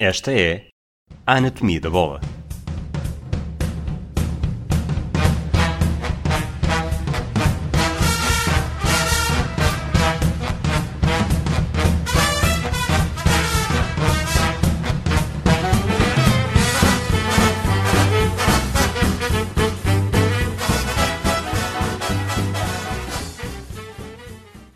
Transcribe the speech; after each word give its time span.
Esta 0.00 0.30
é 0.32 0.68
a 1.26 1.38
Anatomia 1.38 1.80
da 1.80 1.90
Bola. 1.90 2.20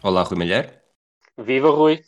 Olá, 0.03 0.25
Rui 0.25 0.37
Malher. 0.37 0.83
Viva 1.39 1.71
Rui! 1.71 2.03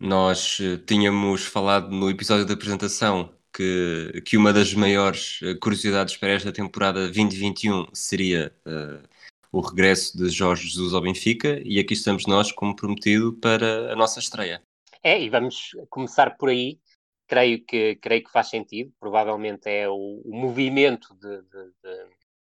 Nós 0.00 0.58
eh, 0.60 0.78
tínhamos 0.78 1.44
falado 1.44 1.90
no 1.90 2.08
episódio 2.08 2.46
da 2.46 2.54
apresentação 2.54 3.34
que, 3.52 4.22
que 4.24 4.38
uma 4.38 4.50
das 4.50 4.72
maiores 4.72 5.40
eh, 5.42 5.54
curiosidades 5.60 6.16
para 6.16 6.30
esta 6.30 6.50
temporada 6.50 7.00
2021 7.00 7.86
seria 7.92 8.50
uh, 8.66 9.06
o 9.52 9.60
regresso 9.60 10.16
de 10.16 10.30
Jorge 10.30 10.68
Jesus 10.68 10.94
ao 10.94 11.02
Benfica 11.02 11.60
e 11.62 11.78
aqui 11.78 11.92
estamos 11.92 12.24
nós, 12.26 12.50
como 12.50 12.74
prometido, 12.74 13.34
para 13.34 13.92
a 13.92 13.96
nossa 13.96 14.20
estreia. 14.20 14.62
É, 15.02 15.20
e 15.20 15.28
vamos 15.28 15.72
começar 15.90 16.34
por 16.38 16.48
aí. 16.48 16.80
Creio 17.28 17.62
que, 17.62 17.96
creio 17.96 18.24
que 18.24 18.32
faz 18.32 18.48
sentido. 18.48 18.90
Provavelmente 18.98 19.68
é 19.68 19.86
o, 19.86 20.22
o 20.24 20.34
movimento 20.34 21.14
de, 21.16 21.42
de, 21.42 21.64
de 21.84 22.06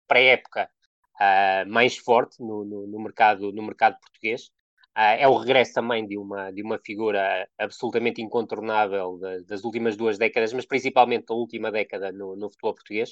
pré-época 0.05 0.70
uh, 1.16 1.70
mais 1.70 1.96
forte 1.96 2.41
no, 2.41 2.66
no, 2.66 2.88
no, 2.88 3.00
mercado, 3.00 3.54
no 3.54 3.64
mercado 3.64 3.98
português. 4.02 4.52
Uh, 4.98 5.14
é 5.20 5.28
o 5.28 5.38
regresso 5.38 5.74
também 5.74 6.08
de 6.08 6.18
uma, 6.18 6.50
de 6.50 6.64
uma 6.64 6.80
figura 6.80 7.48
absolutamente 7.55 8.20
incontornável 8.20 9.20
de, 9.20 9.44
das 9.44 9.64
últimas 9.64 9.96
duas 9.96 10.18
décadas, 10.18 10.52
mas 10.54 10.66
principalmente 10.66 11.28
da 11.28 11.36
última 11.36 11.72
década 11.72 12.12
no, 12.12 12.36
no 12.36 12.50
futebol 12.50 12.74
português. 12.74 13.12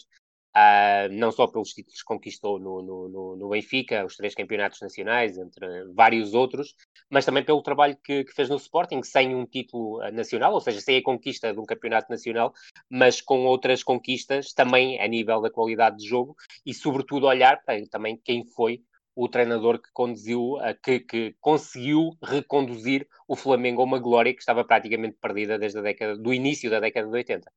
Uh, 0.57 1.11
não 1.11 1.31
só 1.31 1.45
pelos 1.45 1.73
títulos 1.73 1.99
que 1.99 2.05
conquistou 2.05 2.57
no, 2.57 2.81
no, 2.81 3.35
no, 3.35 3.49
Benfica, 3.49 4.05
os 4.05 4.15
três 4.15 4.33
campeonatos 4.33 4.79
nacionais, 4.81 5.37
entre 5.37 5.67
vários 5.93 6.33
outros, 6.33 6.73
mas 7.07 7.25
também 7.25 7.43
pelo 7.43 7.61
trabalho 7.61 7.95
que, 8.03 8.23
que, 8.23 8.33
fez 8.33 8.49
no 8.49 8.55
Sporting, 8.55 9.03
sem 9.03 9.35
um 9.35 9.45
título 9.45 9.99
nacional, 10.11 10.53
ou 10.53 10.61
seja, 10.61 10.79
sem 10.79 10.97
a 10.97 11.03
conquista 11.03 11.53
de 11.53 11.59
um 11.59 11.65
campeonato 11.65 12.09
nacional, 12.09 12.53
mas 12.89 13.19
com 13.21 13.45
outras 13.45 13.83
conquistas 13.83 14.53
também 14.53 14.99
a 15.01 15.07
nível 15.07 15.41
da 15.41 15.51
qualidade 15.51 15.97
de 15.97 16.07
jogo 16.07 16.35
e, 16.65 16.73
sobretudo, 16.73 17.27
olhar 17.27 17.61
para 17.65 17.85
também 17.89 18.17
quem 18.23 18.45
foi 18.45 18.81
o 19.15 19.29
treinador 19.29 19.79
que 19.79 19.89
conduziu, 19.93 20.57
que, 20.83 20.99
que, 20.99 21.35
conseguiu 21.39 22.11
reconduzir 22.21 23.07
o 23.27 23.35
Flamengo 23.35 23.81
a 23.81 23.85
uma 23.85 23.99
glória 23.99 24.33
que 24.33 24.41
estava 24.41 24.63
praticamente 24.65 25.17
perdida 25.21 25.57
desde 25.57 25.79
a 25.79 25.81
década, 25.81 26.17
do 26.17 26.33
início 26.33 26.69
da 26.69 26.79
década 26.79 27.07
de 27.07 27.13
80. 27.13 27.51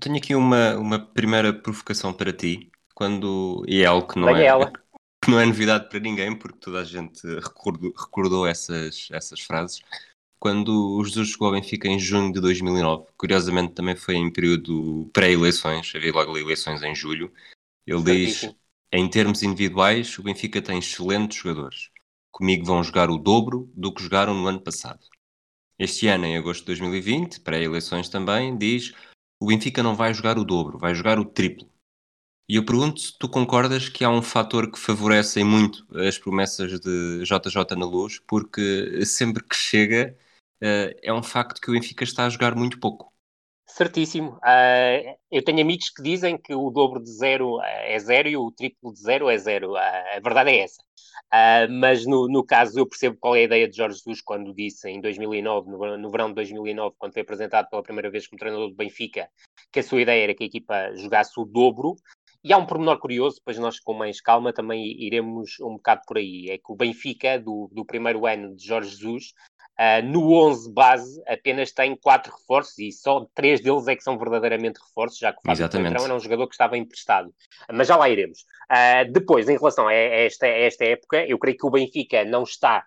Tenho 0.00 0.16
aqui 0.16 0.34
uma, 0.34 0.76
uma 0.76 0.98
primeira 0.98 1.52
provocação 1.52 2.12
para 2.12 2.32
ti, 2.32 2.70
quando, 2.94 3.64
e 3.66 3.82
é 3.82 3.86
algo 3.86 4.06
que 4.06 4.18
não 4.18 4.28
é, 4.28 4.44
ela. 4.44 4.72
que 5.24 5.30
não 5.30 5.40
é 5.40 5.46
novidade 5.46 5.88
para 5.88 6.00
ninguém, 6.00 6.36
porque 6.36 6.58
toda 6.58 6.80
a 6.80 6.84
gente 6.84 7.26
recordou, 7.26 7.92
recordou 7.96 8.46
essas, 8.46 9.08
essas 9.10 9.40
frases. 9.40 9.80
Quando 10.38 10.96
o 10.96 11.04
Jesus 11.04 11.30
chegou 11.30 11.48
ao 11.48 11.54
Benfica 11.54 11.86
em 11.86 11.98
junho 11.98 12.32
de 12.32 12.40
2009, 12.40 13.06
curiosamente 13.16 13.74
também 13.74 13.94
foi 13.96 14.16
em 14.16 14.32
período 14.32 15.10
pré-eleições, 15.12 15.92
havia 15.94 16.12
logo 16.12 16.36
eleições 16.36 16.82
em 16.82 16.94
julho, 16.94 17.30
ele 17.86 18.02
diz 18.02 18.50
em 18.92 19.08
termos 19.08 19.42
individuais, 19.42 20.18
o 20.18 20.22
Benfica 20.22 20.60
tem 20.60 20.78
excelentes 20.78 21.38
jogadores. 21.38 21.90
Comigo 22.32 22.64
vão 22.64 22.82
jogar 22.82 23.10
o 23.10 23.18
dobro 23.18 23.70
do 23.74 23.92
que 23.92 24.02
jogaram 24.02 24.34
no 24.34 24.46
ano 24.46 24.60
passado. 24.60 25.06
Este 25.78 26.08
ano, 26.08 26.26
em 26.26 26.36
agosto 26.36 26.60
de 26.60 26.66
2020, 26.66 27.40
pré-eleições 27.40 28.08
também, 28.08 28.56
diz 28.56 28.92
o 29.40 29.46
Benfica 29.46 29.82
não 29.82 29.96
vai 29.96 30.12
jogar 30.12 30.38
o 30.38 30.44
dobro, 30.44 30.78
vai 30.78 30.94
jogar 30.94 31.18
o 31.18 31.24
triplo. 31.24 31.70
E 32.48 32.56
eu 32.56 32.64
pergunto 32.64 33.00
se 33.00 33.16
tu 33.18 33.28
concordas 33.28 33.88
que 33.88 34.04
há 34.04 34.10
um 34.10 34.20
fator 34.22 34.70
que 34.70 34.78
favorece 34.78 35.42
muito 35.44 35.86
as 35.96 36.18
promessas 36.18 36.80
de 36.80 37.22
JJ 37.24 37.76
na 37.78 37.86
luz, 37.86 38.18
porque 38.26 39.04
sempre 39.06 39.42
que 39.44 39.54
chega 39.54 40.18
uh, 40.62 40.98
é 41.02 41.12
um 41.12 41.22
facto 41.22 41.60
que 41.60 41.70
o 41.70 41.74
Benfica 41.74 42.04
está 42.04 42.26
a 42.26 42.28
jogar 42.28 42.56
muito 42.56 42.80
pouco. 42.80 43.12
Certíssimo. 43.76 44.32
Uh, 44.38 45.16
eu 45.30 45.44
tenho 45.44 45.60
amigos 45.60 45.90
que 45.90 46.02
dizem 46.02 46.36
que 46.36 46.54
o 46.54 46.70
dobro 46.70 47.02
de 47.02 47.10
zero 47.10 47.60
é 47.62 47.98
zero 47.98 48.28
e 48.28 48.36
o 48.36 48.50
triplo 48.50 48.92
de 48.92 49.00
zero 49.00 49.30
é 49.30 49.38
zero. 49.38 49.72
Uh, 49.72 49.76
a 50.16 50.20
verdade 50.22 50.50
é 50.50 50.58
essa. 50.60 50.82
Uh, 51.32 51.70
mas 51.70 52.04
no, 52.04 52.26
no, 52.28 52.44
caso, 52.44 52.78
eu 52.78 52.86
percebo 52.86 53.16
qual 53.18 53.36
é 53.36 53.40
a 53.40 53.44
ideia 53.44 53.68
de 53.68 53.76
Jorge 53.76 53.98
Jesus 53.98 54.20
quando 54.20 54.52
disse 54.52 54.88
em 54.88 55.00
2009, 55.00 55.70
no, 55.70 55.96
no, 55.96 56.10
verão 56.10 56.28
de 56.28 56.34
2009, 56.34 56.96
quando 56.98 57.12
foi 57.12 57.22
apresentado 57.22 57.68
pela 57.70 57.82
primeira 57.82 58.10
vez 58.10 58.26
como 58.26 58.38
treinador 58.38 58.68
do 58.68 58.74
Benfica, 58.74 59.28
que 59.72 59.80
a 59.80 59.82
sua 59.82 60.02
ideia 60.02 60.24
era 60.24 60.34
que 60.34 60.44
a 60.44 60.46
equipa 60.46 60.94
jogasse 60.96 61.38
o 61.38 61.44
dobro. 61.44 61.94
E 62.42 62.52
há 62.52 62.58
um 62.58 62.66
pormenor 62.66 62.98
curioso, 62.98 63.36
depois 63.36 63.58
nós 63.58 63.78
com 63.78 63.92
mais 63.92 64.20
calma 64.20 64.52
também 64.52 64.82
iremos 64.98 65.60
um 65.60 65.74
bocado 65.74 66.02
por 66.06 66.16
aí. 66.16 66.48
É 66.48 66.56
que 66.56 66.72
o 66.72 66.74
Benfica, 66.74 67.38
do, 67.38 67.70
do 67.70 67.84
primeiro 67.84 68.26
ano 68.26 68.56
de 68.56 68.66
Jorge 68.66 68.90
Jesus, 68.90 69.34
Uh, 69.80 70.06
no 70.06 70.34
11 70.34 70.74
base 70.74 71.22
apenas 71.26 71.72
tem 71.72 71.96
quatro 71.96 72.30
reforços 72.36 72.78
e 72.78 72.92
só 72.92 73.26
três 73.34 73.62
deles 73.62 73.88
é 73.88 73.96
que 73.96 74.02
são 74.02 74.18
verdadeiramente 74.18 74.78
reforços, 74.78 75.18
já 75.18 75.32
que 75.32 75.38
o 75.38 75.42
Fábio 75.42 75.70
Coentrão 75.70 76.04
era 76.04 76.14
um 76.14 76.20
jogador 76.20 76.46
que 76.48 76.52
estava 76.52 76.76
emprestado. 76.76 77.32
Mas 77.72 77.88
já 77.88 77.96
lá 77.96 78.06
iremos. 78.10 78.40
Uh, 78.70 79.10
depois, 79.10 79.48
em 79.48 79.56
relação 79.56 79.88
a 79.88 79.94
esta, 79.94 80.44
a 80.44 80.48
esta 80.50 80.84
época, 80.84 81.24
eu 81.26 81.38
creio 81.38 81.56
que 81.56 81.66
o 81.66 81.70
Benfica 81.70 82.26
não 82.26 82.42
está 82.42 82.84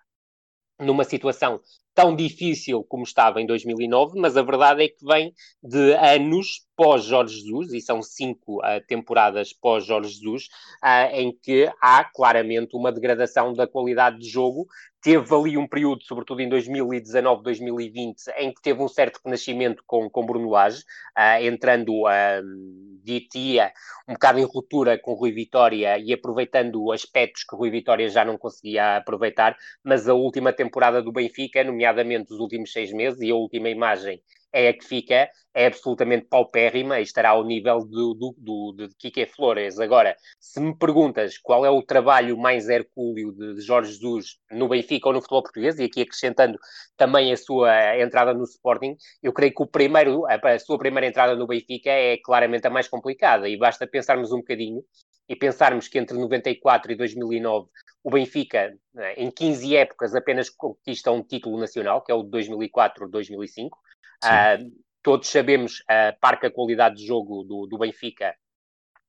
numa 0.78 1.02
situação 1.02 1.60
tão 1.94 2.14
difícil 2.14 2.82
como 2.84 3.04
estava 3.04 3.40
em 3.40 3.46
2009, 3.46 4.18
mas 4.18 4.36
a 4.36 4.42
verdade 4.42 4.84
é 4.84 4.88
que 4.88 5.04
vem 5.04 5.32
de 5.62 5.94
anos 5.94 6.64
pós-Jorge 6.76 7.36
Jesus, 7.36 7.72
e 7.72 7.80
são 7.80 8.02
cinco 8.02 8.58
uh, 8.58 8.84
temporadas 8.86 9.52
pós-Jorge 9.52 10.10
Jesus, 10.10 10.48
uh, 10.82 11.14
em 11.14 11.32
que 11.32 11.70
há 11.80 12.04
claramente 12.04 12.76
uma 12.76 12.92
degradação 12.92 13.52
da 13.52 13.66
qualidade 13.66 14.18
de 14.18 14.28
jogo. 14.28 14.66
Teve 15.00 15.34
ali 15.34 15.56
um 15.58 15.68
período, 15.68 16.02
sobretudo 16.02 16.40
em 16.40 16.48
2019, 16.48 17.42
2020, 17.42 18.22
em 18.38 18.52
que 18.52 18.62
teve 18.62 18.82
um 18.82 18.88
certo 18.88 19.20
renascimento 19.24 19.82
com, 19.86 20.08
com 20.08 20.26
Bruno 20.26 20.50
Lage, 20.50 20.82
uh, 21.16 21.44
entrando 21.44 22.04
uh, 22.04 22.94
Ditia 23.04 23.70
um 24.08 24.14
bocado 24.14 24.38
em 24.38 24.44
ruptura 24.44 24.98
com 24.98 25.12
Rui 25.12 25.30
Vitória 25.30 25.98
e 25.98 26.12
aproveitando 26.12 26.90
aspectos 26.90 27.44
que 27.44 27.54
Rui 27.54 27.70
Vitória 27.70 28.08
já 28.08 28.24
não 28.24 28.38
conseguia 28.38 28.96
aproveitar, 28.96 29.56
mas 29.82 30.08
a 30.08 30.14
última 30.14 30.52
temporada 30.52 31.02
do 31.02 31.12
Benfica, 31.12 31.62
nomeadamente 31.62 31.83
os 32.30 32.38
últimos 32.38 32.72
seis 32.72 32.92
meses, 32.92 33.20
e 33.20 33.30
a 33.30 33.34
última 33.34 33.68
imagem 33.68 34.20
é 34.52 34.68
a 34.68 34.72
que 34.72 34.84
fica, 34.84 35.28
é 35.52 35.66
absolutamente 35.66 36.26
paupérrima 36.26 37.00
e 37.00 37.02
estará 37.02 37.30
ao 37.30 37.44
nível 37.44 37.80
do, 37.80 38.14
do, 38.14 38.34
do, 38.38 38.88
de 38.88 38.94
Kike 38.96 39.26
Flores. 39.26 39.80
Agora, 39.80 40.16
se 40.38 40.60
me 40.60 40.76
perguntas 40.76 41.38
qual 41.38 41.66
é 41.66 41.70
o 41.70 41.82
trabalho 41.82 42.38
mais 42.38 42.68
hercúleo 42.68 43.32
de, 43.32 43.54
de 43.56 43.60
Jorge 43.60 43.92
Jesus 43.92 44.38
no 44.52 44.68
Benfica 44.68 45.08
ou 45.08 45.12
no 45.12 45.20
futebol 45.20 45.42
português, 45.42 45.78
e 45.78 45.84
aqui 45.84 46.02
acrescentando 46.02 46.56
também 46.96 47.32
a 47.32 47.36
sua 47.36 47.98
entrada 47.98 48.32
no 48.32 48.44
Sporting, 48.44 48.96
eu 49.20 49.32
creio 49.32 49.52
que 49.52 49.62
o 49.62 49.66
primeiro, 49.66 50.24
a, 50.26 50.34
a 50.34 50.58
sua 50.60 50.78
primeira 50.78 51.08
entrada 51.08 51.34
no 51.34 51.48
Benfica 51.48 51.90
é 51.90 52.16
claramente 52.18 52.66
a 52.66 52.70
mais 52.70 52.86
complicada, 52.86 53.48
e 53.48 53.56
basta 53.56 53.88
pensarmos 53.88 54.30
um 54.30 54.38
bocadinho 54.38 54.84
e 55.28 55.34
pensarmos 55.34 55.88
que 55.88 55.98
entre 55.98 56.16
94 56.16 56.92
e 56.92 56.96
2009 56.96 57.68
o 58.02 58.10
Benfica, 58.10 58.76
né, 58.92 59.14
em 59.14 59.30
15 59.30 59.76
épocas, 59.76 60.14
apenas 60.14 60.50
conquista 60.50 61.10
um 61.10 61.22
título 61.22 61.58
nacional, 61.58 62.02
que 62.02 62.12
é 62.12 62.14
o 62.14 62.22
de 62.22 62.30
2004-2005. 62.30 63.68
Uh, 63.68 64.84
todos 65.02 65.28
sabemos 65.28 65.82
a 65.88 66.12
parca 66.20 66.50
qualidade 66.50 66.96
de 66.96 67.06
jogo 67.06 67.42
do, 67.44 67.66
do 67.66 67.78
Benfica 67.78 68.34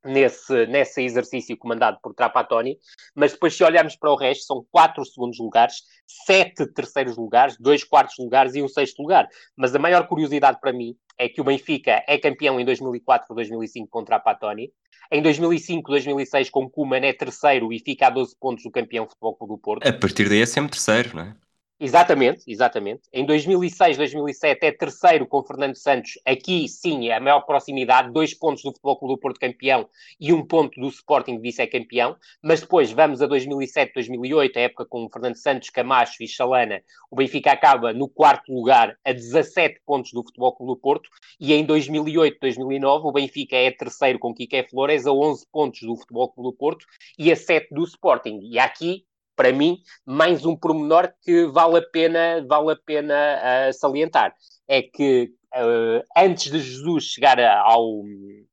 nesse, 0.05 0.65
nesse 0.67 1.01
exercício 1.01 1.57
comandado 1.57 1.97
por 2.01 2.13
Trapattoni, 2.13 2.77
mas 3.15 3.33
depois 3.33 3.55
se 3.55 3.63
olharmos 3.63 3.95
para 3.95 4.11
o 4.11 4.15
resto, 4.15 4.45
são 4.45 4.65
quatro 4.71 5.03
segundos 5.03 5.39
lugares, 5.39 5.81
sete 6.25 6.65
terceiros 6.73 7.17
lugares, 7.17 7.57
dois 7.59 7.83
quartos 7.83 8.15
lugares 8.19 8.55
e 8.55 8.61
um 8.61 8.67
sexto 8.67 9.01
lugar. 9.01 9.27
Mas 9.55 9.73
a 9.73 9.79
maior 9.79 10.07
curiosidade 10.07 10.59
para 10.61 10.71
mim 10.71 10.95
é 11.17 11.27
que 11.27 11.41
o 11.41 11.43
Benfica 11.43 12.03
é 12.07 12.17
campeão 12.17 12.59
em 12.59 12.65
2004-2005 12.65 13.87
contra 13.89 14.17
a 14.17 14.19
Patoni. 14.19 14.71
Em 15.11 15.21
2005-2006 15.21 16.49
com 16.49 16.63
o 16.63 16.69
Koeman 16.69 17.05
é 17.05 17.13
terceiro 17.13 17.71
e 17.71 17.79
fica 17.79 18.07
a 18.07 18.09
12 18.09 18.35
pontos 18.39 18.63
do 18.63 18.71
campeão 18.71 19.07
Futebol 19.07 19.37
do 19.47 19.57
Porto. 19.57 19.87
A 19.87 19.93
partir 19.93 20.27
daí 20.27 20.41
é 20.41 20.45
sempre 20.45 20.71
terceiro, 20.71 21.15
não 21.15 21.23
é? 21.23 21.35
Exatamente, 21.77 22.43
exatamente. 22.47 23.01
Em 23.11 23.25
2006, 23.25 23.97
2007 23.97 24.65
é 24.65 24.71
terceiro 24.71 25.27
com 25.27 25.43
Fernando 25.43 25.75
Santos. 25.75 26.13
Aqui 26.25 26.69
sim 26.69 27.09
é 27.09 27.15
a 27.15 27.19
maior 27.19 27.41
proximidade, 27.41 28.13
dois 28.13 28.33
pontos 28.33 28.63
do 28.63 28.71
Futebol 28.71 28.97
Clube 28.97 29.15
do 29.15 29.19
Porto 29.19 29.39
campeão 29.41 29.89
e 30.17 30.31
um 30.31 30.45
ponto 30.45 30.79
do 30.79 30.87
Sporting 30.87 31.37
vice-campeão. 31.41 32.15
Mas 32.41 32.61
depois 32.61 32.93
vamos 32.93 33.21
a 33.21 33.27
2007, 33.27 33.91
2008, 33.93 34.57
a 34.57 34.61
época 34.61 34.85
com 34.85 35.09
Fernando 35.11 35.35
Santos, 35.35 35.69
Camacho 35.69 36.23
e 36.23 36.27
Chalana. 36.29 36.81
O 37.11 37.17
Benfica 37.17 37.51
acaba 37.51 37.91
no 37.91 38.07
quarto 38.07 38.53
lugar 38.53 38.97
a 39.03 39.11
17 39.11 39.81
pontos 39.85 40.13
do 40.13 40.23
Futebol 40.23 40.55
Clube 40.55 40.71
do 40.71 40.79
Porto. 40.79 41.09
E 41.37 41.51
em 41.51 41.65
2008, 41.65 42.37
2009 42.39 43.05
o 43.05 43.11
Benfica 43.11 43.57
é 43.57 43.69
terceiro 43.69 44.17
com 44.17 44.33
Kike 44.33 44.69
Flores 44.69 45.05
a 45.05 45.11
11 45.11 45.45
pontos 45.51 45.81
do 45.81 45.97
Futebol 45.97 46.31
Clube 46.31 46.51
do 46.51 46.57
Porto 46.57 46.85
e 47.19 47.33
a 47.33 47.35
7 47.35 47.67
do 47.71 47.83
Sporting. 47.83 48.39
E 48.43 48.57
aqui 48.57 49.03
para 49.35 49.51
mim, 49.51 49.79
mais 50.05 50.45
um 50.45 50.55
pormenor 50.55 51.11
que 51.21 51.45
vale 51.45 51.77
a 51.77 51.81
pena, 51.81 52.45
vale 52.47 52.71
a 52.71 52.75
pena 52.75 53.13
uh, 53.15 53.73
salientar. 53.73 54.33
É 54.67 54.81
que 54.81 55.31
uh, 55.53 56.03
antes 56.17 56.51
de 56.51 56.59
Jesus 56.59 57.05
chegar 57.05 57.39
ao, 57.39 58.01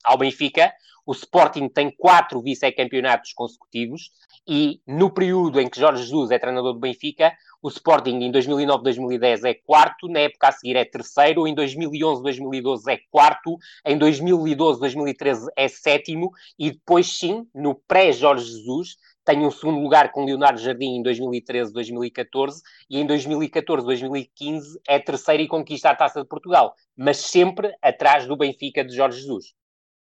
ao 0.05 0.19
Benfica, 0.19 0.73
o 1.05 1.13
Sporting 1.13 1.69
tem 1.69 1.91
quatro 1.91 2.41
vice-campeonatos 2.41 3.33
consecutivos 3.33 4.11
e 4.47 4.81
no 4.87 5.11
período 5.11 5.61
em 5.61 5.69
que 5.69 5.79
Jorge 5.79 6.03
Jesus 6.03 6.31
é 6.31 6.39
treinador 6.39 6.73
do 6.73 6.81
Benfica, 6.81 7.33
o 7.63 7.69
Sporting 7.69 8.19
em 8.23 8.33
2009-2010 8.33 9.45
é 9.45 9.55
quarto, 9.55 10.09
na 10.09 10.21
época 10.21 10.49
a 10.49 10.53
seguir 10.53 10.75
é 10.75 10.85
terceiro, 10.85 11.47
em 11.47 11.55
2011-2012 11.55 12.83
é 12.89 12.99
quarto, 13.09 13.57
em 13.87 13.97
2012-2013 13.99 15.47
é 15.57 15.69
sétimo 15.69 16.31
e 16.59 16.73
depois 16.73 17.07
sim, 17.19 17.47
no 17.55 17.75
pré-Jorge 17.75 18.45
Jesus, 18.47 18.97
tem 19.25 19.47
um 19.47 19.51
segundo 19.51 19.81
lugar 19.81 20.11
com 20.13 20.25
Leonardo 20.25 20.61
Jardim 20.61 20.97
em 20.97 21.03
2013-2014 21.03 22.61
e 22.91 22.99
em 22.99 23.07
2014-2015 23.07 24.81
é 24.87 24.99
terceiro 24.99 25.43
e 25.43 25.49
conquista 25.49 25.91
a 25.91 25.97
Taça 25.97 26.23
de 26.23 26.29
Portugal, 26.29 26.75
mas 26.97 27.19
sempre 27.19 27.73
atrás 27.81 28.27
do 28.27 28.37
Benfica 28.37 28.85
de 28.85 28.95
Jorge 28.95 29.21
Jesus. 29.21 29.55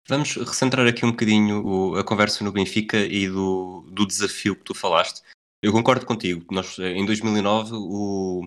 Vamos 0.07 0.35
recentrar 0.35 0.87
aqui 0.87 1.05
um 1.05 1.11
bocadinho 1.11 1.95
a 1.95 2.03
conversa 2.03 2.43
no 2.43 2.51
Benfica 2.51 2.97
e 2.97 3.27
do, 3.27 3.89
do, 3.91 4.05
desafio 4.05 4.55
que 4.55 4.63
tu 4.63 4.73
falaste. 4.73 5.21
Eu 5.61 5.73
concordo 5.73 6.05
contigo. 6.05 6.45
Nós, 6.49 6.79
em 6.79 7.05
2009, 7.05 7.71
o, 7.73 8.41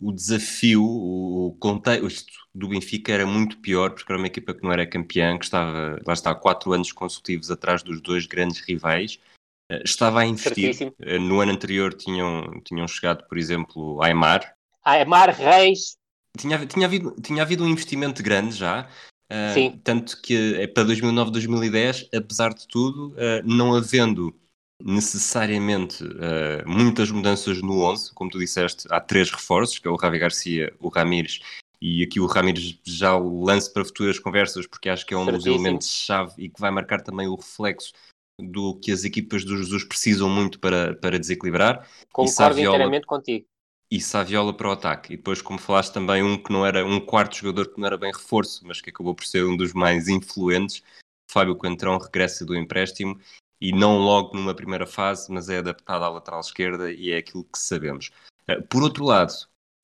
o 0.00 0.12
desafio, 0.12 0.82
o 0.82 1.56
contexto 1.60 2.32
do 2.52 2.68
Benfica 2.68 3.12
era 3.12 3.24
muito 3.24 3.58
pior, 3.58 3.90
porque 3.90 4.10
era 4.10 4.20
uma 4.20 4.26
equipa 4.26 4.52
que 4.52 4.64
não 4.64 4.72
era 4.72 4.88
campeã, 4.88 5.38
que 5.38 5.44
estava, 5.44 6.00
lá 6.04 6.12
está, 6.12 6.34
quatro 6.34 6.72
anos 6.72 6.90
consecutivos 6.90 7.48
atrás 7.48 7.82
dos 7.84 8.00
dois 8.00 8.26
grandes 8.26 8.58
rivais. 8.60 9.20
Eh, 9.70 9.82
estava 9.84 10.20
a 10.20 10.26
investir. 10.26 10.74
Certíssimo. 10.74 10.94
Eh, 11.00 11.18
no 11.18 11.40
ano 11.40 11.52
anterior 11.52 11.94
tinham, 11.94 12.60
tinham 12.64 12.86
chegado, 12.88 13.26
por 13.28 13.38
exemplo, 13.38 14.02
Aymar. 14.02 14.54
Aymar, 14.84 15.34
Reis. 15.36 15.96
Tinha, 16.36 16.64
tinha, 16.66 16.86
havido, 16.86 17.14
tinha 17.20 17.42
havido 17.42 17.64
um 17.64 17.68
investimento 17.68 18.22
grande 18.22 18.54
já, 18.54 18.88
Uh, 19.30 19.52
Sim. 19.52 19.80
Tanto 19.84 20.20
que 20.22 20.54
é 20.56 20.66
para 20.66 20.84
2009, 20.84 21.30
2010, 21.30 22.08
apesar 22.14 22.54
de 22.54 22.66
tudo, 22.66 23.08
uh, 23.08 23.42
não 23.44 23.74
havendo 23.74 24.34
necessariamente 24.82 26.02
uh, 26.02 26.66
muitas 26.66 27.10
mudanças 27.10 27.60
no 27.60 27.82
11, 27.82 28.14
como 28.14 28.30
tu 28.30 28.38
disseste, 28.38 28.86
há 28.90 29.00
três 29.00 29.30
reforços, 29.30 29.78
que 29.78 29.86
é 29.86 29.90
o 29.90 29.96
Ravi 29.96 30.18
Garcia, 30.18 30.72
o 30.80 30.88
Ramires, 30.88 31.40
e 31.80 32.02
aqui 32.02 32.20
o 32.20 32.26
Ramires 32.26 32.78
já 32.84 33.14
o 33.16 33.44
lance 33.44 33.70
para 33.72 33.84
futuras 33.84 34.18
conversas, 34.18 34.66
porque 34.66 34.88
acho 34.88 35.04
que 35.04 35.12
é 35.12 35.16
um 35.16 35.26
Certíssimo. 35.26 35.54
dos 35.54 35.62
elementos-chave 35.62 36.32
e 36.38 36.48
que 36.48 36.60
vai 36.60 36.70
marcar 36.70 37.02
também 37.02 37.28
o 37.28 37.34
reflexo 37.34 37.92
do 38.38 38.78
que 38.78 38.92
as 38.92 39.04
equipas 39.04 39.44
do 39.44 39.56
Jesus 39.56 39.84
precisam 39.84 40.28
muito 40.28 40.58
para, 40.60 40.94
para 40.94 41.18
desequilibrar. 41.18 41.88
Concordo 42.12 42.60
inteiramente 42.60 43.06
contigo 43.06 43.46
e 43.90 44.00
Saviola 44.00 44.54
para 44.54 44.68
o 44.68 44.72
ataque. 44.72 45.14
E 45.14 45.16
depois, 45.16 45.40
como 45.40 45.58
falaste 45.58 45.92
também, 45.92 46.22
um 46.22 46.40
que 46.40 46.52
não 46.52 46.64
era 46.64 46.84
um 46.84 47.00
quarto 47.00 47.36
jogador 47.36 47.72
que 47.72 47.80
não 47.80 47.86
era 47.86 47.96
bem 47.96 48.12
reforço, 48.12 48.66
mas 48.66 48.80
que 48.80 48.90
acabou 48.90 49.14
por 49.14 49.24
ser 49.24 49.44
um 49.44 49.56
dos 49.56 49.72
mais 49.72 50.08
influentes. 50.08 50.82
Fábio 51.30 51.56
Coentrão 51.56 51.98
regressa 51.98 52.44
do 52.44 52.56
empréstimo 52.56 53.18
e 53.60 53.72
não 53.72 53.98
logo 53.98 54.36
numa 54.36 54.54
primeira 54.54 54.86
fase, 54.86 55.32
mas 55.32 55.48
é 55.48 55.58
adaptado 55.58 56.04
à 56.04 56.08
lateral 56.08 56.40
esquerda 56.40 56.92
e 56.92 57.10
é 57.10 57.18
aquilo 57.18 57.44
que 57.44 57.58
sabemos. 57.58 58.10
Eh, 58.46 58.60
por 58.62 58.82
outro 58.82 59.04
lado, 59.04 59.32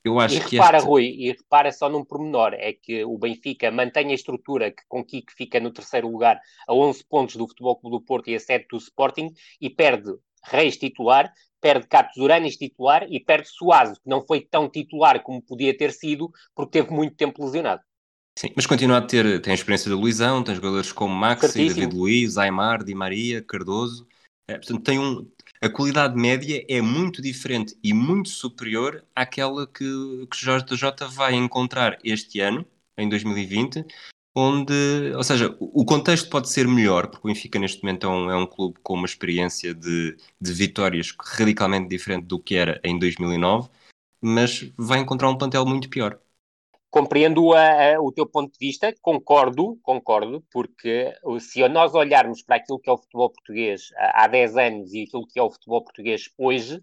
eu 0.04 0.20
acho 0.20 0.36
e 0.36 0.40
que. 0.40 0.56
Repara, 0.56 0.76
este... 0.76 0.86
Rui, 0.86 1.04
e 1.04 1.32
repara 1.32 1.72
só 1.72 1.88
num 1.88 2.04
pormenor: 2.04 2.52
é 2.54 2.72
que 2.72 3.04
o 3.04 3.16
Benfica 3.16 3.70
mantém 3.70 4.10
a 4.10 4.14
estrutura 4.14 4.70
que 4.70 4.82
com 4.86 5.04
Kiko 5.04 5.32
fica 5.36 5.58
no 5.58 5.72
terceiro 5.72 6.08
lugar 6.08 6.38
a 6.68 6.74
11 6.74 7.04
pontos 7.08 7.36
do 7.36 7.48
Futebol 7.48 7.76
Clube 7.76 7.96
do 7.96 8.04
Porto 8.04 8.28
e 8.28 8.34
a 8.34 8.40
7 8.40 8.66
do 8.70 8.76
Sporting 8.76 9.32
e 9.60 9.70
perde 9.70 10.12
Reis 10.44 10.76
titular, 10.76 11.32
perde 11.60 11.86
Cato 11.86 12.12
Zuranis 12.14 12.56
titular 12.56 13.06
e 13.08 13.18
perde 13.18 13.48
Suazo, 13.48 13.94
que 13.94 14.08
não 14.08 14.20
foi 14.26 14.42
tão 14.42 14.68
titular 14.68 15.22
como 15.22 15.40
podia 15.40 15.74
ter 15.76 15.90
sido, 15.90 16.30
porque 16.54 16.72
teve 16.72 16.92
muito 16.92 17.16
tempo 17.16 17.42
lesionado. 17.42 17.80
Sim, 18.38 18.50
mas 18.54 18.66
continua 18.66 18.98
a 18.98 19.02
ter, 19.02 19.40
tem 19.40 19.52
a 19.52 19.54
experiência 19.54 19.88
da 19.88 19.96
Luizão, 19.96 20.42
tem 20.42 20.54
jogadores 20.54 20.92
como 20.92 21.14
Max, 21.14 21.54
David 21.54 21.94
Luiz, 21.94 22.36
Aymar, 22.36 22.84
Di 22.84 22.94
Maria, 22.94 23.42
Cardoso. 23.42 24.06
É, 24.46 24.58
portanto, 24.58 24.82
tem 24.82 24.98
um, 24.98 25.26
a 25.64 25.70
qualidade 25.70 26.14
média 26.14 26.62
é 26.68 26.82
muito 26.82 27.22
diferente 27.22 27.74
e 27.82 27.94
muito 27.94 28.28
superior 28.28 29.02
àquela 29.16 29.66
que, 29.66 29.84
que 30.30 30.36
Jorge 30.36 30.66
Jota 30.76 31.08
vai 31.08 31.32
encontrar 31.34 31.98
este 32.04 32.40
ano, 32.40 32.66
em 32.98 33.08
2020, 33.08 33.82
onde, 34.36 34.74
ou 35.16 35.24
seja, 35.24 35.56
o 35.58 35.82
contexto 35.86 36.28
pode 36.28 36.50
ser 36.50 36.68
melhor, 36.68 37.06
porque 37.06 37.26
o 37.26 37.32
Benfica 37.32 37.58
neste 37.58 37.82
momento 37.82 38.06
é 38.06 38.10
um, 38.10 38.30
é 38.30 38.36
um 38.36 38.46
clube 38.46 38.78
com 38.82 38.92
uma 38.92 39.06
experiência 39.06 39.74
de, 39.74 40.18
de 40.38 40.52
vitórias 40.52 41.14
radicalmente 41.18 41.88
diferente 41.88 42.26
do 42.26 42.38
que 42.38 42.56
era 42.56 42.78
em 42.84 42.98
2009, 42.98 43.70
mas 44.20 44.70
vai 44.76 44.98
encontrar 44.98 45.30
um 45.30 45.38
plantel 45.38 45.64
muito 45.64 45.88
pior. 45.88 46.20
Compreendo 46.94 47.52
a, 47.52 47.96
a, 47.96 48.00
o 48.00 48.12
teu 48.12 48.24
ponto 48.24 48.52
de 48.52 48.58
vista, 48.64 48.94
concordo, 49.02 49.76
concordo, 49.82 50.44
porque 50.48 51.12
se 51.40 51.66
nós 51.68 51.92
olharmos 51.92 52.40
para 52.40 52.54
aquilo 52.54 52.78
que 52.78 52.88
é 52.88 52.92
o 52.92 52.96
futebol 52.96 53.30
português 53.30 53.88
há 53.96 54.28
10 54.28 54.56
anos 54.56 54.94
e 54.94 55.02
aquilo 55.02 55.26
que 55.26 55.36
é 55.36 55.42
o 55.42 55.50
futebol 55.50 55.82
português 55.82 56.30
hoje, 56.38 56.80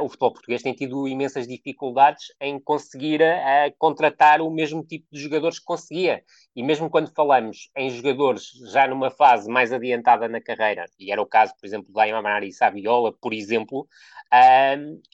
o 0.00 0.08
futebol 0.08 0.32
português 0.32 0.62
tem 0.62 0.72
tido 0.72 1.08
imensas 1.08 1.46
dificuldades 1.46 2.26
em 2.40 2.60
conseguir 2.60 3.20
uh, 3.20 3.74
contratar 3.78 4.40
o 4.40 4.50
mesmo 4.50 4.84
tipo 4.84 5.06
de 5.10 5.20
jogadores 5.20 5.58
que 5.58 5.64
conseguia. 5.64 6.22
E 6.54 6.62
mesmo 6.62 6.90
quando 6.90 7.12
falamos 7.14 7.70
em 7.76 7.90
jogadores 7.90 8.50
já 8.72 8.86
numa 8.86 9.10
fase 9.10 9.50
mais 9.50 9.72
adiantada 9.72 10.28
na 10.28 10.40
carreira, 10.40 10.84
e 10.98 11.10
era 11.10 11.20
o 11.20 11.26
caso, 11.26 11.52
por 11.58 11.66
exemplo, 11.66 11.92
da 11.92 12.02
Aymar 12.02 12.44
e 12.44 12.52
Saviola, 12.52 13.12
por 13.12 13.32
exemplo, 13.32 13.88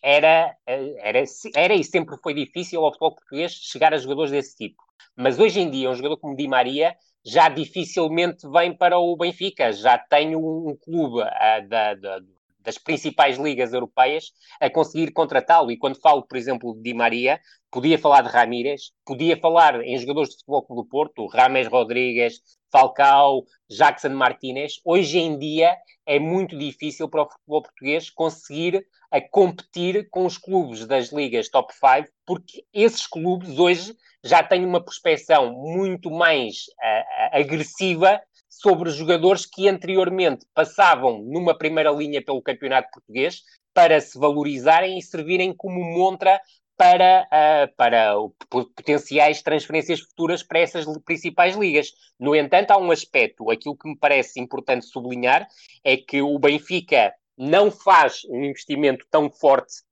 era, 0.03 0.57
era, 0.67 1.25
era 1.55 1.75
e 1.75 1.85
sempre 1.85 2.17
foi 2.23 2.35
difícil 2.35 2.85
ao 2.85 2.93
futebol 2.93 3.15
português 3.15 3.53
chegar 3.53 3.93
a 3.95 3.99
jogadores 3.99 4.31
desse 4.31 4.57
tipo. 4.57 4.83
Mas 5.17 5.39
hoje 5.39 5.61
em 5.61 5.71
dia, 5.71 5.91
um 5.91 5.95
jogador 5.95 6.17
como 6.19 6.37
Di 6.37 6.47
Maria 6.47 6.95
já 7.25 7.49
dificilmente 7.49 8.49
vem 8.49 8.73
para 8.75 8.99
o 8.99 9.17
Benfica, 9.17 9.73
já 9.73 9.99
tem 9.99 10.37
um 10.37 10.77
clube 10.81 11.21
uh, 11.21 11.69
da, 11.69 11.95
da, 11.95 12.21
das 12.61 12.79
principais 12.79 13.39
ligas 13.39 13.73
europeias 13.73 14.33
a 14.61 14.69
conseguir 14.69 15.13
contratá-lo. 15.13 15.71
E 15.71 15.79
quando 15.79 16.01
falo, 16.01 16.23
por 16.23 16.37
exemplo, 16.37 16.75
de 16.75 16.83
Di 16.83 16.95
Maria, 16.95 17.41
podia 17.71 17.99
falar 17.99 18.23
de 18.23 18.29
Ramírez, 18.29 18.93
podia 19.05 19.37
falar 19.37 19.81
em 19.83 19.99
jogadores 19.99 20.31
de 20.31 20.37
futebol 20.37 20.67
do 20.71 20.85
Porto, 20.85 21.27
Rames 21.27 21.69
Rodrigues, 21.69 22.41
Falcao, 22.71 23.45
Jackson 23.71 24.11
Martinez. 24.11 24.81
Hoje 24.85 25.19
em 25.19 25.39
dia 25.39 25.77
é 26.07 26.19
muito 26.19 26.57
difícil 26.57 27.09
para 27.09 27.23
o 27.23 27.31
futebol 27.31 27.63
português 27.63 28.11
conseguir 28.11 28.87
a 29.11 29.21
competir 29.21 30.09
com 30.11 30.27
os 30.27 30.37
clubes 30.37 30.87
das 30.87 31.13
ligas 31.13 31.49
top 31.49 31.73
5, 31.73 32.09
porque 32.27 32.65
esses 32.73 33.07
clubes 33.07 33.59
hoje 33.59 33.95
já 34.23 34.43
têm 34.43 34.65
uma 34.65 34.83
prospecção 34.85 35.53
muito 35.53 36.11
mais 36.11 36.65
uh, 36.83 37.37
agressiva 37.39 38.21
sobre 38.61 38.91
jogadores 38.91 39.47
que 39.47 39.69
anteriormente 39.69 40.45
passavam 40.53 41.23
numa 41.23 41.57
primeira 41.57 41.93
linha 41.93 42.21
pelo 42.21 42.43
campeonato 42.43 42.91
português 42.93 43.43
para 43.73 44.01
se 44.01 44.19
valorizarem 44.19 44.99
e 44.99 45.03
servirem 45.03 45.55
como 45.55 45.81
montra 45.81 46.41
para, 46.77 47.27
uh, 47.27 47.77
para 47.77 48.15
potenciais 48.51 49.43
transferências 49.43 50.01
futuras 50.01 50.43
para 50.43 50.59
essas 50.59 50.85
principais 51.05 51.57
ligas. 51.57 51.93
No 52.19 52.35
entanto, 52.35 52.73
há 52.73 52.79
um 52.79 52.91
aspecto, 52.91 53.49
aquilo 53.49 53.77
que 53.77 53.89
me 53.89 53.97
parece 53.97 54.41
importante 54.41 54.87
sublinhar 54.87 55.47
é 55.85 55.97
que 55.97 56.21
o 56.21 56.37
Benfica 56.39 57.15
não 57.37 57.71
faz 57.71 58.23
um 58.29 58.43
investimento 58.43 59.07
tão 59.09 59.31
forte 59.31 59.83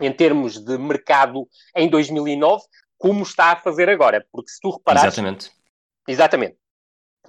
em 0.00 0.12
termos 0.12 0.60
de 0.64 0.78
mercado 0.78 1.48
em 1.74 1.88
2009 1.88 2.62
como 2.96 3.24
está 3.24 3.52
a 3.52 3.56
fazer 3.56 3.88
agora, 3.88 4.24
porque 4.30 4.50
se 4.50 4.60
tu 4.60 4.70
reparares... 4.70 5.12
Exatamente. 5.12 5.50
Exatamente. 6.06 6.56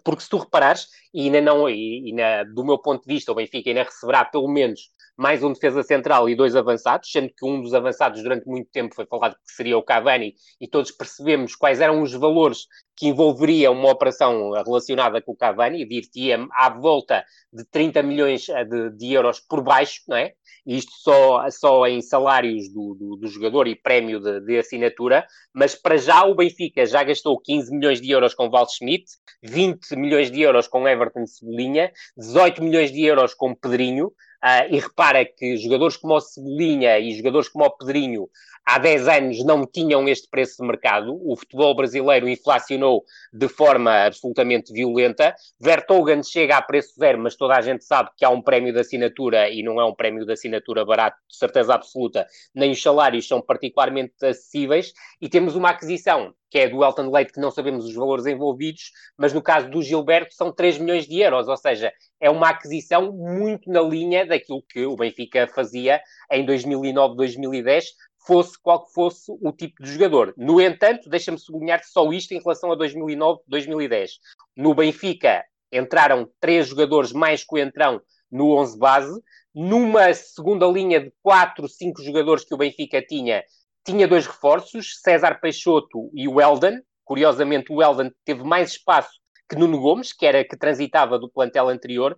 Porque 0.07 0.23
se 0.23 0.29
tu 0.29 0.39
reparares, 0.39 0.89
e 1.17 1.23
ainda 1.23 1.41
não, 1.41 1.67
e, 1.67 2.09
e 2.09 2.13
na, 2.13 2.43
do 2.43 2.63
meu 2.63 2.77
ponto 2.77 3.01
de 3.01 3.11
vista, 3.11 3.31
o 3.31 3.35
Benfica 3.35 3.71
ainda 3.71 3.81
receberá 3.81 4.23
pelo 4.23 4.47
menos 4.47 4.91
mais 5.17 5.41
um 5.41 5.51
defesa 5.51 5.81
central 5.81 6.29
e 6.29 6.35
dois 6.35 6.55
avançados, 6.55 7.11
sendo 7.11 7.29
que 7.29 7.43
um 7.43 7.59
dos 7.59 7.73
avançados 7.73 8.21
durante 8.21 8.45
muito 8.45 8.69
tempo 8.69 8.93
foi 8.93 9.07
falado 9.07 9.33
que 9.33 9.51
seria 9.51 9.75
o 9.75 9.81
Cavani, 9.81 10.35
e 10.61 10.67
todos 10.67 10.91
percebemos 10.91 11.55
quais 11.55 11.81
eram 11.81 12.03
os 12.03 12.13
valores 12.13 12.67
que 12.95 13.07
envolveria 13.07 13.71
uma 13.71 13.91
operação 13.91 14.51
relacionada 14.51 15.21
com 15.21 15.31
o 15.31 15.35
Cavani, 15.35 15.87
dir-te-ia 15.87 16.47
à 16.51 16.69
volta 16.69 17.23
de 17.51 17.63
30 17.65 18.03
milhões 18.03 18.49
eh, 18.49 18.63
de, 18.63 18.89
de, 18.91 19.13
euros 19.13 19.39
por 19.39 19.61
baixo, 19.61 20.01
não 20.07 20.17
é? 20.17 20.33
Isto 20.65 20.91
só, 20.97 21.49
só 21.49 21.87
em 21.87 22.01
salários 22.01 22.71
do, 22.73 22.95
do, 22.95 23.15
do 23.15 23.27
jogador 23.27 23.67
e 23.67 23.75
prémio 23.75 24.19
de, 24.19 24.41
de, 24.41 24.57
assinatura, 24.57 25.25
mas 25.53 25.75
para 25.75 25.95
já 25.97 26.25
o 26.25 26.35
Benfica 26.35 26.85
já 26.85 27.03
gastou 27.03 27.39
15 27.39 27.71
milhões 27.71 28.01
de 28.01 28.11
euros 28.11 28.33
com 28.33 28.49
Val 28.49 28.67
Schmidt, 28.67 29.05
20 29.43 29.95
milhões 29.95 30.29
de 30.29 30.41
euros 30.41 30.67
com 30.67 30.87
Everton 30.87 31.06
Cebolinha, 31.27 31.91
18 32.17 32.63
milhões 32.63 32.91
de 32.91 33.03
euros 33.03 33.33
com 33.33 33.55
Pedrinho, 33.55 34.11
Uh, 34.37 34.69
e 34.69 34.79
repara 34.79 35.25
que 35.25 35.57
jogadores 35.57 35.97
como 35.97 36.13
o 36.13 36.21
Cebolinha 36.21 36.99
e 36.99 37.11
jogadores 37.15 37.49
como 37.49 37.65
o 37.65 37.75
Pedrinho 37.75 38.29
há 38.63 38.77
10 38.77 39.07
anos 39.07 39.43
não 39.43 39.65
tinham 39.65 40.07
este 40.07 40.29
preço 40.29 40.61
de 40.61 40.67
mercado. 40.67 41.17
O 41.27 41.35
futebol 41.35 41.73
brasileiro 41.73 42.27
inflacionou 42.27 43.03
de 43.33 43.47
forma 43.47 44.05
absolutamente 44.05 44.71
violenta. 44.71 45.33
Vertogen 45.59 46.21
chega 46.21 46.57
a 46.57 46.61
preço 46.61 46.93
zero, 46.99 47.17
mas 47.17 47.35
toda 47.35 47.55
a 47.55 47.61
gente 47.61 47.83
sabe 47.83 48.11
que 48.15 48.23
há 48.23 48.29
um 48.29 48.41
prémio 48.41 48.71
de 48.71 48.79
assinatura 48.79 49.49
e 49.49 49.63
não 49.63 49.81
é 49.81 49.85
um 49.85 49.95
prémio 49.95 50.25
de 50.25 50.33
assinatura 50.33 50.85
barato, 50.85 51.17
de 51.27 51.35
certeza 51.35 51.73
absoluta, 51.73 52.27
nem 52.53 52.71
os 52.71 52.81
salários 52.81 53.27
são 53.27 53.41
particularmente 53.41 54.13
acessíveis. 54.21 54.93
E 55.19 55.27
temos 55.29 55.55
uma 55.55 55.69
aquisição 55.69 56.35
que 56.49 56.59
é 56.59 56.69
do 56.69 56.83
Elton 56.83 57.09
Leite, 57.11 57.33
que 57.33 57.39
não 57.39 57.51
sabemos 57.51 57.85
os 57.85 57.93
valores 57.93 58.25
envolvidos, 58.25 58.91
mas 59.17 59.33
no 59.33 59.41
caso 59.41 59.69
do 59.69 59.81
Gilberto 59.81 60.33
são 60.33 60.51
3 60.51 60.77
milhões 60.77 61.07
de 61.07 61.19
euros, 61.19 61.47
ou 61.47 61.57
seja, 61.57 61.91
é 62.19 62.29
uma 62.29 62.49
aquisição 62.49 63.11
muito 63.11 63.69
na 63.69 63.81
linha 63.81 64.25
daquilo 64.25 64.63
que 64.63 64.85
o 64.85 64.95
Benfica 64.95 65.47
fazia 65.47 66.01
em 66.31 66.45
2009, 66.45 67.15
2010, 67.15 67.85
fosse 68.25 68.61
qual 68.61 68.85
que 68.85 68.93
fosse 68.93 69.31
o 69.41 69.51
tipo 69.51 69.81
de 69.81 69.91
jogador. 69.91 70.33
No 70.37 70.59
entanto, 70.59 71.09
deixa-me 71.09 71.39
sublinhar 71.39 71.81
só 71.83 72.11
isto 72.11 72.33
em 72.33 72.41
relação 72.41 72.71
a 72.71 72.75
2009, 72.75 73.41
2010. 73.47 74.11
No 74.55 74.73
Benfica 74.73 75.45
entraram 75.71 76.29
três 76.39 76.67
jogadores 76.67 77.11
mais 77.11 77.43
que 77.43 77.55
o 77.55 77.57
entrão 77.57 78.01
no 78.29 78.57
11 78.57 78.77
base, 78.77 79.21
numa 79.55 80.13
segunda 80.13 80.67
linha 80.67 80.99
de 80.99 81.11
4, 81.23 81.67
5 81.67 82.03
jogadores 82.03 82.43
que 82.43 82.53
o 82.53 82.57
Benfica 82.57 83.01
tinha, 83.01 83.43
tinha 83.87 84.05
dois 84.05 84.27
reforços, 84.27 84.99
César 85.01 85.39
Peixoto 85.39 86.11
e 86.13 86.27
o 86.27 86.41
Eldon. 86.41 86.81
Curiosamente, 87.05 87.71
o 87.71 87.81
Eldon 87.81 88.11
teve 88.25 88.43
mais 88.43 88.71
espaço 88.71 89.11
que 89.49 89.55
Nuno 89.55 89.79
Gomes, 89.79 90.11
que 90.11 90.25
era 90.25 90.43
que 90.43 90.57
transitava 90.57 91.17
do 91.17 91.29
plantel 91.29 91.69
anterior. 91.69 92.13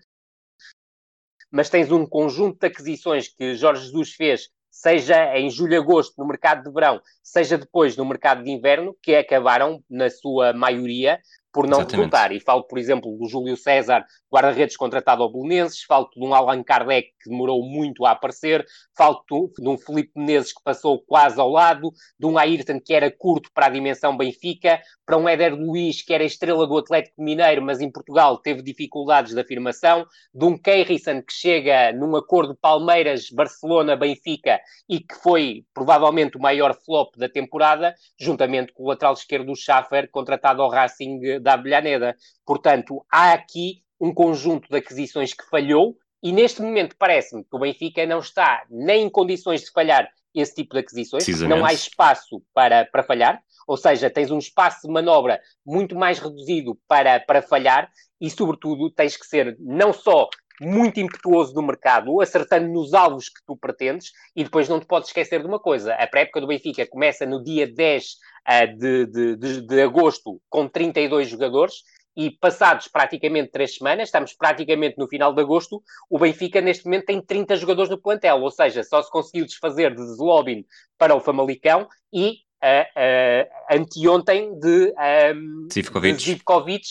Mas 1.52 1.70
tens 1.70 1.92
um 1.92 2.08
conjunto 2.08 2.60
de 2.60 2.66
aquisições 2.66 3.28
que 3.28 3.54
Jorge 3.54 3.86
Jesus 3.86 4.14
fez, 4.14 4.50
seja 4.72 5.38
em 5.38 5.48
julho 5.52 5.74
e 5.74 5.78
agosto 5.78 6.16
no 6.18 6.28
mercado 6.28 6.64
de 6.64 6.74
verão, 6.74 7.00
seja 7.22 7.56
depois 7.56 7.96
no 7.96 8.06
mercado 8.06 8.44
de 8.44 8.50
inverno, 8.50 8.98
que 9.02 9.16
acabaram, 9.16 9.84
na 9.88 10.10
sua 10.10 10.54
maioria, 10.54 11.20
por 11.52 11.66
não 11.66 11.80
Exatamente. 11.80 11.96
resultar. 11.96 12.32
E 12.32 12.40
falo, 12.40 12.64
por 12.64 12.78
exemplo, 12.78 13.18
do 13.18 13.28
Júlio 13.28 13.58
César, 13.58 14.06
guarda-redes 14.32 14.78
contratado 14.78 15.24
ao 15.24 15.32
Belenenses, 15.32 15.84
falo 15.84 16.10
de 16.16 16.24
um 16.24 16.34
Allan 16.34 16.64
Kardec 16.64 17.10
que 17.22 17.30
demorou 17.30 17.62
muito 17.64 18.06
a 18.06 18.12
aparecer, 18.12 18.66
falo 18.96 19.22
de 19.30 19.68
um 19.68 19.78
Felipe 19.78 20.12
Menezes 20.16 20.54
que 20.54 20.64
passou 20.64 21.02
quase 21.02 21.38
ao 21.40 21.50
lado, 21.50 21.92
de 22.20 22.26
um 22.26 22.38
Ayrton 22.38 22.80
que 22.80 22.94
era 22.94 23.12
curto 23.12 23.50
para 23.54 23.66
a 23.66 23.70
dimensão 23.70 24.16
Benfica, 24.16 24.80
para 25.06 25.18
um 25.18 25.28
Éder 25.28 25.54
Luiz 25.56 26.04
que 26.04 26.14
era 26.14 26.24
estrela 26.24 26.68
do 26.68 26.78
Atlético 26.78 27.22
Mineiro, 27.22 27.62
mas 27.62 27.82
em 27.82 27.92
Portugal 27.92 28.38
teve 28.38 28.62
dificuldades 28.62 29.34
de 29.34 29.42
afirmação, 29.42 30.06
de 30.34 30.46
um 30.46 30.58
Keirison 30.58 31.22
que 31.22 31.34
chega 31.34 31.92
num 31.94 32.16
acordo 32.16 32.56
Palmeiras-Barcelona-Benfica 32.56 34.60
e 34.88 35.00
que 35.00 35.16
foi 35.16 35.66
provavelmente 35.74 36.38
o 36.38 36.42
maior 36.42 36.78
flop 36.86 37.16
da 37.18 37.28
temporada, 37.28 37.96
juntamente 38.20 38.72
com 38.74 38.84
o 38.84 38.88
lateral 38.88 39.14
esquerdo 39.14 39.48
do 39.48 39.56
Schaffer, 39.56 40.10
contratado 40.12 40.62
ao 40.62 40.70
Racing 40.70 41.39
da 41.40 41.54
Abelhaneda. 41.54 42.16
Portanto, 42.46 43.06
há 43.12 43.34
aqui 43.34 43.84
um 44.00 44.14
conjunto 44.14 44.70
de 44.70 44.78
aquisições 44.78 45.34
que 45.34 45.48
falhou 45.50 45.98
e 46.22 46.32
neste 46.32 46.62
momento 46.62 46.96
parece-me 46.98 47.44
que 47.44 47.56
o 47.56 47.60
Benfica 47.60 48.06
não 48.06 48.20
está 48.20 48.64
nem 48.70 49.06
em 49.06 49.10
condições 49.10 49.62
de 49.62 49.72
falhar 49.72 50.10
esse 50.34 50.56
tipo 50.56 50.74
de 50.74 50.82
aquisições, 50.82 51.28
não 51.42 51.66
há 51.66 51.74
espaço 51.74 52.42
para, 52.54 52.86
para 52.86 53.04
falhar, 53.04 53.42
ou 53.68 53.78
seja, 53.78 54.10
tens 54.10 54.30
um 54.30 54.38
espaço 54.38 54.88
de 54.88 54.94
manobra 54.94 55.42
muito 55.66 55.96
mais 55.96 56.20
reduzido 56.20 56.78
para, 56.88 57.20
para 57.20 57.42
falhar 57.42 57.90
e, 58.22 58.30
sobretudo, 58.30 58.92
tens 58.92 59.18
que 59.18 59.26
ser 59.26 59.58
não 59.60 59.92
só 59.92 60.30
muito 60.62 61.00
impetuoso 61.00 61.54
do 61.54 61.62
mercado, 61.62 62.22
acertando 62.22 62.68
nos 62.68 62.94
alvos 62.94 63.30
que 63.30 63.42
tu 63.46 63.56
pretendes, 63.56 64.12
e 64.36 64.44
depois 64.44 64.68
não 64.68 64.80
te 64.80 64.86
podes 64.86 65.10
esquecer 65.10 65.42
de 65.42 65.48
uma 65.48 65.60
coisa: 65.60 65.94
a 65.94 66.08
pré-época 66.08 66.42
do 66.42 66.48
Benfica 66.48 66.88
começa 66.88 67.26
no 67.26 67.44
dia 67.44 67.68
10 67.68 68.06
uh, 68.06 68.78
de, 68.78 69.06
de, 69.06 69.36
de, 69.36 69.62
de 69.62 69.82
agosto 69.82 70.42
com 70.50 70.68
32 70.68 71.30
jogadores, 71.30 71.84
e 72.20 72.32
passados 72.32 72.90
praticamente 72.90 73.50
três 73.50 73.76
semanas, 73.76 74.10
estamos 74.10 74.34
praticamente 74.34 74.98
no 74.98 75.08
final 75.08 75.34
de 75.34 75.42
agosto, 75.42 75.82
o 76.10 76.20
Benfica 76.20 76.60
neste 76.60 76.84
momento 76.84 77.06
tem 77.06 77.22
30 77.22 77.56
jogadores 77.56 77.90
no 77.90 77.98
plantel, 77.98 78.42
ou 78.42 78.52
seja, 78.52 78.84
só 78.84 79.02
se 79.02 79.10
conseguiu 79.10 79.46
desfazer 79.46 79.96
de 79.96 80.04
Zlobin 80.16 80.66
para 80.98 81.16
o 81.16 81.22
Famalicão 81.22 81.88
e 82.12 82.40
uh, 82.62 82.84
uh, 82.98 83.50
anteontem 83.72 84.58
de, 84.60 84.94
um, 85.34 85.68
Zivkovic. 85.72 86.18
de 86.18 86.24
Zivkovic 86.24 86.88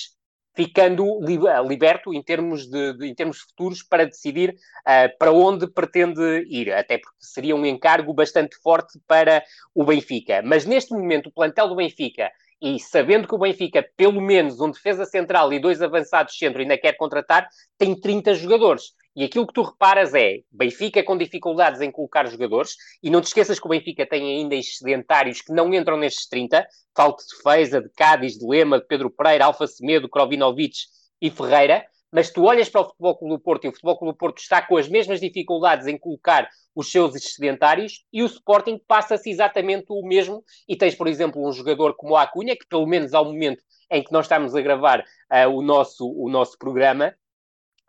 ficando 0.58 1.20
liberto 1.68 2.12
em 2.12 2.20
termos, 2.20 2.66
de, 2.66 2.92
de, 2.94 3.06
em 3.06 3.14
termos 3.14 3.38
futuros 3.42 3.80
para 3.80 4.04
decidir 4.04 4.50
uh, 4.50 5.16
para 5.16 5.30
onde 5.30 5.68
pretende 5.68 6.44
ir, 6.48 6.72
até 6.72 6.98
porque 6.98 7.16
seria 7.20 7.54
um 7.54 7.64
encargo 7.64 8.12
bastante 8.12 8.56
forte 8.56 8.98
para 9.06 9.44
o 9.72 9.84
Benfica. 9.84 10.42
Mas 10.42 10.66
neste 10.66 10.92
momento 10.92 11.28
o 11.28 11.32
plantel 11.32 11.68
do 11.68 11.76
Benfica 11.76 12.28
e 12.60 12.80
sabendo 12.80 13.28
que 13.28 13.36
o 13.36 13.38
Benfica, 13.38 13.88
pelo 13.96 14.20
menos 14.20 14.60
um 14.60 14.68
defesa 14.68 15.04
central 15.04 15.52
e 15.52 15.60
dois 15.60 15.80
avançados 15.80 16.36
centro 16.36 16.60
ainda 16.60 16.76
quer 16.76 16.94
contratar, 16.94 17.46
tem 17.78 17.94
30 17.94 18.34
jogadores. 18.34 18.94
E 19.18 19.24
aquilo 19.24 19.48
que 19.48 19.52
tu 19.52 19.62
reparas 19.62 20.14
é, 20.14 20.42
Benfica 20.48 21.02
com 21.02 21.18
dificuldades 21.18 21.80
em 21.80 21.90
colocar 21.90 22.24
jogadores, 22.28 22.76
e 23.02 23.10
não 23.10 23.20
te 23.20 23.24
esqueças 23.24 23.58
que 23.58 23.66
o 23.66 23.68
Benfica 23.68 24.06
tem 24.06 24.22
ainda 24.38 24.54
excedentários 24.54 25.42
que 25.42 25.52
não 25.52 25.74
entram 25.74 25.96
nestes 25.96 26.28
30, 26.28 26.64
falta 26.96 27.24
de 27.24 27.42
Feza, 27.42 27.80
de 27.80 27.88
Cádiz, 27.96 28.38
de 28.38 28.46
Lema, 28.46 28.78
de 28.78 28.86
Pedro 28.86 29.10
Pereira, 29.10 29.46
Alfa 29.46 29.66
Semedo, 29.66 30.08
Krovinovic 30.08 30.76
e 31.20 31.32
Ferreira, 31.32 31.84
mas 32.12 32.30
tu 32.30 32.44
olhas 32.44 32.68
para 32.68 32.82
o 32.82 32.84
Futebol 32.84 33.18
Clube 33.18 33.34
do 33.34 33.40
Porto 33.40 33.64
e 33.64 33.68
o 33.68 33.72
Futebol 33.72 33.98
Clube 33.98 34.14
do 34.14 34.18
Porto 34.18 34.38
está 34.38 34.62
com 34.62 34.76
as 34.76 34.88
mesmas 34.88 35.18
dificuldades 35.18 35.88
em 35.88 35.98
colocar 35.98 36.48
os 36.72 36.88
seus 36.88 37.16
excedentários 37.16 38.04
e 38.12 38.22
o 38.22 38.26
Sporting 38.26 38.80
passa-se 38.86 39.28
exatamente 39.28 39.86
o 39.88 40.06
mesmo. 40.06 40.44
E 40.68 40.76
tens, 40.76 40.94
por 40.94 41.08
exemplo, 41.08 41.44
um 41.44 41.50
jogador 41.50 41.96
como 41.96 42.14
a 42.14 42.22
Acunha, 42.22 42.56
que 42.56 42.68
pelo 42.68 42.86
menos 42.86 43.12
ao 43.14 43.24
momento 43.24 43.64
em 43.90 44.00
que 44.00 44.12
nós 44.12 44.26
estamos 44.26 44.54
a 44.54 44.60
gravar 44.60 45.00
uh, 45.00 45.50
o, 45.50 45.60
nosso, 45.60 46.08
o 46.08 46.28
nosso 46.28 46.56
programa, 46.56 47.16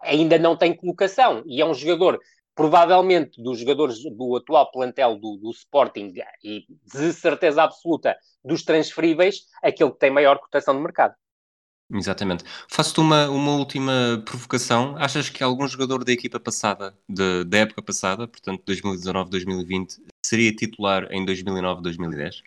ainda 0.02 0.38
não 0.38 0.56
tem 0.56 0.76
colocação 0.76 1.44
e 1.46 1.62
é 1.62 1.66
um 1.66 1.74
jogador 1.74 2.20
provavelmente 2.56 3.42
dos 3.42 3.60
jogadores 3.60 4.04
do 4.04 4.36
atual 4.36 4.70
plantel 4.70 5.16
do, 5.16 5.38
do, 5.38 5.50
Sporting 5.52 6.14
e 6.44 6.66
de 6.94 7.14
certeza 7.14 7.64
absoluta 7.64 8.18
dos 8.44 8.64
transferíveis, 8.64 9.46
aquele 9.64 9.92
que 9.92 10.00
tem 10.00 10.12
maior 10.12 10.38
cotação 10.40 10.74
no 10.74 10.82
mercado. 10.82 11.16
Exatamente. 11.92 12.44
Faço-te 12.68 13.00
uma, 13.00 13.30
uma 13.30 13.54
última 13.54 14.22
provocação. 14.26 14.96
Achas 14.98 15.30
que 15.30 15.44
algum 15.44 15.68
jogador 15.68 16.04
da 16.04 16.12
equipa 16.12 16.40
passada, 16.40 16.94
de, 17.08 17.46
da 17.46 17.60
época 17.60 17.82
passada, 17.82 18.28
portanto 18.28 18.62
2019-2020, 18.66 19.98
seria 20.24 20.54
titular 20.54 21.08
em 21.12 21.26
2009-2010? 21.26 22.42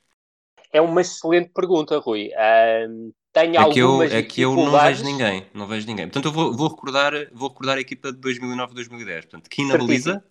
É 0.73 0.81
uma 0.81 1.01
excelente 1.01 1.51
pergunta, 1.55 1.99
Rui. 1.99 2.29
Uh, 2.29 3.13
tenho 3.33 3.57
é 3.57 3.73
que 3.73 3.79
eu, 3.79 4.03
é 4.03 4.23
que 4.23 4.41
eu 4.43 4.55
não 4.55 4.71
vejo 4.71 5.05
ninguém, 5.05 5.47
não 5.55 5.67
vejo 5.67 5.87
ninguém. 5.87 6.07
Portanto, 6.07 6.27
eu 6.27 6.33
vou, 6.33 6.57
vou 6.57 6.69
recordar, 6.69 7.13
vou 7.33 7.49
recordar 7.49 7.79
a 7.79 7.81
equipa 7.81 8.13
de 8.13 8.19
2009-2010. 8.19 9.23
Portanto, 9.23 9.49
Kina 9.49 9.79
Baliza, 9.79 10.23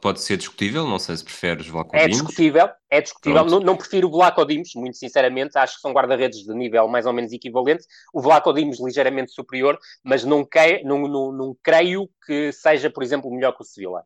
pode 0.00 0.20
ser 0.20 0.36
discutível, 0.36 0.86
não 0.86 0.98
sei 0.98 1.16
se 1.16 1.24
preferes 1.24 1.66
Vlaco 1.66 1.96
É 1.96 2.06
discutível, 2.06 2.68
é 2.90 3.00
discutível. 3.00 3.44
Não, 3.44 3.60
não, 3.60 3.76
prefiro 3.76 4.08
o 4.08 4.10
Vlaco 4.10 4.44
Dimos, 4.44 4.72
muito 4.74 4.96
sinceramente, 4.96 5.56
acho 5.58 5.76
que 5.76 5.80
são 5.80 5.92
guarda-redes 5.92 6.44
de 6.44 6.54
nível 6.54 6.86
mais 6.88 7.06
ou 7.06 7.12
menos 7.12 7.32
equivalente. 7.32 7.84
O 8.12 8.20
Vlaco 8.20 8.52
Dimos 8.52 8.78
ligeiramente 8.80 9.32
superior, 9.32 9.78
mas 10.04 10.24
não, 10.24 10.44
que, 10.44 10.82
não, 10.84 11.08
não, 11.08 11.32
não 11.32 11.56
creio 11.62 12.08
que 12.24 12.52
seja, 12.52 12.90
por 12.90 13.02
exemplo, 13.02 13.30
melhor 13.30 13.52
que 13.52 13.62
o 13.62 13.66
Sevilla. 13.66 14.04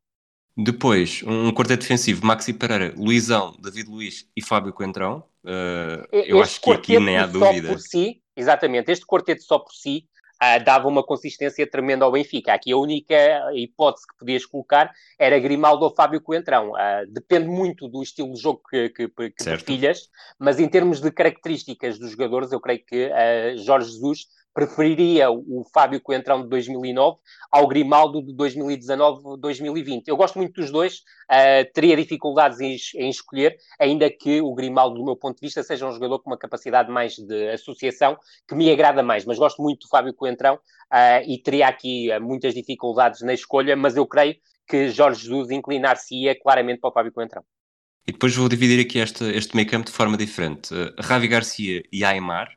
Depois, 0.57 1.23
um 1.27 1.51
quarteto 1.51 1.83
defensivo, 1.83 2.27
Maxi 2.27 2.53
Pereira, 2.53 2.93
Luizão, 2.97 3.57
David 3.59 3.89
Luiz 3.89 4.29
e 4.37 4.43
Fábio 4.43 4.73
Coentrão. 4.73 5.25
Uh, 5.43 6.07
eu 6.13 6.43
acho 6.43 6.61
que 6.61 6.71
aqui 6.71 7.01
nem 7.01 7.17
há 7.17 7.27
dúvida. 7.27 7.69
Por 7.69 7.81
si, 7.81 8.21
exatamente, 8.37 8.93
este 8.93 9.07
quarteto 9.07 9.43
só 9.43 9.59
por 9.59 9.73
si 9.73 10.07
uh, 10.43 10.63
dava 10.63 10.89
uma 10.89 11.03
consistência 11.03 11.67
tremenda 11.67 12.05
ao 12.05 12.13
Benfica. 12.13 12.53
Aqui 12.53 12.71
a 12.71 12.77
única 12.77 13.15
hipótese 13.55 14.07
que 14.07 14.19
podias 14.19 14.45
colocar 14.45 14.93
era 15.19 15.39
Grimaldo 15.39 15.85
ou 15.85 15.95
Fábio 15.95 16.21
Coentrão. 16.21 16.73
Uh, 16.73 17.07
depende 17.09 17.49
muito 17.49 17.89
do 17.89 18.03
estilo 18.03 18.35
de 18.35 18.41
jogo 18.41 18.61
que, 18.69 18.91
que, 18.91 19.09
que 19.09 19.45
partilhas, 19.45 20.11
mas 20.39 20.61
em 20.61 20.69
termos 20.69 21.01
de 21.01 21.11
características 21.11 21.99
dos 21.99 22.11
jogadores, 22.11 22.53
eu 22.53 22.61
creio 22.61 22.85
que 22.85 23.07
uh, 23.07 23.59
Jorge 23.59 23.91
Jesus 23.91 24.27
preferiria 24.55 25.31
o 25.31 25.65
Fábio 25.73 26.01
Coentrão 26.01 26.43
de 26.43 26.49
2009 26.49 27.19
ao 27.51 27.67
Grimaldo 27.67 28.23
de 28.23 28.33
2019-2020. 28.35 30.05
Eu 30.07 30.17
gosto 30.17 30.39
muito 30.39 30.61
dos 30.61 30.71
dois, 30.71 30.99
uh, 31.31 31.73
teria 31.73 31.97
dificuldades 31.97 32.61
em, 32.61 32.77
em, 32.97 33.09
escolher, 33.09 33.57
ainda 33.81 34.11
que 34.11 34.41
o 34.41 34.55
Grimaldo, 34.55 34.97
do 34.97 35.05
meu 35.05 35.17
ponto 35.17 35.37
de 35.37 35.47
vista, 35.47 35.63
seja 35.63 35.87
um 35.87 35.93
jogador 35.93 36.19
com 36.21 36.31
uma 36.31 36.39
capacidade 36.39 36.91
mais 36.91 37.17
de 37.17 37.51
associação 37.51 38.17
que 38.47 38.55
me 38.55 38.71
agrada 38.71 39.03
mais, 39.03 39.25
mas 39.25 39.39
gosto 39.39 39.63
muito 39.63 39.81
do 39.81 39.89
Fábio 39.89 40.15
Coentrão 40.15 40.55
uh, 40.57 41.23
e 41.27 41.39
teria 41.39 41.69
aqui 41.69 42.09
uh, 42.15 42.23
muitas 42.23 42.55
dificuldades 42.55 43.23
na 43.23 43.33
escolha, 43.33 43.77
mas 43.77 43.97
eu 43.97 44.07
creio 44.07 44.37
que 44.69 44.89
Jorge 44.89 45.23
Jesus 45.23 45.51
inclinar-se-ia 45.51 46.39
claramente 46.39 46.81
para 46.81 46.91
o 46.91 46.93
Fábio 46.93 47.13
Coentrão. 47.13 47.43
E 48.07 48.13
depois 48.13 48.35
vou 48.35 48.49
dividir 48.49 48.85
aqui 48.85 48.99
este, 48.99 49.25
este 49.25 49.55
meio 49.55 49.69
campo 49.69 49.87
de 49.87 49.93
forma 49.93 50.17
diferente. 50.17 50.75
Uh, 50.75 50.93
Ravi 50.99 51.29
Garcia 51.29 51.83
e 51.93 52.05
Aymar, 52.05 52.49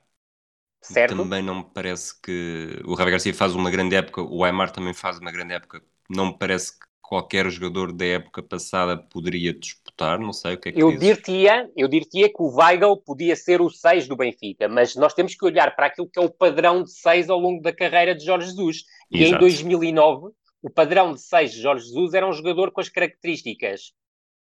Certo. 0.94 1.16
Também 1.16 1.42
não 1.42 1.56
me 1.56 1.66
parece 1.74 2.20
que 2.22 2.82
o 2.86 2.96
Javi 2.96 3.12
Garcia 3.12 3.34
faz 3.34 3.56
uma 3.56 3.72
grande 3.72 3.96
época, 3.96 4.22
o 4.22 4.44
Aymar 4.44 4.72
também 4.72 4.94
faz 4.94 5.18
uma 5.18 5.32
grande 5.32 5.54
época. 5.54 5.82
Não 6.10 6.28
me 6.28 6.38
parece 6.38 6.74
que 6.74 6.86
qualquer 7.02 7.50
jogador 7.50 7.92
da 7.92 8.06
época 8.06 8.44
passada 8.44 8.98
poderia 8.98 9.54
disputar, 9.54 10.20
não 10.20 10.34
sei 10.34 10.54
o 10.56 10.58
que 10.58 10.70
é 10.70 10.72
que 10.72 10.82
eu 10.82 10.96
diria 10.98 11.72
Eu 11.76 11.88
diria 11.88 12.30
que 12.30 12.42
o 12.42 12.56
Weigl 12.56 12.98
podia 12.98 13.36
ser 13.36 13.62
o 13.62 13.70
6 13.70 14.08
do 14.08 14.16
Benfica, 14.16 14.68
mas 14.68 14.96
nós 14.96 15.14
temos 15.14 15.36
que 15.36 15.46
olhar 15.46 15.76
para 15.76 15.88
aquilo 15.88 16.10
que 16.10 16.20
é 16.20 16.22
o 16.22 16.30
padrão 16.30 16.84
de 16.84 16.92
6 16.92 17.30
ao 17.30 17.40
longo 17.40 17.62
da 17.62 17.74
carreira 17.74 18.16
de 18.16 18.26
Jorge 18.26 18.48
Jesus. 18.48 18.84
E 19.12 19.24
Exato. 19.24 19.36
em 19.36 19.40
2009, 19.40 20.34
o 20.62 20.70
padrão 20.70 21.14
de 21.14 21.22
6 21.22 21.52
de 21.54 21.62
Jorge 21.62 21.86
Jesus 21.86 22.14
era 22.14 22.28
um 22.28 22.34
jogador 22.34 22.72
com 22.72 22.82
as 22.82 22.90
características 22.90 23.94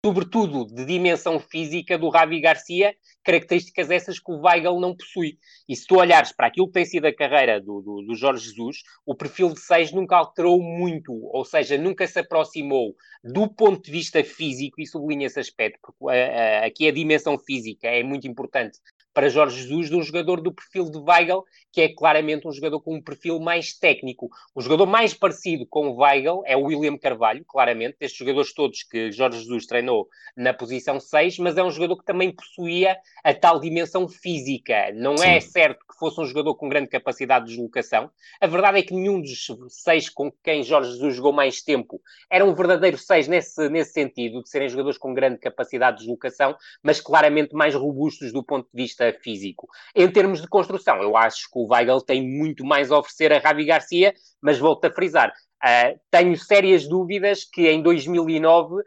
sobretudo 0.04 0.66
de 0.66 0.84
dimensão 0.84 1.40
física 1.40 1.96
do 1.96 2.10
Ravi 2.10 2.38
Garcia, 2.38 2.94
características 3.24 3.90
essas 3.90 4.18
que 4.18 4.30
o 4.30 4.42
Weigl 4.42 4.78
não 4.78 4.94
possui. 4.94 5.38
E 5.66 5.74
se 5.74 5.86
tu 5.86 5.96
olhares 5.96 6.30
para 6.30 6.48
aquilo 6.48 6.66
que 6.66 6.74
tem 6.74 6.84
sido 6.84 7.06
a 7.06 7.14
carreira 7.14 7.58
do, 7.58 7.80
do, 7.80 8.02
do 8.02 8.14
Jorge 8.14 8.44
Jesus, 8.44 8.82
o 9.06 9.14
perfil 9.14 9.54
de 9.54 9.60
6 9.60 9.92
nunca 9.92 10.14
alterou 10.16 10.60
muito, 10.60 11.10
ou 11.10 11.42
seja, 11.42 11.78
nunca 11.78 12.06
se 12.06 12.18
aproximou 12.18 12.94
do 13.24 13.48
ponto 13.48 13.82
de 13.82 13.90
vista 13.90 14.22
físico, 14.22 14.78
e 14.78 14.86
sublinha 14.86 15.26
esse 15.26 15.40
aspecto, 15.40 15.78
porque 15.82 16.04
uh, 16.04 16.66
aqui 16.66 16.86
a 16.86 16.92
dimensão 16.92 17.38
física 17.38 17.88
é 17.88 18.02
muito 18.02 18.28
importante 18.28 18.78
para 19.14 19.28
Jorge 19.28 19.62
Jesus 19.62 19.88
de 19.88 19.96
um 19.96 20.02
jogador 20.02 20.40
do 20.40 20.52
perfil 20.52 20.90
de 20.90 20.98
Weigl, 20.98 21.44
que 21.72 21.80
é 21.80 21.88
claramente 21.88 22.46
um 22.46 22.52
jogador 22.52 22.80
com 22.80 22.96
um 22.96 23.02
perfil 23.02 23.38
mais 23.38 23.72
técnico. 23.72 24.28
O 24.54 24.60
jogador 24.60 24.86
mais 24.86 25.14
parecido 25.14 25.64
com 25.66 25.88
o 25.88 25.96
Weigl 26.02 26.42
é 26.44 26.56
o 26.56 26.64
William 26.64 26.98
Carvalho, 26.98 27.44
claramente, 27.46 27.96
destes 27.98 28.18
jogadores 28.18 28.52
todos 28.52 28.82
que 28.82 29.12
Jorge 29.12 29.38
Jesus 29.38 29.66
treinou 29.66 30.08
na 30.36 30.52
posição 30.52 30.98
6, 30.98 31.38
mas 31.38 31.56
é 31.56 31.62
um 31.62 31.70
jogador 31.70 31.96
que 31.98 32.04
também 32.04 32.34
possuía 32.34 32.96
a 33.22 33.32
tal 33.32 33.60
dimensão 33.60 34.08
física. 34.08 34.92
Não 34.94 35.16
Sim. 35.16 35.28
é 35.28 35.40
certo 35.40 35.78
que 35.88 35.98
fosse 35.98 36.20
um 36.20 36.26
jogador 36.26 36.56
com 36.56 36.68
grande 36.68 36.88
capacidade 36.88 37.46
de 37.46 37.52
deslocação. 37.52 38.10
A 38.40 38.46
verdade 38.48 38.78
é 38.78 38.82
que 38.82 38.94
nenhum 38.94 39.20
dos 39.20 39.46
seis 39.68 40.08
com 40.08 40.30
quem 40.42 40.64
Jorge 40.64 40.90
Jesus 40.90 41.14
jogou 41.14 41.32
mais 41.32 41.62
tempo 41.62 42.00
era 42.28 42.44
um 42.44 42.54
verdadeiro 42.54 42.98
seis 42.98 43.28
nesse, 43.28 43.68
nesse 43.68 43.92
sentido, 43.92 44.42
de 44.42 44.48
serem 44.48 44.68
jogadores 44.68 44.98
com 44.98 45.14
grande 45.14 45.38
capacidade 45.38 45.98
de 45.98 46.02
deslocação, 46.04 46.56
mas 46.82 47.00
claramente 47.00 47.54
mais 47.54 47.74
robustos 47.74 48.32
do 48.32 48.42
ponto 48.42 48.68
de 48.72 48.82
vista 48.82 49.03
físico. 49.12 49.68
Em 49.94 50.10
termos 50.10 50.40
de 50.40 50.48
construção, 50.48 51.02
eu 51.02 51.16
acho 51.16 51.50
que 51.50 51.58
o 51.58 51.66
Weigl 51.66 52.00
tem 52.00 52.26
muito 52.26 52.64
mais 52.64 52.90
a 52.90 52.98
oferecer 52.98 53.32
a 53.32 53.38
Ravi 53.38 53.64
Garcia, 53.64 54.14
mas 54.40 54.58
volto 54.58 54.84
a 54.84 54.90
frisar, 54.90 55.30
uh, 55.30 55.98
tenho 56.10 56.36
sérias 56.36 56.88
dúvidas 56.88 57.44
que 57.44 57.68
em 57.68 57.82
2009 57.82 58.82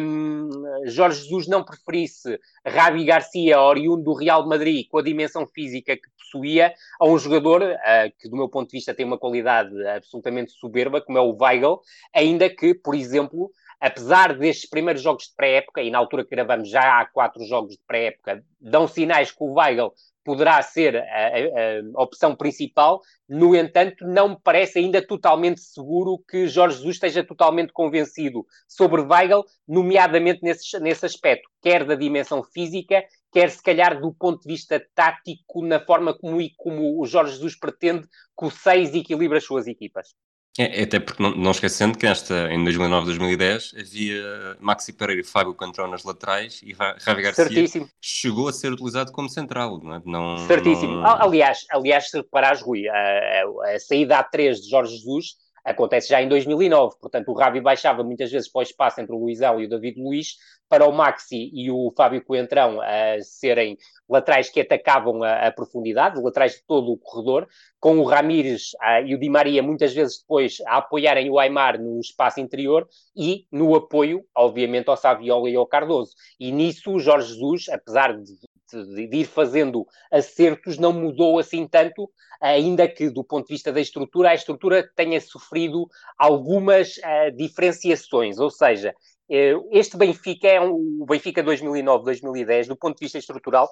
um, 0.00 0.48
Jorge 0.86 1.22
Jesus 1.22 1.46
não 1.46 1.62
preferisse 1.62 2.38
Ravi 2.66 3.04
Garcia, 3.04 3.60
oriundo 3.60 4.04
do 4.04 4.14
Real 4.14 4.46
Madrid, 4.46 4.86
com 4.88 4.98
a 4.98 5.02
dimensão 5.02 5.46
física 5.46 5.96
que 5.96 6.08
possuía, 6.18 6.72
a 6.98 7.06
um 7.06 7.18
jogador 7.18 7.62
uh, 7.62 8.12
que, 8.18 8.28
do 8.28 8.36
meu 8.36 8.48
ponto 8.48 8.70
de 8.70 8.78
vista, 8.78 8.94
tem 8.94 9.04
uma 9.04 9.18
qualidade 9.18 9.70
absolutamente 9.86 10.52
soberba, 10.52 11.00
como 11.00 11.18
é 11.18 11.20
o 11.20 11.36
Weigl, 11.38 11.80
ainda 12.14 12.48
que, 12.48 12.74
por 12.74 12.94
exemplo, 12.94 13.50
apesar 13.80 14.36
destes 14.36 14.68
primeiros 14.68 15.02
jogos 15.02 15.24
de 15.24 15.34
pré-época, 15.34 15.80
e 15.82 15.90
na 15.90 15.98
altura 15.98 16.24
que 16.24 16.30
gravamos 16.30 16.68
já 16.68 17.00
há 17.00 17.06
quatro 17.06 17.44
jogos 17.44 17.76
de 17.76 17.82
pré-época, 17.86 18.44
dão 18.60 18.86
sinais 18.86 19.30
que 19.30 19.42
o 19.42 19.54
Weigl 19.54 19.92
poderá 20.22 20.60
ser 20.62 20.96
a, 20.96 21.00
a, 21.00 21.98
a, 21.98 22.02
opção 22.02 22.36
principal, 22.36 23.00
no 23.28 23.56
entanto, 23.56 24.06
não 24.06 24.30
me 24.30 24.38
parece 24.42 24.78
ainda 24.78 25.04
totalmente 25.04 25.60
seguro 25.60 26.22
que 26.28 26.46
Jorge 26.46 26.76
Jesus 26.76 26.96
esteja 26.96 27.24
totalmente 27.24 27.72
convencido 27.72 28.46
sobre 28.68 29.00
Weigl, 29.00 29.44
nomeadamente 29.66 30.40
nesse, 30.42 30.78
nesse 30.78 31.06
aspecto, 31.06 31.48
quer 31.62 31.84
da 31.84 31.94
dimensão 31.94 32.44
física, 32.44 33.02
quer 33.32 33.50
se 33.50 33.62
calhar 33.62 34.00
do 34.00 34.12
ponto 34.12 34.42
de 34.42 34.48
vista 34.48 34.84
tático, 34.94 35.64
na 35.64 35.80
forma 35.80 36.16
como, 36.16 36.38
como 36.56 37.00
o 37.00 37.06
Jorge 37.06 37.32
Jesus 37.32 37.58
pretende 37.58 38.06
que 38.06 38.46
o 38.46 38.50
6 38.50 38.94
equilibre 38.94 39.38
as 39.38 39.44
suas 39.44 39.66
equipas. 39.66 40.14
É, 40.58 40.80
é, 40.80 40.82
até 40.82 40.98
porque 40.98 41.22
não, 41.22 41.30
não, 41.36 41.50
esquecendo 41.52 41.96
que 41.96 42.06
nesta, 42.06 42.52
em 42.52 42.64
2009-2010 42.64 43.80
havia 43.80 44.56
Maxi 44.58 44.92
Pereira 44.92 45.20
e 45.20 45.24
Fábio 45.24 45.54
Cantrão 45.54 45.88
nas 45.88 46.02
laterais 46.02 46.60
e 46.64 46.74
Javi 46.74 47.22
Garcia 47.22 47.44
Certíssimo. 47.44 47.88
chegou 48.00 48.48
a 48.48 48.52
ser 48.52 48.72
utilizado 48.72 49.12
como 49.12 49.28
central, 49.28 49.80
não 49.82 49.94
é? 49.94 50.02
Não, 50.04 50.46
Certíssimo. 50.48 50.96
Não... 50.96 51.22
Aliás, 51.22 51.64
aliás, 51.70 52.10
se 52.10 52.16
reparares, 52.16 52.62
Rui, 52.62 52.88
a, 52.88 52.94
a, 52.94 53.74
a 53.74 53.78
saída 53.78 54.18
a 54.18 54.24
3 54.24 54.60
de 54.62 54.70
Jorge 54.70 54.96
Jesus 54.96 55.36
acontece 55.64 56.08
já 56.08 56.22
em 56.22 56.28
2009, 56.28 56.96
portanto 57.00 57.28
o 57.30 57.34
Ravi 57.34 57.60
baixava 57.60 58.02
muitas 58.02 58.30
vezes 58.30 58.50
para 58.50 58.60
o 58.60 58.62
espaço 58.62 59.00
entre 59.00 59.14
o 59.14 59.18
Luizão 59.18 59.60
e 59.60 59.66
o 59.66 59.68
David 59.68 60.00
Luiz, 60.00 60.36
para 60.68 60.86
o 60.86 60.92
Maxi 60.92 61.50
e 61.52 61.70
o 61.70 61.92
Fábio 61.96 62.24
Coentrão 62.24 62.80
a 62.80 63.20
serem 63.20 63.76
laterais 64.08 64.48
que 64.48 64.60
atacavam 64.60 65.22
a, 65.22 65.48
a 65.48 65.52
profundidade, 65.52 66.20
laterais 66.20 66.52
de 66.52 66.62
todo 66.64 66.92
o 66.92 66.96
corredor, 66.96 67.48
com 67.80 67.98
o 67.98 68.04
Ramires 68.04 68.70
a, 68.80 69.00
e 69.00 69.14
o 69.14 69.18
Di 69.18 69.28
Maria 69.28 69.62
muitas 69.62 69.92
vezes 69.92 70.20
depois 70.20 70.58
a 70.66 70.76
apoiarem 70.76 71.28
o 71.28 71.38
Aymar 71.38 71.80
no 71.80 71.98
espaço 71.98 72.40
interior 72.40 72.88
e 73.16 73.46
no 73.50 73.74
apoio, 73.74 74.24
obviamente, 74.34 74.88
ao 74.88 74.96
Saviola 74.96 75.50
e 75.50 75.56
ao 75.56 75.66
Cardoso. 75.66 76.14
E 76.38 76.52
nisso 76.52 76.92
o 76.92 77.00
Jorge 77.00 77.34
Jesus, 77.34 77.68
apesar 77.68 78.16
de 78.16 78.38
de, 78.70 79.06
de, 79.06 79.16
ir 79.18 79.24
fazendo 79.24 79.86
acertos 80.10 80.78
não 80.78 80.92
mudou 80.92 81.38
assim 81.38 81.66
tanto, 81.66 82.10
ainda 82.40 82.88
que 82.88 83.10
do 83.10 83.22
ponto 83.22 83.46
de 83.46 83.54
vista 83.54 83.72
da 83.72 83.80
estrutura, 83.80 84.30
a 84.30 84.34
estrutura 84.34 84.88
tenha 84.96 85.20
sofrido 85.20 85.88
algumas 86.18 86.96
uh, 86.98 87.36
diferenciações, 87.36 88.38
ou 88.38 88.50
seja, 88.50 88.94
uh, 89.28 89.68
este 89.70 89.96
Benfica 89.96 90.48
é 90.48 90.60
um, 90.60 90.98
o 91.00 91.06
Benfica 91.06 91.42
2009-2010, 91.42 92.66
do 92.66 92.76
ponto 92.76 92.98
de 92.98 93.04
vista 93.04 93.18
estrutural, 93.18 93.68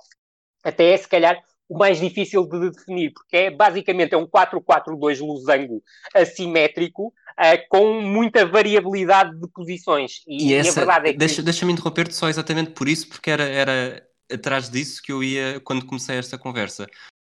até 0.65 0.93
é 0.93 0.97
se 0.97 1.09
calhar 1.09 1.43
o 1.69 1.77
mais 1.77 2.01
difícil 2.01 2.47
de 2.47 2.71
definir, 2.71 3.13
porque 3.13 3.37
é 3.37 3.51
basicamente 3.51 4.15
é 4.15 4.17
um 4.17 4.27
4-4-2 4.27 5.21
losango 5.21 5.83
assimétrico, 6.15 7.09
uh, 7.09 7.69
com 7.69 8.01
muita 8.01 8.47
variabilidade 8.47 9.39
de 9.39 9.47
posições. 9.49 10.23
E, 10.27 10.49
e, 10.49 10.55
essa, 10.55 10.69
e 10.69 10.71
a 10.71 10.75
verdade 10.75 11.09
é 11.09 11.13
que... 11.13 11.19
Deixa-me 11.19 11.45
deixa 11.45 11.67
interromper-te 11.67 12.15
só 12.15 12.29
exatamente 12.29 12.71
por 12.71 12.89
isso, 12.89 13.09
porque 13.09 13.31
era, 13.31 13.45
era 13.45 14.08
atrás 14.33 14.69
disso 14.69 15.03
que 15.03 15.13
eu 15.13 15.23
ia 15.23 15.61
quando 15.61 15.87
comecei 15.87 16.17
esta 16.17 16.39
conversa. 16.39 16.87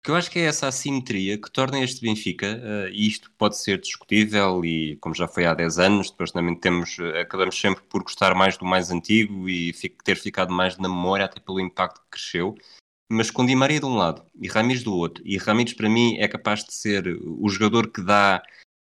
Porque 0.05 0.11
eu 0.11 0.17
acho 0.17 0.31
que 0.31 0.39
é 0.39 0.43
essa 0.43 0.69
assimetria 0.69 1.41
que 1.41 1.51
torna 1.51 1.83
este 1.83 2.03
Benfica, 2.03 2.61
uh, 2.63 2.89
e 2.93 3.07
isto 3.07 3.31
pode 3.39 3.57
ser 3.57 3.81
discutível, 3.81 4.63
e 4.63 4.97
como 4.97 5.15
já 5.15 5.27
foi 5.27 5.47
há 5.47 5.55
10 5.55 5.79
anos, 5.79 6.11
depois 6.11 6.31
também 6.31 6.55
temos, 6.55 6.99
uh, 6.99 7.17
acabamos 7.23 7.59
sempre 7.59 7.83
por 7.85 8.03
gostar 8.03 8.35
mais 8.35 8.59
do 8.59 8.67
mais 8.67 8.91
antigo 8.91 9.49
e 9.49 9.73
ter 10.05 10.17
ficado 10.17 10.53
mais 10.53 10.77
na 10.77 10.91
memória, 10.91 11.25
até 11.25 11.41
pelo 11.41 11.59
impacto 11.59 12.03
que 12.03 12.11
cresceu. 12.11 12.55
Mas 13.11 13.31
com 13.31 13.47
Di 13.47 13.57
Maria 13.57 13.81
de 13.81 13.87
um 13.87 13.97
lado 13.97 14.27
e 14.39 14.47
Ramires 14.47 14.83
do 14.83 14.95
outro, 14.95 15.23
e 15.27 15.39
Ramires 15.39 15.73
para 15.73 15.89
mim 15.89 16.19
é 16.19 16.29
capaz 16.29 16.63
de 16.65 16.75
ser 16.75 17.07
o 17.25 17.49
jogador 17.49 17.91
que 17.91 18.03
dá 18.03 18.43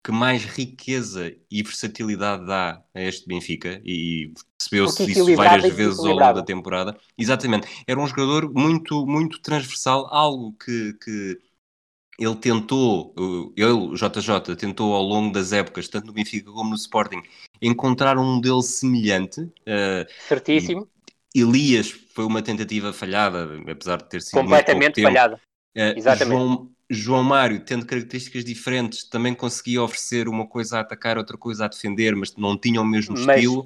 que 0.06 0.12
mais 0.12 0.46
riqueza 0.46 1.36
e 1.50 1.64
versatilidade 1.64 2.46
dá 2.46 2.80
a 2.94 3.02
este 3.02 3.28
Benfica 3.28 3.82
e 3.84 4.32
percebeu-se 4.56 5.12
isso 5.12 5.36
várias 5.36 5.74
vezes 5.74 5.98
ao 5.98 6.14
longo 6.14 6.34
da 6.34 6.44
temporada. 6.44 6.96
Exatamente, 7.18 7.68
era 7.88 8.00
um 8.00 8.06
jogador 8.06 8.54
muito, 8.54 9.04
muito 9.08 9.42
transversal, 9.42 10.08
algo 10.14 10.54
que, 10.64 10.94
que 11.04 11.40
ele 12.20 12.36
tentou, 12.36 13.16
ele, 13.58 13.72
o 13.72 13.96
JJ, 13.96 14.56
tentou 14.56 14.94
ao 14.94 15.02
longo 15.02 15.34
das 15.34 15.52
épocas, 15.52 15.88
tanto 15.88 16.06
no 16.06 16.14
Benfica 16.14 16.52
como 16.52 16.70
no 16.70 16.76
Sporting, 16.76 17.24
encontrar 17.60 18.16
um 18.20 18.36
modelo 18.36 18.62
semelhante. 18.62 19.42
Uh, 19.42 20.06
Certíssimo. 20.28 20.88
Elias 21.34 21.90
foi 22.14 22.26
uma 22.26 22.44
tentativa 22.44 22.94
falhada, 22.94 23.60
apesar 23.68 23.98
de 23.98 24.08
ter 24.08 24.22
sido 24.22 24.40
completamente 24.40 25.02
falhada. 25.02 25.42
Uh, 25.76 25.98
Exatamente. 25.98 26.38
João, 26.38 26.75
João 26.90 27.24
Mário, 27.24 27.60
tendo 27.60 27.86
características 27.86 28.46
diferentes, 28.46 29.08
também 29.10 29.34
conseguia 29.34 29.82
oferecer 29.82 30.28
uma 30.28 30.48
coisa 30.48 30.78
a 30.78 30.82
atacar, 30.82 31.18
outra 31.18 31.38
coisa 31.38 31.66
a 31.66 31.68
defender, 31.68 32.16
mas 32.16 32.36
não 32.36 32.58
tinha 32.58 32.82
o 32.82 32.86
mesmo 32.86 33.16
mas, 33.18 33.38
estilo. 33.38 33.66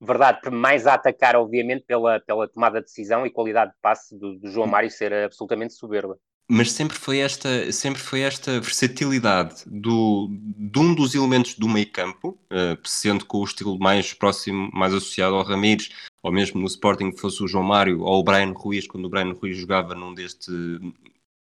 Verdade, 0.00 0.50
mais 0.50 0.86
a 0.86 0.94
atacar, 0.94 1.36
obviamente, 1.36 1.84
pela, 1.86 2.20
pela 2.20 2.48
tomada 2.48 2.80
de 2.80 2.86
decisão 2.86 3.24
e 3.24 3.30
qualidade 3.30 3.72
de 3.72 3.76
passe 3.80 4.18
do, 4.18 4.36
do 4.36 4.50
João 4.50 4.66
Mário 4.66 4.90
ser 4.90 5.12
absolutamente 5.12 5.74
soberba. 5.74 6.18
Mas 6.48 6.72
sempre 6.72 6.98
foi 6.98 7.18
esta, 7.18 7.70
sempre 7.72 8.00
foi 8.00 8.20
esta 8.20 8.60
versatilidade 8.60 9.62
do, 9.66 10.28
de 10.30 10.78
um 10.78 10.94
dos 10.94 11.14
elementos 11.14 11.54
do 11.54 11.68
meio 11.68 11.90
campo, 11.90 12.38
uh, 12.52 12.76
sendo 12.84 13.24
com 13.24 13.38
o 13.38 13.44
estilo 13.44 13.78
mais 13.78 14.12
próximo, 14.12 14.68
mais 14.72 14.92
associado 14.92 15.34
ao 15.34 15.44
Ramires, 15.44 15.90
ou 16.22 16.32
mesmo 16.32 16.60
no 16.60 16.66
Sporting 16.66 17.16
fosse 17.16 17.42
o 17.42 17.48
João 17.48 17.64
Mário 17.64 18.02
ou 18.02 18.20
o 18.20 18.24
Brian 18.24 18.52
Ruiz, 18.52 18.86
quando 18.86 19.06
o 19.06 19.08
Brian 19.08 19.32
Ruiz 19.32 19.56
jogava 19.56 19.94
num 19.94 20.12
deste, 20.12 20.50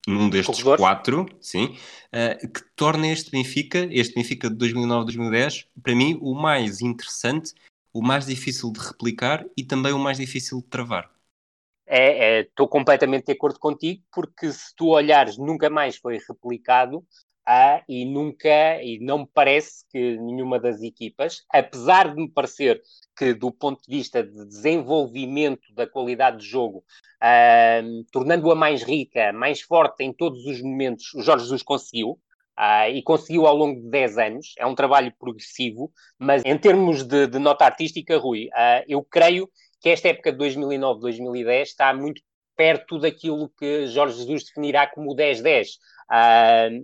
num 0.08 0.28
destes 0.28 0.62
quatro, 0.62 1.26
sim, 1.40 1.76
uh, 2.12 2.48
que 2.48 2.62
torna 2.74 3.08
este 3.08 3.30
Benfica, 3.30 3.88
este 3.90 4.14
Benfica 4.14 4.48
de 4.48 4.56
2009-2010, 4.56 5.66
para 5.82 5.94
mim, 5.94 6.18
o 6.20 6.34
mais 6.34 6.80
interessante, 6.80 7.52
o 7.92 8.02
mais 8.02 8.26
difícil 8.26 8.72
de 8.72 8.80
replicar 8.80 9.44
e 9.56 9.64
também 9.64 9.92
o 9.92 9.98
mais 9.98 10.18
difícil 10.18 10.58
de 10.58 10.68
travar. 10.68 11.10
Estou 11.86 12.66
é, 12.66 12.68
é, 12.68 12.70
completamente 12.70 13.26
de 13.26 13.32
acordo 13.32 13.58
contigo, 13.58 14.02
porque 14.12 14.52
se 14.52 14.74
tu 14.76 14.88
olhares, 14.88 15.36
nunca 15.36 15.68
mais 15.68 15.96
foi 15.96 16.18
replicado 16.18 17.04
ah, 17.52 17.82
e 17.88 18.04
nunca, 18.04 18.80
e 18.80 19.00
não 19.00 19.18
me 19.18 19.28
parece 19.34 19.84
que 19.90 20.16
nenhuma 20.18 20.60
das 20.60 20.80
equipas, 20.82 21.44
apesar 21.52 22.14
de 22.14 22.22
me 22.22 22.30
parecer 22.30 22.80
que 23.18 23.34
do 23.34 23.50
ponto 23.50 23.82
de 23.82 23.96
vista 23.96 24.22
de 24.22 24.46
desenvolvimento 24.46 25.74
da 25.74 25.84
qualidade 25.84 26.36
de 26.36 26.46
jogo, 26.46 26.84
ah, 27.20 27.80
tornando-a 28.12 28.54
mais 28.54 28.84
rica, 28.84 29.32
mais 29.32 29.60
forte 29.60 30.04
em 30.04 30.12
todos 30.12 30.46
os 30.46 30.62
momentos, 30.62 31.12
o 31.12 31.22
Jorge 31.22 31.42
Jesus 31.42 31.64
conseguiu, 31.64 32.20
ah, 32.56 32.88
e 32.88 33.02
conseguiu 33.02 33.48
ao 33.48 33.56
longo 33.56 33.80
de 33.80 33.90
10 33.90 34.18
anos, 34.18 34.54
é 34.56 34.64
um 34.64 34.76
trabalho 34.76 35.12
progressivo, 35.18 35.90
mas 36.16 36.44
em 36.44 36.56
termos 36.56 37.02
de, 37.02 37.26
de 37.26 37.40
nota 37.40 37.64
artística, 37.64 38.16
Rui, 38.16 38.48
eu 38.86 39.02
creio 39.02 39.50
que 39.80 39.88
esta 39.88 40.06
época 40.06 40.30
de 40.30 40.38
2009-2010 40.38 41.62
está 41.62 41.92
muito 41.92 42.22
perto 42.60 42.98
daquilo 42.98 43.50
que 43.58 43.86
Jorge 43.86 44.18
Jesus 44.18 44.44
definirá 44.44 44.86
como 44.86 45.10
o 45.10 45.16
10-10. 45.16 45.66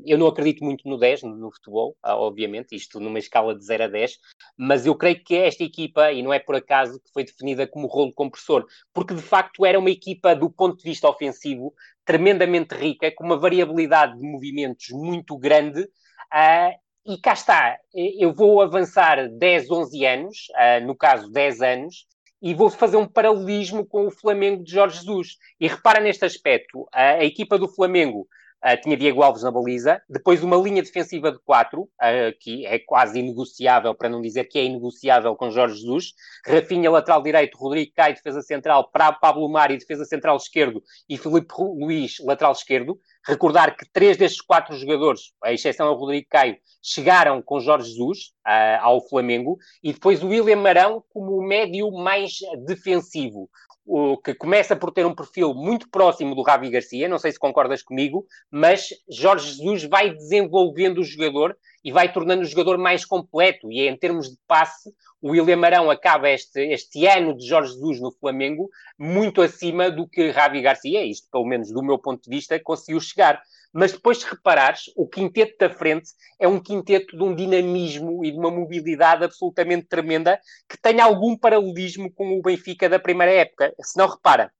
Eu 0.04 0.16
não 0.18 0.28
acredito 0.28 0.64
muito 0.64 0.88
no 0.88 0.96
10 0.96 1.24
no, 1.24 1.36
no 1.36 1.52
futebol, 1.52 1.96
uh, 2.04 2.10
obviamente, 2.10 2.76
isto 2.76 3.00
numa 3.00 3.18
escala 3.18 3.56
de 3.56 3.64
0 3.64 3.84
a 3.84 3.88
10, 3.88 4.18
mas 4.56 4.86
eu 4.86 4.94
creio 4.94 5.22
que 5.22 5.34
esta 5.34 5.64
equipa, 5.64 6.12
e 6.12 6.22
não 6.22 6.32
é 6.32 6.38
por 6.38 6.54
acaso 6.54 7.00
que 7.00 7.12
foi 7.12 7.24
definida 7.24 7.66
como 7.66 7.88
rolo 7.88 8.12
compressor, 8.12 8.64
porque 8.94 9.14
de 9.14 9.22
facto 9.22 9.66
era 9.66 9.78
uma 9.78 9.90
equipa 9.90 10.34
do 10.34 10.48
ponto 10.48 10.76
de 10.76 10.84
vista 10.84 11.08
ofensivo 11.08 11.74
tremendamente 12.04 12.76
rica, 12.76 13.10
com 13.10 13.24
uma 13.24 13.36
variabilidade 13.36 14.16
de 14.16 14.22
movimentos 14.22 14.90
muito 14.90 15.36
grande. 15.36 15.82
Uh, 15.82 16.86
e 17.04 17.18
cá 17.18 17.32
está, 17.32 17.78
eu 17.94 18.32
vou 18.32 18.60
avançar 18.60 19.28
10, 19.28 19.70
11 19.70 20.04
anos, 20.04 20.36
no 20.84 20.96
caso 20.96 21.30
10 21.30 21.62
anos, 21.62 22.04
e 22.42 22.52
vou 22.52 22.68
fazer 22.68 22.96
um 22.96 23.06
paralelismo 23.06 23.86
com 23.86 24.06
o 24.06 24.10
Flamengo 24.10 24.64
de 24.64 24.72
Jorge 24.72 24.98
Jesus. 24.98 25.36
E 25.60 25.68
repara 25.68 26.00
neste 26.00 26.24
aspecto: 26.24 26.84
a 26.92 27.24
equipa 27.24 27.56
do 27.58 27.68
Flamengo 27.68 28.26
Uh, 28.64 28.80
tinha 28.80 28.96
Diego 28.96 29.22
Alves 29.22 29.42
na 29.42 29.50
baliza, 29.50 30.00
depois 30.08 30.42
uma 30.42 30.56
linha 30.56 30.82
defensiva 30.82 31.30
de 31.30 31.38
quatro, 31.40 31.82
uh, 31.82 32.36
que 32.40 32.66
é 32.66 32.78
quase 32.78 33.18
inegociável, 33.18 33.94
para 33.94 34.08
não 34.08 34.20
dizer 34.20 34.44
que 34.44 34.58
é 34.58 34.64
inegociável 34.64 35.36
com 35.36 35.50
Jorge 35.50 35.76
Jesus, 35.76 36.14
Rafinha 36.44 36.90
lateral 36.90 37.22
direito, 37.22 37.58
Rodrigo 37.58 37.92
Caio 37.94 38.14
defesa 38.14 38.42
central, 38.42 38.90
Pablo 39.20 39.48
Mari 39.48 39.76
defesa 39.76 40.04
central 40.04 40.36
esquerdo. 40.36 40.82
E 41.08 41.16
Felipe 41.16 41.54
Luís 41.58 42.16
lateral 42.20 42.52
esquerdo. 42.52 42.98
Recordar 43.26 43.76
que 43.76 43.84
três 43.92 44.16
destes 44.16 44.40
quatro 44.40 44.76
jogadores, 44.76 45.32
a 45.42 45.52
exceção 45.52 45.88
do 45.88 45.98
Rodrigo 45.98 46.26
Caio, 46.30 46.56
chegaram 46.80 47.42
com 47.42 47.58
Jorge 47.58 47.88
Jesus 47.90 48.32
uh, 48.46 48.80
ao 48.80 49.06
Flamengo. 49.08 49.58
E 49.82 49.92
depois 49.92 50.22
o 50.22 50.28
William 50.28 50.56
Marão 50.56 51.02
como 51.12 51.36
o 51.36 51.46
médio 51.46 51.90
mais 51.90 52.38
defensivo 52.64 53.50
o, 53.86 54.16
que 54.18 54.34
começa 54.34 54.74
por 54.74 54.90
ter 54.90 55.06
um 55.06 55.14
perfil 55.14 55.54
muito 55.54 55.88
próximo 55.88 56.34
do 56.34 56.42
Ravi 56.42 56.68
Garcia, 56.68 57.08
não 57.08 57.18
sei 57.18 57.30
se 57.30 57.38
concordas 57.38 57.82
comigo, 57.82 58.26
mas 58.50 58.88
Jorge 59.08 59.52
Jesus 59.52 59.84
vai 59.84 60.10
desenvolvendo 60.10 60.98
o 60.98 61.04
jogador 61.04 61.56
e 61.84 61.92
vai 61.92 62.12
tornando 62.12 62.42
o 62.42 62.46
jogador 62.46 62.76
mais 62.76 63.04
completo. 63.04 63.70
E 63.70 63.86
em 63.86 63.96
termos 63.96 64.28
de 64.28 64.36
passe, 64.48 64.92
o 65.22 65.30
William 65.30 65.64
Arão 65.64 65.88
acaba 65.88 66.28
este, 66.28 66.60
este 66.60 67.06
ano 67.06 67.36
de 67.36 67.46
Jorge 67.46 67.74
Jesus 67.74 68.00
no 68.00 68.10
Flamengo 68.10 68.68
muito 68.98 69.40
acima 69.40 69.88
do 69.90 70.08
que 70.08 70.30
Ravi 70.30 70.60
Garcia, 70.60 71.04
isto 71.04 71.28
pelo 71.30 71.46
menos 71.46 71.70
do 71.70 71.82
meu 71.82 71.98
ponto 71.98 72.22
de 72.22 72.28
vista, 72.28 72.58
conseguiu 72.58 73.00
chegar. 73.00 73.40
Mas 73.78 73.92
depois, 73.92 74.22
se 74.22 74.26
reparares, 74.26 74.90
o 74.96 75.06
quinteto 75.06 75.54
da 75.60 75.68
frente 75.68 76.08
é 76.40 76.48
um 76.48 76.58
quinteto 76.58 77.14
de 77.14 77.22
um 77.22 77.34
dinamismo 77.34 78.24
e 78.24 78.30
de 78.30 78.38
uma 78.38 78.50
mobilidade 78.50 79.22
absolutamente 79.22 79.86
tremenda 79.86 80.40
que 80.66 80.80
tem 80.80 80.98
algum 80.98 81.36
paralelismo 81.36 82.10
com 82.10 82.38
o 82.38 82.40
Benfica 82.40 82.88
da 82.88 82.98
primeira 82.98 83.34
época. 83.34 83.74
Se 83.82 83.98
não 83.98 84.08
repara, 84.08 84.50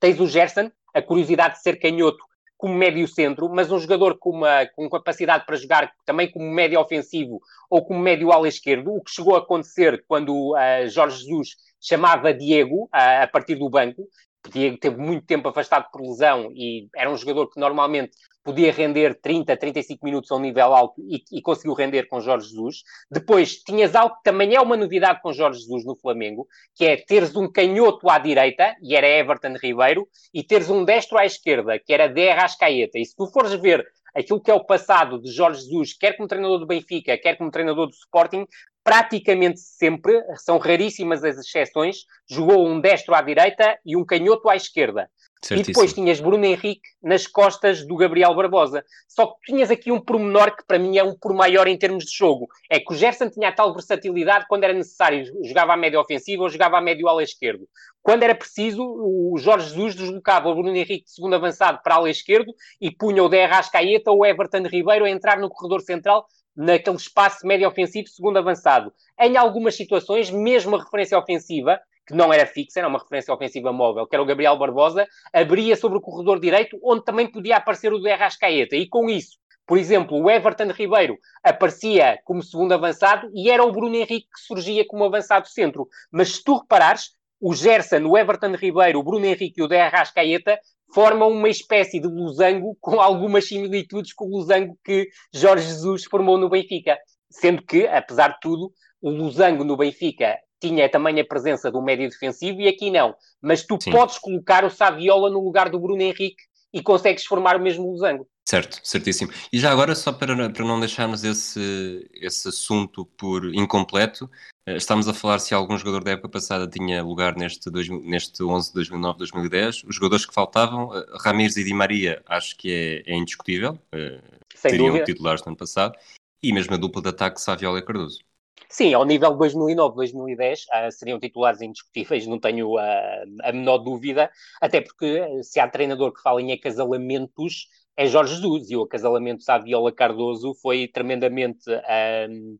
tens 0.00 0.18
o 0.18 0.26
Gerson, 0.26 0.70
a 0.94 1.02
curiosidade 1.02 1.56
de 1.56 1.62
ser 1.62 1.76
canhoto 1.76 2.24
como 2.56 2.72
médio 2.72 3.06
centro, 3.06 3.50
mas 3.50 3.70
um 3.70 3.78
jogador 3.78 4.16
com, 4.18 4.30
uma, 4.30 4.64
com 4.74 4.88
capacidade 4.88 5.44
para 5.44 5.56
jogar 5.56 5.92
também 6.06 6.30
como 6.30 6.50
médio 6.50 6.80
ofensivo 6.80 7.42
ou 7.68 7.84
como 7.84 8.00
médio 8.00 8.32
ala 8.32 8.48
esquerdo, 8.48 8.94
o 8.94 9.02
que 9.02 9.10
chegou 9.10 9.34
a 9.34 9.40
acontecer 9.40 10.02
quando 10.08 10.54
uh, 10.54 10.88
Jorge 10.88 11.18
Jesus 11.18 11.48
chamava 11.78 12.32
Diego 12.32 12.84
uh, 12.84 13.24
a 13.24 13.26
partir 13.26 13.56
do 13.56 13.68
banco, 13.68 14.08
Diego 14.50 14.78
teve 14.78 14.96
muito 14.96 15.26
tempo 15.26 15.48
afastado 15.48 15.90
por 15.90 16.00
lesão 16.00 16.50
e 16.52 16.88
era 16.94 17.10
um 17.10 17.16
jogador 17.16 17.50
que 17.50 17.58
normalmente 17.58 18.12
podia 18.44 18.70
render 18.70 19.18
30, 19.20 19.56
35 19.56 20.04
minutos 20.04 20.30
a 20.30 20.36
um 20.36 20.40
nível 20.40 20.74
alto 20.74 21.00
e, 21.08 21.24
e, 21.32 21.40
conseguiu 21.40 21.72
render 21.72 22.06
com 22.08 22.20
Jorge 22.20 22.48
Jesus. 22.48 22.82
Depois 23.10 23.56
tinhas 23.56 23.94
algo 23.94 24.16
que 24.16 24.22
também 24.22 24.54
é 24.54 24.60
uma 24.60 24.76
novidade 24.76 25.22
com 25.22 25.32
Jorge 25.32 25.60
Jesus 25.60 25.84
no 25.86 25.96
Flamengo, 25.96 26.46
que 26.74 26.84
é 26.84 26.96
teres 26.96 27.34
um 27.34 27.50
canhoto 27.50 28.08
à 28.10 28.18
direita, 28.18 28.76
e 28.82 28.94
era 28.94 29.08
Everton 29.08 29.54
Ribeiro, 29.60 30.06
e 30.32 30.42
teres 30.42 30.68
um 30.68 30.84
destro 30.84 31.16
à 31.16 31.24
esquerda, 31.24 31.78
que 31.78 31.92
era 31.92 32.06
De 32.06 32.28
Arrascaeta. 32.28 32.98
E 32.98 33.06
se 33.06 33.16
tu 33.16 33.26
fores 33.28 33.54
ver 33.54 33.82
aquilo 34.14 34.40
que 34.40 34.50
é 34.50 34.54
o 34.54 34.64
passado 34.64 35.20
de 35.20 35.32
Jorge 35.32 35.62
Jesus, 35.62 35.94
quer 35.94 36.12
como 36.16 36.28
treinador 36.28 36.58
do 36.58 36.66
Benfica, 36.66 37.16
quer 37.16 37.36
como 37.36 37.50
treinador 37.50 37.86
do 37.86 37.94
Sporting, 37.94 38.46
praticamente 38.84 39.60
sempre, 39.60 40.22
são 40.36 40.58
raríssimas 40.58 41.24
as 41.24 41.38
exceções, 41.38 42.04
jogou 42.28 42.68
um 42.68 42.78
destro 42.78 43.14
à 43.14 43.22
direita 43.22 43.78
e 43.84 43.96
um 43.96 44.04
canhoto 44.04 44.48
à 44.50 44.54
esquerda. 44.54 45.08
Certíssimo. 45.44 45.60
E 45.60 45.74
depois 45.74 45.92
tinhas 45.92 46.20
Bruno 46.20 46.44
Henrique 46.44 46.88
nas 47.02 47.26
costas 47.26 47.86
do 47.86 47.96
Gabriel 47.96 48.34
Barbosa. 48.34 48.82
Só 49.06 49.26
que 49.26 49.52
tinhas 49.52 49.70
aqui 49.70 49.92
um 49.92 50.00
pormenor 50.00 50.56
que 50.56 50.64
para 50.66 50.78
mim 50.78 50.96
é 50.96 51.04
um 51.04 51.14
por 51.14 51.34
maior 51.34 51.66
em 51.66 51.76
termos 51.76 52.04
de 52.04 52.16
jogo. 52.16 52.48
É 52.70 52.80
que 52.80 52.92
o 52.92 52.96
Gerson 52.96 53.28
tinha 53.28 53.52
tal 53.52 53.74
versatilidade 53.74 54.46
quando 54.48 54.64
era 54.64 54.72
necessário, 54.72 55.26
jogava 55.42 55.74
a 55.74 55.76
médio 55.76 56.00
ofensivo 56.00 56.44
ou 56.44 56.48
jogava 56.48 56.78
a 56.78 56.80
médio 56.80 57.08
ala 57.08 57.22
esquerdo. 57.22 57.68
Quando 58.02 58.22
era 58.22 58.34
preciso, 58.34 58.82
o 58.82 59.36
Jorge 59.38 59.68
Jesus 59.68 59.94
deslocava 59.94 60.48
o 60.48 60.54
Bruno 60.54 60.74
Henrique 60.74 61.04
de 61.04 61.10
segundo 61.10 61.34
avançado 61.34 61.80
para 61.82 61.96
ala 61.96 62.08
esquerdo 62.08 62.54
e 62.80 62.90
punha 62.90 63.22
o 63.22 63.28
De 63.28 63.42
Arrascaeta 63.42 64.10
ou 64.10 64.20
o 64.20 64.26
Everton 64.26 64.66
Ribeiro 64.66 65.04
a 65.04 65.10
entrar 65.10 65.38
no 65.38 65.50
corredor 65.50 65.82
central 65.82 66.26
naquele 66.56 66.96
espaço 66.96 67.46
médio 67.46 67.68
ofensivo, 67.68 68.08
segundo 68.08 68.38
avançado. 68.38 68.92
Em 69.18 69.36
algumas 69.36 69.76
situações, 69.76 70.30
mesmo 70.30 70.76
a 70.76 70.82
referência 70.82 71.18
ofensiva, 71.18 71.80
que 72.06 72.14
não 72.14 72.32
era 72.32 72.46
fixa, 72.46 72.80
era 72.80 72.88
uma 72.88 72.98
referência 72.98 73.32
ofensiva 73.32 73.72
móvel, 73.72 74.06
que 74.06 74.14
era 74.14 74.22
o 74.22 74.26
Gabriel 74.26 74.58
Barbosa, 74.58 75.08
abria 75.32 75.74
sobre 75.76 75.98
o 75.98 76.00
corredor 76.00 76.38
direito, 76.38 76.78
onde 76.82 77.04
também 77.04 77.26
podia 77.26 77.56
aparecer 77.56 77.92
o 77.92 77.98
de 77.98 78.10
Arrascaeta. 78.10 78.76
E 78.76 78.86
com 78.86 79.08
isso, 79.08 79.38
por 79.66 79.78
exemplo, 79.78 80.20
o 80.20 80.30
Everton 80.30 80.70
Ribeiro 80.72 81.18
aparecia 81.42 82.18
como 82.24 82.42
segundo 82.42 82.72
avançado 82.72 83.30
e 83.34 83.50
era 83.50 83.64
o 83.64 83.72
Bruno 83.72 83.94
Henrique 83.94 84.28
que 84.28 84.40
surgia 84.40 84.86
como 84.86 85.04
avançado 85.04 85.48
centro. 85.48 85.88
Mas 86.10 86.36
se 86.36 86.44
tu 86.44 86.58
reparares, 86.58 87.12
o 87.40 87.54
Gerson, 87.54 88.04
o 88.06 88.16
Everton 88.16 88.54
Ribeiro, 88.54 88.98
o 88.98 89.02
Bruno 89.02 89.24
Henrique 89.24 89.60
e 89.60 89.62
o 89.62 89.68
de 89.68 89.76
Arrascaeta 89.76 90.58
formam 90.92 91.30
uma 91.30 91.48
espécie 91.48 92.00
de 92.00 92.08
losango 92.08 92.76
com 92.80 93.00
algumas 93.00 93.46
similitudes 93.46 94.12
com 94.12 94.26
o 94.26 94.38
losango 94.38 94.78
que 94.84 95.08
Jorge 95.32 95.66
Jesus 95.66 96.04
formou 96.04 96.38
no 96.38 96.48
Benfica. 96.48 96.98
Sendo 97.30 97.62
que, 97.62 97.86
apesar 97.86 98.28
de 98.28 98.40
tudo, 98.40 98.72
o 99.00 99.10
losango 99.10 99.64
no 99.64 99.76
Benfica 99.76 100.38
tinha 100.60 100.88
também 100.88 101.20
a 101.20 101.24
presença 101.24 101.70
do 101.70 101.82
médio 101.82 102.08
defensivo 102.08 102.60
e 102.60 102.68
aqui 102.68 102.90
não. 102.90 103.14
Mas 103.42 103.64
tu 103.64 103.76
Sim. 103.80 103.90
podes 103.90 104.18
colocar 104.18 104.64
o 104.64 104.70
Saviola 104.70 105.28
no 105.28 105.42
lugar 105.42 105.68
do 105.68 105.78
Bruno 105.78 106.00
Henrique 106.00 106.42
e 106.72 106.82
consegues 106.82 107.24
formar 107.24 107.56
o 107.56 107.60
mesmo 107.60 107.90
losango. 107.90 108.26
Certo, 108.44 108.80
certíssimo. 108.82 109.32
E 109.52 109.58
já 109.58 109.70
agora, 109.70 109.94
só 109.94 110.12
para, 110.12 110.50
para 110.50 110.64
não 110.64 110.78
deixarmos 110.78 111.24
esse, 111.24 112.08
esse 112.14 112.48
assunto 112.48 113.06
por 113.16 113.44
incompleto, 113.54 114.28
estamos 114.66 115.06
a 115.08 115.14
falar 115.14 115.38
se 115.38 115.54
algum 115.54 115.76
jogador 115.76 116.02
da 116.02 116.12
época 116.12 116.28
passada 116.28 116.66
tinha 116.66 117.02
lugar 117.02 117.36
neste, 117.36 117.70
dois, 117.70 117.88
neste 117.88 118.42
11 118.42 118.72
2009, 118.72 119.18
2010. 119.18 119.84
Os 119.84 119.94
jogadores 119.94 120.24
que 120.24 120.32
faltavam, 120.32 120.94
eh, 120.96 121.04
Ramires 121.20 121.56
e 121.56 121.64
Di 121.64 121.74
Maria, 121.74 122.22
acho 122.26 122.56
que 122.56 123.02
é, 123.06 123.12
é 123.12 123.14
indiscutível, 123.14 123.78
eh, 123.92 124.20
Sem 124.54 124.70
teriam 124.72 124.88
dúvida. 124.88 125.04
titulares 125.04 125.42
no 125.42 125.50
ano 125.50 125.56
passado, 125.56 125.94
e 126.42 126.52
mesmo 126.52 126.74
a 126.74 126.78
dupla 126.78 127.02
de 127.02 127.08
ataque 127.10 127.40
Saviola 127.40 127.78
e 127.78 127.82
Cardoso. 127.82 128.20
Sim, 128.68 128.92
ao 128.94 129.04
nível 129.04 129.36
2009, 129.36 129.94
2010 129.94 130.62
uh, 130.62 130.90
seriam 130.90 131.20
titulares 131.20 131.60
indiscutíveis, 131.60 132.26
não 132.26 132.40
tenho 132.40 132.74
uh, 132.74 133.24
a 133.42 133.52
menor 133.52 133.78
dúvida, 133.78 134.30
até 134.60 134.80
porque 134.80 135.42
se 135.42 135.60
há 135.60 135.68
treinador 135.68 136.12
que 136.12 136.22
fala 136.22 136.42
em 136.42 136.52
acasalamentos, 136.52 137.68
é 137.96 138.06
Jorge 138.06 138.34
Jesus, 138.34 138.70
e 138.70 138.76
o 138.76 138.82
acasalamento 138.82 139.38
de 139.38 139.44
Saviola 139.44 139.92
Cardoso 139.92 140.54
foi 140.54 140.88
tremendamente 140.88 141.70
uh, 141.70 142.58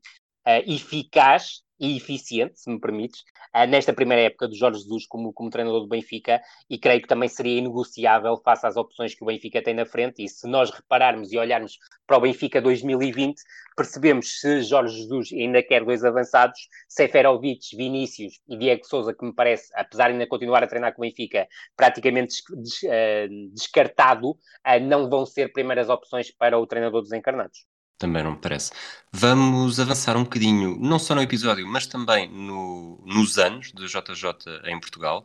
eficaz 0.67 1.63
e 1.79 1.97
eficiente, 1.97 2.59
se 2.59 2.71
me 2.71 2.81
permites, 2.81 3.21
uh, 3.55 3.67
nesta 3.67 3.93
primeira 3.93 4.23
época 4.23 4.49
do 4.49 4.55
Jorge 4.55 4.81
Jesus 4.81 5.07
como, 5.07 5.33
como 5.33 5.51
treinador 5.51 5.81
do 5.81 5.89
Benfica, 5.89 6.41
e 6.69 6.79
creio 6.79 7.03
que 7.03 7.09
também 7.09 7.29
seria 7.29 7.59
inegociável 7.59 8.37
face 8.45 8.67
às 8.67 8.77
opções 8.77 9.15
que 9.15 9.23
o 9.23 9.27
Benfica 9.27 9.63
tem 9.63 9.75
na 9.75 9.87
frente. 9.87 10.23
E 10.23 10.29
se 10.29 10.47
nós 10.47 10.71
repararmos 10.71 11.33
e 11.33 11.39
olharmos 11.39 11.79
para 12.07 12.17
o 12.17 12.21
Benfica 12.21 12.61
2020, 12.61 13.41
percebemos 13.77 14.41
se 14.41 14.63
Jorge 14.63 14.97
Jesus 14.97 15.33
ainda 15.33 15.63
quer 15.63 15.85
dois 15.85 16.05
avançados, 16.05 16.59
Seferovic, 16.89 17.77
Vinícius 17.77 18.41
e 18.49 18.57
Diego 18.57 18.85
Souza, 18.87 19.15
que 19.15 19.25
me 19.25 19.35
parece, 19.35 19.69
apesar 19.75 20.09
de 20.09 20.13
ainda 20.13 20.27
continuar 20.27 20.63
a 20.63 20.67
treinar 20.67 20.95
com 20.95 21.03
o 21.03 21.05
Benfica, 21.05 21.47
praticamente 21.77 22.37
des, 22.51 22.63
des, 22.63 22.83
uh, 22.83 23.55
descartado, 23.55 24.31
uh, 24.31 24.81
não 24.83 25.09
vão 25.09 25.27
ser 25.27 25.53
primeiras 25.53 25.89
opções 25.89 26.31
para 26.31 26.59
o 26.59 26.67
treinador 26.67 27.03
dos 27.03 27.13
encarnados. 27.13 27.67
Também 27.99 28.23
não 28.23 28.33
me 28.33 28.39
parece. 28.39 28.73
Vamos 29.13 29.79
avançar 29.79 30.17
um 30.17 30.25
bocadinho, 30.25 30.77
não 30.81 30.99
só 30.99 31.15
no 31.15 31.23
episódio, 31.23 31.67
mas 31.67 31.87
também 31.87 32.29
no, 32.29 33.01
nos 33.07 33.39
anos 33.39 33.73
de 33.73 33.87
JJ 33.87 34.33
em 34.67 34.81
Portugal. 34.81 35.25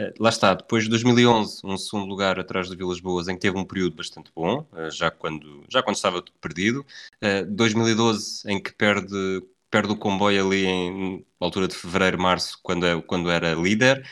Uh, 0.00 0.12
lá 0.20 0.28
está, 0.28 0.54
depois 0.54 0.84
de 0.84 0.90
2011, 0.90 1.60
um 1.64 1.76
segundo 1.76 2.06
lugar 2.06 2.38
atrás 2.38 2.68
do 2.68 2.76
Vilas 2.76 3.00
Boas, 3.00 3.26
em 3.26 3.34
que 3.34 3.40
teve 3.40 3.58
um 3.58 3.64
período 3.64 3.96
bastante 3.96 4.30
bom, 4.34 4.66
uh, 4.72 4.90
já, 4.90 5.10
quando, 5.10 5.64
já 5.68 5.82
quando 5.82 5.96
estava 5.96 6.22
tudo 6.22 6.38
perdido. 6.40 6.80
Uh, 7.22 7.42
eh, 7.42 7.44
2012, 7.44 8.48
em 8.48 8.62
que 8.62 8.72
perde, 8.72 9.42
perde 9.70 9.92
o 9.92 9.96
comboio 9.96 10.46
ali 10.46 10.66
em 10.66 11.26
altura 11.40 11.66
de 11.66 11.74
fevereiro, 11.74 12.20
março, 12.20 12.58
quando, 12.62 12.86
é, 12.86 13.00
quando 13.02 13.30
era 13.30 13.54
líder. 13.54 14.04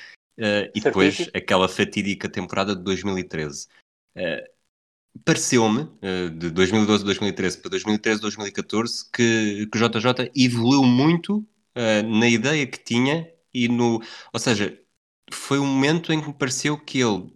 e 0.74 0.80
depois 0.80 1.30
aquela 1.34 1.68
fatídica 1.68 2.28
temporada 2.28 2.74
de 2.74 2.82
2013 2.82 3.68
pareceu-me, 5.24 5.88
eh, 6.02 6.28
de 6.30 6.50
2012 6.50 7.02
a 7.02 7.06
2013 7.06 7.58
para 7.58 7.70
2013 7.70 8.18
a 8.18 8.22
2014, 8.22 9.10
que, 9.12 9.68
que 9.70 9.78
o 9.78 9.88
JJ 9.88 10.30
evoluiu 10.34 10.82
muito 10.84 11.38
uh, 11.38 12.02
na 12.18 12.28
ideia 12.28 12.66
que 12.66 12.78
tinha 12.78 13.30
e 13.52 13.68
no. 13.68 14.02
Ou 14.32 14.40
seja, 14.40 14.78
foi 15.32 15.58
um 15.58 15.66
momento 15.66 16.12
em 16.12 16.20
que 16.20 16.28
me 16.28 16.34
pareceu 16.34 16.78
que 16.78 17.00
ele 17.00 17.32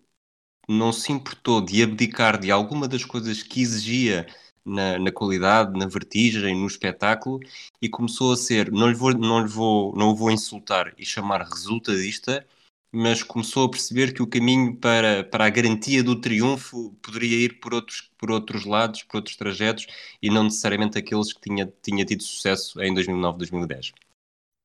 não 0.69 0.93
se 0.93 1.13
importou 1.13 1.61
de 1.61 1.83
abdicar 1.83 2.39
de 2.39 2.51
alguma 2.51 2.89
das 2.89 3.05
coisas 3.05 3.43
que 3.43 3.61
exigia 3.63 4.27
na, 4.65 4.99
na, 4.99 5.13
qualidade, 5.13 5.79
na 5.79 5.87
vertigem, 5.87 6.55
no 6.57 6.67
espetáculo 6.67 7.41
e 7.83 7.89
começou 7.89 8.33
a 8.33 8.37
ser, 8.37 8.71
não 8.71 8.89
lhe 8.89 8.95
vou, 8.95 9.13
não 9.15 9.41
lhe 9.43 9.49
vou, 9.49 9.95
não 9.97 10.11
o 10.11 10.17
vou 10.17 10.31
insultar 10.31 10.95
e 10.99 11.05
chamar 11.05 11.43
resultadista, 11.43 12.47
mas 12.93 13.23
começou 13.23 13.67
a 13.67 13.71
perceber 13.71 14.13
que 14.13 14.23
o 14.23 14.27
caminho 14.27 14.77
para, 14.77 15.25
para 15.25 15.47
a 15.47 15.51
garantia 15.51 16.03
do 16.03 16.21
triunfo 16.21 16.93
poderia 17.03 17.45
ir 17.45 17.61
por 17.61 17.75
outros, 17.75 18.11
por 18.19 18.31
outros 18.31 18.65
lados, 18.65 19.03
por 19.03 19.19
outros 19.19 19.37
trajetos 19.37 19.87
e 20.23 20.31
não 20.31 20.45
necessariamente 20.45 20.99
aqueles 20.99 21.33
que 21.33 21.41
tinha, 21.41 21.73
tinha 21.83 22.05
tido 22.05 22.23
sucesso 22.23 22.81
em 22.83 22.93
2009, 22.93 23.39
2010 23.39 23.93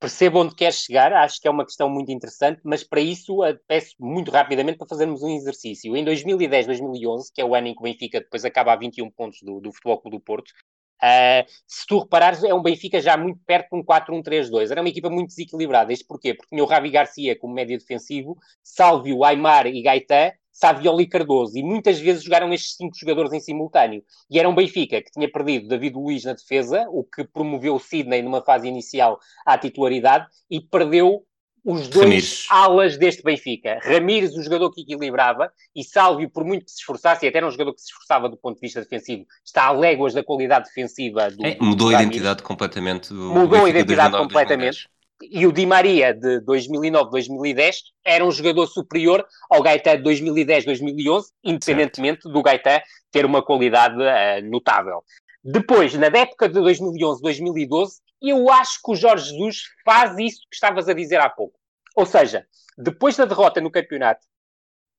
percebo 0.05 0.39
onde 0.39 0.53
queres 0.53 0.83
chegar, 0.83 1.11
acho 1.13 1.41
que 1.41 1.47
é 1.47 1.51
uma 1.51 1.65
questão 1.65 1.89
muito 1.89 2.11
interessante, 2.11 2.61
mas 2.63 2.83
para 2.83 3.01
isso 3.01 3.43
eh, 3.43 3.57
peço 3.67 3.95
muito 3.99 4.29
rapidamente 4.29 4.77
para 4.77 4.87
fazermos 4.87 5.23
um 5.23 5.35
exercício. 5.35 5.95
Em 5.97 6.03
2010, 6.03 6.67
2011, 6.67 7.31
que 7.33 7.41
é 7.41 7.45
o 7.45 7.55
ano 7.55 7.67
em 7.67 7.73
que 7.73 7.79
o 7.79 7.83
Benfica 7.83 8.19
depois 8.19 8.45
acaba 8.45 8.73
a 8.73 8.75
21 8.75 9.09
pontos 9.09 9.41
do, 9.41 9.59
do 9.59 9.71
Futebol 9.71 9.99
Clube 9.99 10.17
do 10.17 10.23
Porto, 10.23 10.53
uh, 11.01 11.45
se 11.67 11.85
tu 11.87 11.99
reparares, 11.99 12.43
é 12.43 12.53
um 12.53 12.61
Benfica 12.61 13.01
já 13.01 13.17
muito 13.17 13.39
perto 13.45 13.69
de 13.71 13.77
um 13.77 13.83
4-1-3-2. 13.83 14.71
Era 14.71 14.81
uma 14.81 14.89
equipa 14.89 15.09
muito 15.09 15.29
desequilibrada. 15.29 15.93
Isto 15.93 16.07
porquê? 16.07 16.33
Porque 16.33 16.49
tinha 16.49 16.63
o 16.63 16.67
Ravi 16.67 16.89
Garcia 16.89 17.37
como 17.37 17.53
médio 17.53 17.77
defensivo, 17.77 18.37
Sálvio, 18.63 19.23
Aymar 19.23 19.67
e 19.67 19.81
Gaetan, 19.81 20.31
Savioli 20.55 21.03
e 21.03 21.07
Cardoso, 21.07 21.57
e 21.57 21.63
muitas 21.63 21.99
vezes 21.99 22.23
jogaram 22.23 22.53
estes 22.53 22.77
cinco 22.77 22.97
jogadores 22.97 23.33
em 23.33 23.41
simultâneo. 23.41 24.01
E 24.29 24.39
era 24.39 24.47
um 24.47 24.55
Benfica 24.55 25.01
que 25.01 25.11
tinha 25.11 25.29
perdido 25.29 25.67
David 25.67 25.95
Luiz 25.95 26.23
na 26.23 26.31
defesa, 26.31 26.87
o 26.89 27.03
que 27.03 27.25
promoveu 27.25 27.75
o 27.75 27.79
Sidney 27.79 28.21
numa 28.21 28.41
fase 28.41 28.65
inicial 28.65 29.19
à 29.45 29.57
titularidade, 29.57 30.27
e 30.49 30.61
perdeu 30.61 31.25
os 31.65 31.87
dois 31.87 32.05
Ramires. 32.05 32.45
alas 32.49 32.97
deste 32.97 33.23
Benfica. 33.23 33.79
Ramires, 33.81 34.35
o 34.35 34.43
jogador 34.43 34.71
que 34.71 34.81
equilibrava, 34.81 35.51
e 35.75 35.83
Sálvio, 35.83 36.29
por 36.29 36.45
muito 36.45 36.65
que 36.65 36.71
se 36.71 36.77
esforçasse, 36.77 37.25
e 37.25 37.29
até 37.29 37.39
era 37.39 37.47
um 37.47 37.51
jogador 37.51 37.73
que 37.73 37.81
se 37.81 37.87
esforçava 37.87 38.29
do 38.29 38.37
ponto 38.37 38.55
de 38.55 38.61
vista 38.61 38.79
defensivo, 38.81 39.25
está 39.43 39.65
a 39.65 39.71
léguas 39.71 40.13
da 40.13 40.23
qualidade 40.23 40.65
defensiva 40.65 41.31
do. 41.31 41.43
É, 41.43 41.57
mudou 41.59 41.89
do 41.89 41.95
a 41.95 42.03
identidade 42.03 42.43
completamente. 42.43 43.09
Do 43.09 43.33
mudou 43.33 43.65
a 43.65 43.69
identidade 43.69 44.15
completamente 44.15 44.87
e 45.21 45.47
o 45.47 45.51
Di 45.51 45.65
Maria 45.65 46.13
de 46.13 46.41
2009-2010 46.41 47.75
era 48.03 48.25
um 48.25 48.31
jogador 48.31 48.67
superior 48.67 49.25
ao 49.49 49.61
Gaetan 49.61 50.01
de 50.01 50.03
2010-2011, 50.03 51.23
independentemente 51.43 52.23
certo. 52.23 52.33
do 52.33 52.43
Gaetan 52.43 52.81
ter 53.11 53.25
uma 53.25 53.41
qualidade 53.41 53.95
uh, 53.95 54.49
notável. 54.49 55.03
Depois, 55.43 55.93
na 55.93 56.07
época 56.07 56.49
de 56.49 56.59
2011-2012, 56.59 57.89
eu 58.21 58.49
acho 58.51 58.79
que 58.83 58.91
o 58.91 58.95
Jorge 58.95 59.31
Jesus 59.31 59.63
faz 59.83 60.17
isso 60.17 60.41
que 60.49 60.55
estavas 60.55 60.87
a 60.89 60.93
dizer 60.93 61.19
há 61.19 61.29
pouco. 61.29 61.59
Ou 61.95 62.05
seja, 62.05 62.45
depois 62.77 63.15
da 63.15 63.25
derrota 63.25 63.61
no 63.61 63.71
campeonato, 63.71 64.25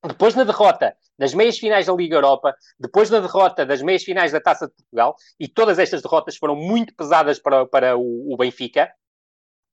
depois 0.07 0.35
da 0.35 0.44
derrota 0.44 0.96
das 1.18 1.35
meias 1.35 1.59
finais 1.59 1.87
da 1.87 1.92
Liga 1.92 2.16
Europa, 2.16 2.55
depois 2.79 3.09
da 3.09 3.20
derrota 3.20 3.64
das 3.64 3.83
meias 3.83 4.02
finais 4.02 4.33
da 4.33 4.40
Taça 4.40 4.66
de 4.66 4.74
Portugal, 4.74 5.16
e 5.40 5.48
todas 5.48 5.79
estas 5.79 6.02
derrotas 6.02 6.37
foram 6.37 6.55
muito 6.55 6.94
pesadas 6.94 7.38
para, 7.38 7.66
para 7.66 7.96
o, 7.96 8.33
o 8.33 8.37
Benfica, 8.37 8.92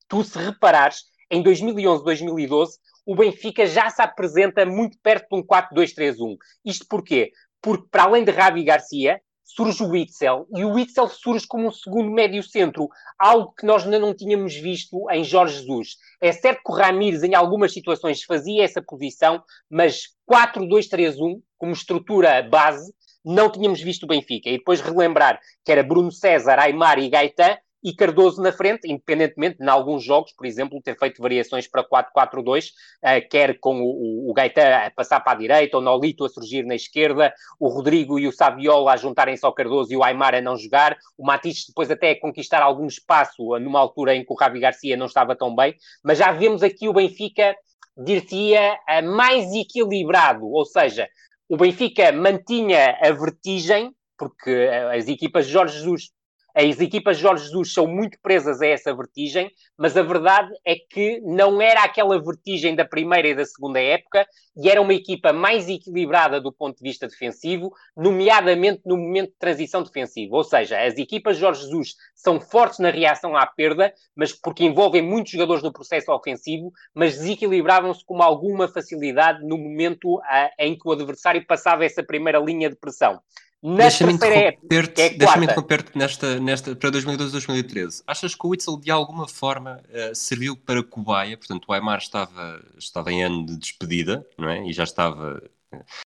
tu 0.08 0.24
se 0.24 0.38
reparares, 0.38 1.04
em 1.30 1.42
2011, 1.42 2.04
2012, 2.04 2.78
o 3.06 3.14
Benfica 3.14 3.66
já 3.66 3.90
se 3.90 4.00
apresenta 4.00 4.64
muito 4.64 4.98
perto 5.02 5.28
de 5.28 5.36
um 5.36 5.42
4-2-3-1. 5.42 6.36
Isto 6.64 6.86
porquê? 6.88 7.32
Porque, 7.60 7.86
para 7.90 8.04
além 8.04 8.24
de 8.24 8.30
Ravi 8.30 8.64
Garcia, 8.64 9.20
surge 9.44 9.82
o 9.82 9.88
Witzel, 9.88 10.46
e 10.56 10.64
o 10.64 10.72
Witzel 10.72 11.06
surge 11.08 11.46
como 11.46 11.68
um 11.68 11.70
segundo 11.70 12.10
médio 12.10 12.42
centro, 12.42 12.88
algo 13.18 13.52
que 13.52 13.66
nós 13.66 13.84
ainda 13.84 13.98
não 13.98 14.14
tínhamos 14.14 14.54
visto 14.54 15.08
em 15.10 15.22
Jorge 15.22 15.58
Jesus. 15.58 15.96
É 16.20 16.32
certo 16.32 16.62
que 16.64 16.72
o 16.72 16.74
Ramires, 16.74 17.22
em 17.22 17.34
algumas 17.34 17.72
situações, 17.72 18.22
fazia 18.24 18.64
essa 18.64 18.82
posição, 18.82 19.42
mas 19.70 20.08
4-2-3-1, 20.28 21.40
como 21.58 21.72
estrutura 21.72 22.42
base, 22.42 22.92
não 23.24 23.50
tínhamos 23.50 23.80
visto 23.80 24.04
o 24.04 24.06
Benfica. 24.06 24.48
E 24.48 24.58
depois 24.58 24.80
relembrar 24.80 25.38
que 25.64 25.70
era 25.70 25.82
Bruno 25.82 26.10
César, 26.10 26.58
Aymar 26.58 26.98
e 26.98 27.08
Gaetan, 27.08 27.56
e 27.84 27.94
Cardoso 27.94 28.40
na 28.40 28.50
frente, 28.50 28.90
independentemente 28.90 29.58
de, 29.58 29.64
em 29.64 29.68
alguns 29.68 30.02
jogos, 30.02 30.32
por 30.32 30.46
exemplo, 30.46 30.80
ter 30.82 30.98
feito 30.98 31.20
variações 31.20 31.68
para 31.68 31.84
4-4-2, 31.84 32.68
uh, 32.68 32.72
eh, 33.02 33.20
quer 33.20 33.58
com 33.60 33.82
o, 33.82 34.30
o, 34.30 34.32
Gaetan 34.32 34.86
a 34.86 34.90
passar 34.90 35.20
para 35.20 35.32
a 35.32 35.40
direita, 35.40 35.76
o 35.76 35.82
Nolito 35.82 36.24
a 36.24 36.28
surgir 36.30 36.64
na 36.64 36.74
esquerda, 36.74 37.34
o 37.60 37.68
Rodrigo 37.68 38.18
e 38.18 38.26
o 38.26 38.32
Saviola 38.32 38.94
a 38.94 38.96
juntarem-se 38.96 39.44
ao 39.44 39.52
Cardoso 39.52 39.92
e 39.92 39.96
o 39.96 40.02
Aymar 40.02 40.34
a 40.34 40.40
não 40.40 40.56
jogar, 40.56 40.96
o 41.18 41.26
Matisse 41.26 41.68
depois 41.68 41.90
até 41.90 42.12
a 42.12 42.20
conquistar 42.20 42.62
algum 42.62 42.86
espaço 42.86 43.58
numa 43.58 43.80
altura 43.80 44.14
em 44.14 44.24
que 44.24 44.32
o 44.32 44.36
Ravi 44.36 44.60
Garcia 44.60 44.96
não 44.96 45.06
estava 45.06 45.36
tão 45.36 45.54
bem, 45.54 45.74
mas 46.02 46.16
já 46.16 46.32
vemos 46.32 46.62
aqui 46.62 46.88
o 46.88 46.94
Benfica, 46.94 47.54
dir-se-ia, 47.96 48.78
mais 49.04 49.52
equilibrado, 49.52 50.46
ou 50.46 50.64
seja, 50.64 51.06
o 51.48 51.56
Benfica 51.56 52.10
mantinha 52.12 52.98
a 53.02 53.12
vertigem, 53.12 53.94
porque 54.16 54.50
eh, 54.50 54.96
as 54.96 55.06
equipas 55.06 55.46
de 55.46 55.52
Jorge 55.52 55.78
Jesus 55.78 56.10
as 56.54 56.80
equipas 56.80 57.16
de 57.16 57.22
Jorge 57.22 57.46
Jesus 57.46 57.72
são 57.72 57.84
muito 57.86 58.16
presas 58.22 58.62
a 58.62 58.66
essa 58.66 58.94
vertigem, 58.94 59.50
mas 59.76 59.96
a 59.96 60.02
verdade 60.02 60.52
é 60.64 60.76
que 60.76 61.20
não 61.22 61.60
era 61.60 61.82
aquela 61.82 62.16
vertigem 62.22 62.76
da 62.76 62.84
primeira 62.84 63.26
e 63.26 63.34
da 63.34 63.44
segunda 63.44 63.80
época, 63.80 64.24
e 64.56 64.70
era 64.70 64.80
uma 64.80 64.94
equipa 64.94 65.32
mais 65.32 65.68
equilibrada 65.68 66.40
do 66.40 66.52
ponto 66.52 66.76
de 66.78 66.82
vista 66.84 67.08
defensivo, 67.08 67.72
nomeadamente 67.96 68.82
no 68.86 68.96
momento 68.96 69.30
de 69.30 69.36
transição 69.36 69.82
defensiva. 69.82 70.36
Ou 70.36 70.44
seja, 70.44 70.80
as 70.80 70.96
equipas 70.96 71.36
de 71.36 71.40
Jorge 71.40 71.62
Jesus 71.62 71.96
são 72.14 72.40
fortes 72.40 72.78
na 72.78 72.90
reação 72.90 73.36
à 73.36 73.44
perda, 73.46 73.92
mas 74.14 74.32
porque 74.32 74.64
envolvem 74.64 75.02
muitos 75.02 75.32
jogadores 75.32 75.62
no 75.62 75.72
processo 75.72 76.12
ofensivo, 76.12 76.72
mas 76.94 77.18
desequilibravam-se 77.18 78.04
com 78.04 78.22
alguma 78.22 78.68
facilidade 78.68 79.44
no 79.44 79.58
momento 79.58 80.20
ah, 80.22 80.50
em 80.60 80.78
que 80.78 80.88
o 80.88 80.92
adversário 80.92 81.44
passava 81.44 81.84
essa 81.84 82.02
primeira 82.02 82.38
linha 82.38 82.70
de 82.70 82.76
pressão. 82.76 83.20
Deixa-me 83.64 84.12
interromper-te 84.12 85.00
é 85.00 85.08
deixa 85.08 85.42
interromper 85.42 85.86
nesta, 85.94 86.38
nesta, 86.38 86.76
para 86.76 86.90
2012 86.90 87.32
2013. 87.32 88.02
Achas 88.06 88.34
que 88.34 88.46
o 88.46 88.50
Witzel 88.50 88.76
de 88.76 88.90
alguma 88.90 89.26
forma 89.26 89.80
uh, 89.88 90.14
serviu 90.14 90.54
para 90.54 90.82
cobaia? 90.82 91.34
Portanto, 91.38 91.64
o 91.66 91.72
Aymar 91.72 91.96
estava, 91.96 92.62
estava 92.76 93.10
em 93.10 93.24
ano 93.24 93.46
de 93.46 93.56
despedida, 93.56 94.26
não 94.36 94.50
é? 94.50 94.68
E 94.68 94.72
já 94.74 94.84
estava. 94.84 95.42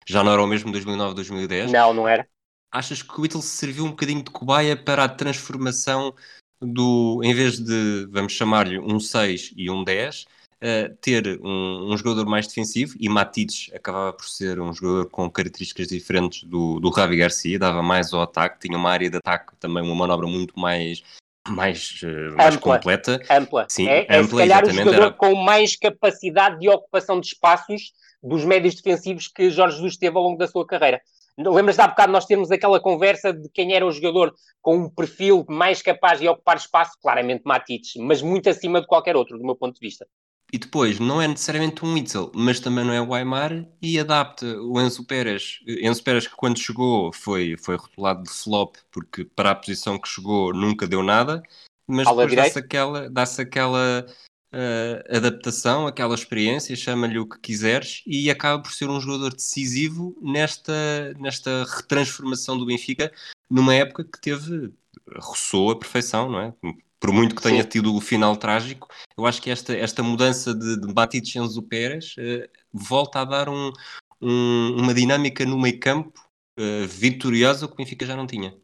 Já 0.07 0.23
não 0.23 0.31
era 0.31 0.41
o 0.41 0.47
mesmo 0.47 0.71
2009 0.71 1.13
2010. 1.13 1.73
Não, 1.73 1.93
não 1.93 2.07
era. 2.07 2.25
Achas 2.71 3.03
que 3.03 3.19
o 3.19 3.21
Witzel 3.23 3.41
serviu 3.41 3.83
um 3.83 3.89
bocadinho 3.89 4.23
de 4.23 4.31
cobaia 4.31 4.77
para 4.77 5.03
a 5.03 5.09
transformação 5.09 6.15
do. 6.61 7.19
Em 7.21 7.33
vez 7.33 7.59
de, 7.59 8.07
vamos 8.09 8.31
chamar-lhe, 8.31 8.79
um 8.79 8.97
6 8.97 9.51
e 9.57 9.69
um 9.69 9.83
10, 9.83 10.25
uh, 10.61 10.95
ter 11.01 11.39
um, 11.43 11.91
um, 11.91 11.97
jogador 11.97 12.25
mais 12.25 12.47
defensivo, 12.47 12.95
e 12.99 13.09
Matites 13.09 13.73
acabava 13.73 14.13
por 14.13 14.25
ser 14.25 14.59
um 14.59 14.73
jogador 14.73 15.09
com 15.09 15.29
características 15.29 15.87
diferentes 15.87 16.43
do, 16.43 16.79
do 16.79 16.89
Ravi 16.89 17.17
Garcia, 17.17 17.59
dava 17.59 17.81
mais 17.81 18.13
ao 18.13 18.21
ataque, 18.21 18.59
tinha 18.67 18.77
uma 18.77 18.91
área 18.91 19.09
de 19.09 19.17
ataque 19.17 19.55
também, 19.59 19.83
uma 19.83 19.95
manobra 19.95 20.27
muito 20.27 20.59
mais 20.59 21.03
mais, 21.47 22.01
uh, 22.03 22.35
mais 22.37 22.55
ampla, 22.55 22.77
completa. 22.77 23.19
Ampla. 23.29 23.65
Sim, 23.67 23.87
é, 23.87 24.05
é 24.07 24.17
ampla, 24.19 24.43
se 24.43 24.47
calhar 24.47 24.63
o 24.63 24.69
jogador 24.69 25.01
era... 25.01 25.11
com 25.11 25.35
mais 25.35 25.75
capacidade 25.75 26.59
de 26.59 26.69
ocupação 26.69 27.19
de 27.19 27.27
espaços 27.27 27.93
dos 28.21 28.45
médios 28.45 28.75
defensivos 28.75 29.27
que 29.27 29.49
Jorge 29.49 29.77
Jesus 29.77 29.97
teve 29.97 30.15
ao 30.15 30.23
longo 30.23 30.37
da 30.37 30.47
sua 30.47 30.65
carreira. 30.65 31.01
Lembras-te 31.37 31.81
há 31.81 31.87
bocado 31.87 32.11
nós 32.11 32.25
termos 32.25 32.51
aquela 32.51 32.79
conversa 32.79 33.33
de 33.33 33.49
quem 33.49 33.73
era 33.73 33.85
o 33.85 33.91
jogador 33.91 34.35
com 34.61 34.77
um 34.77 34.89
perfil 34.89 35.43
mais 35.49 35.81
capaz 35.81 36.19
de 36.19 36.27
ocupar 36.27 36.57
espaço? 36.57 36.91
Claramente 37.01 37.43
Matites, 37.45 37.93
mas 37.95 38.21
muito 38.21 38.49
acima 38.49 38.81
de 38.81 38.85
qualquer 38.85 39.15
outro, 39.15 39.37
do 39.37 39.43
meu 39.43 39.55
ponto 39.55 39.73
de 39.73 39.79
vista. 39.79 40.05
E 40.53 40.57
depois, 40.57 40.99
não 40.99 41.21
é 41.21 41.27
necessariamente 41.27 41.85
um 41.85 41.93
Witzel, 41.93 42.29
mas 42.35 42.59
também 42.59 42.83
não 42.83 42.93
é 42.93 43.01
o 43.01 43.13
Aymar 43.13 43.65
e 43.81 43.97
adapta 43.97 44.45
o 44.61 44.81
Enzo 44.81 45.05
Pérez. 45.05 45.59
Enzo 45.65 46.03
Pérez 46.03 46.27
que 46.27 46.35
quando 46.35 46.59
chegou 46.59 47.13
foi, 47.13 47.55
foi 47.57 47.77
rotulado 47.77 48.23
de 48.23 48.29
flop, 48.29 48.75
porque 48.91 49.23
para 49.23 49.51
a 49.51 49.55
posição 49.55 49.97
que 49.97 50.09
chegou 50.09 50.53
nunca 50.53 50.85
deu 50.85 51.01
nada, 51.01 51.41
mas 51.87 52.05
depois 52.05 52.35
dá-se 52.35 52.59
aquela, 52.59 53.09
dá 53.09 53.23
aquela 53.23 54.05
uh, 54.53 55.15
adaptação, 55.17 55.87
aquela 55.87 56.15
experiência, 56.15 56.75
chama-lhe 56.75 57.17
o 57.17 57.27
que 57.27 57.39
quiseres, 57.39 58.03
e 58.05 58.29
acaba 58.29 58.61
por 58.61 58.73
ser 58.73 58.89
um 58.89 58.99
jogador 58.99 59.33
decisivo 59.33 60.17
nesta, 60.21 61.13
nesta 61.17 61.63
retransformação 61.63 62.57
do 62.57 62.65
Benfica 62.65 63.11
numa 63.49 63.73
época 63.73 64.03
que 64.03 64.19
teve, 64.19 64.73
roçou 65.17 65.71
a 65.71 65.79
perfeição, 65.79 66.29
não 66.29 66.39
é? 66.39 66.53
Por 67.01 67.11
muito 67.11 67.35
que 67.35 67.41
tenha 67.41 67.63
Sim. 67.63 67.69
tido 67.69 67.95
o 67.95 67.99
final 67.99 68.37
trágico, 68.37 68.87
eu 69.17 69.25
acho 69.25 69.41
que 69.41 69.49
esta, 69.49 69.75
esta 69.75 70.03
mudança 70.03 70.53
de, 70.53 70.79
de 70.79 70.93
Batidos 70.93 71.35
Enzo 71.35 71.63
Pérez 71.63 72.15
uh, 72.17 72.47
volta 72.71 73.21
a 73.21 73.25
dar 73.25 73.49
um, 73.49 73.73
um, 74.21 74.75
uma 74.77 74.93
dinâmica 74.93 75.43
no 75.43 75.59
meio 75.59 75.79
campo 75.79 76.13
uh, 76.59 76.87
vitoriosa 76.87 77.67
que 77.67 77.73
o 77.73 77.75
Benfica 77.75 78.05
já 78.05 78.15
não 78.15 78.27
tinha. 78.27 78.55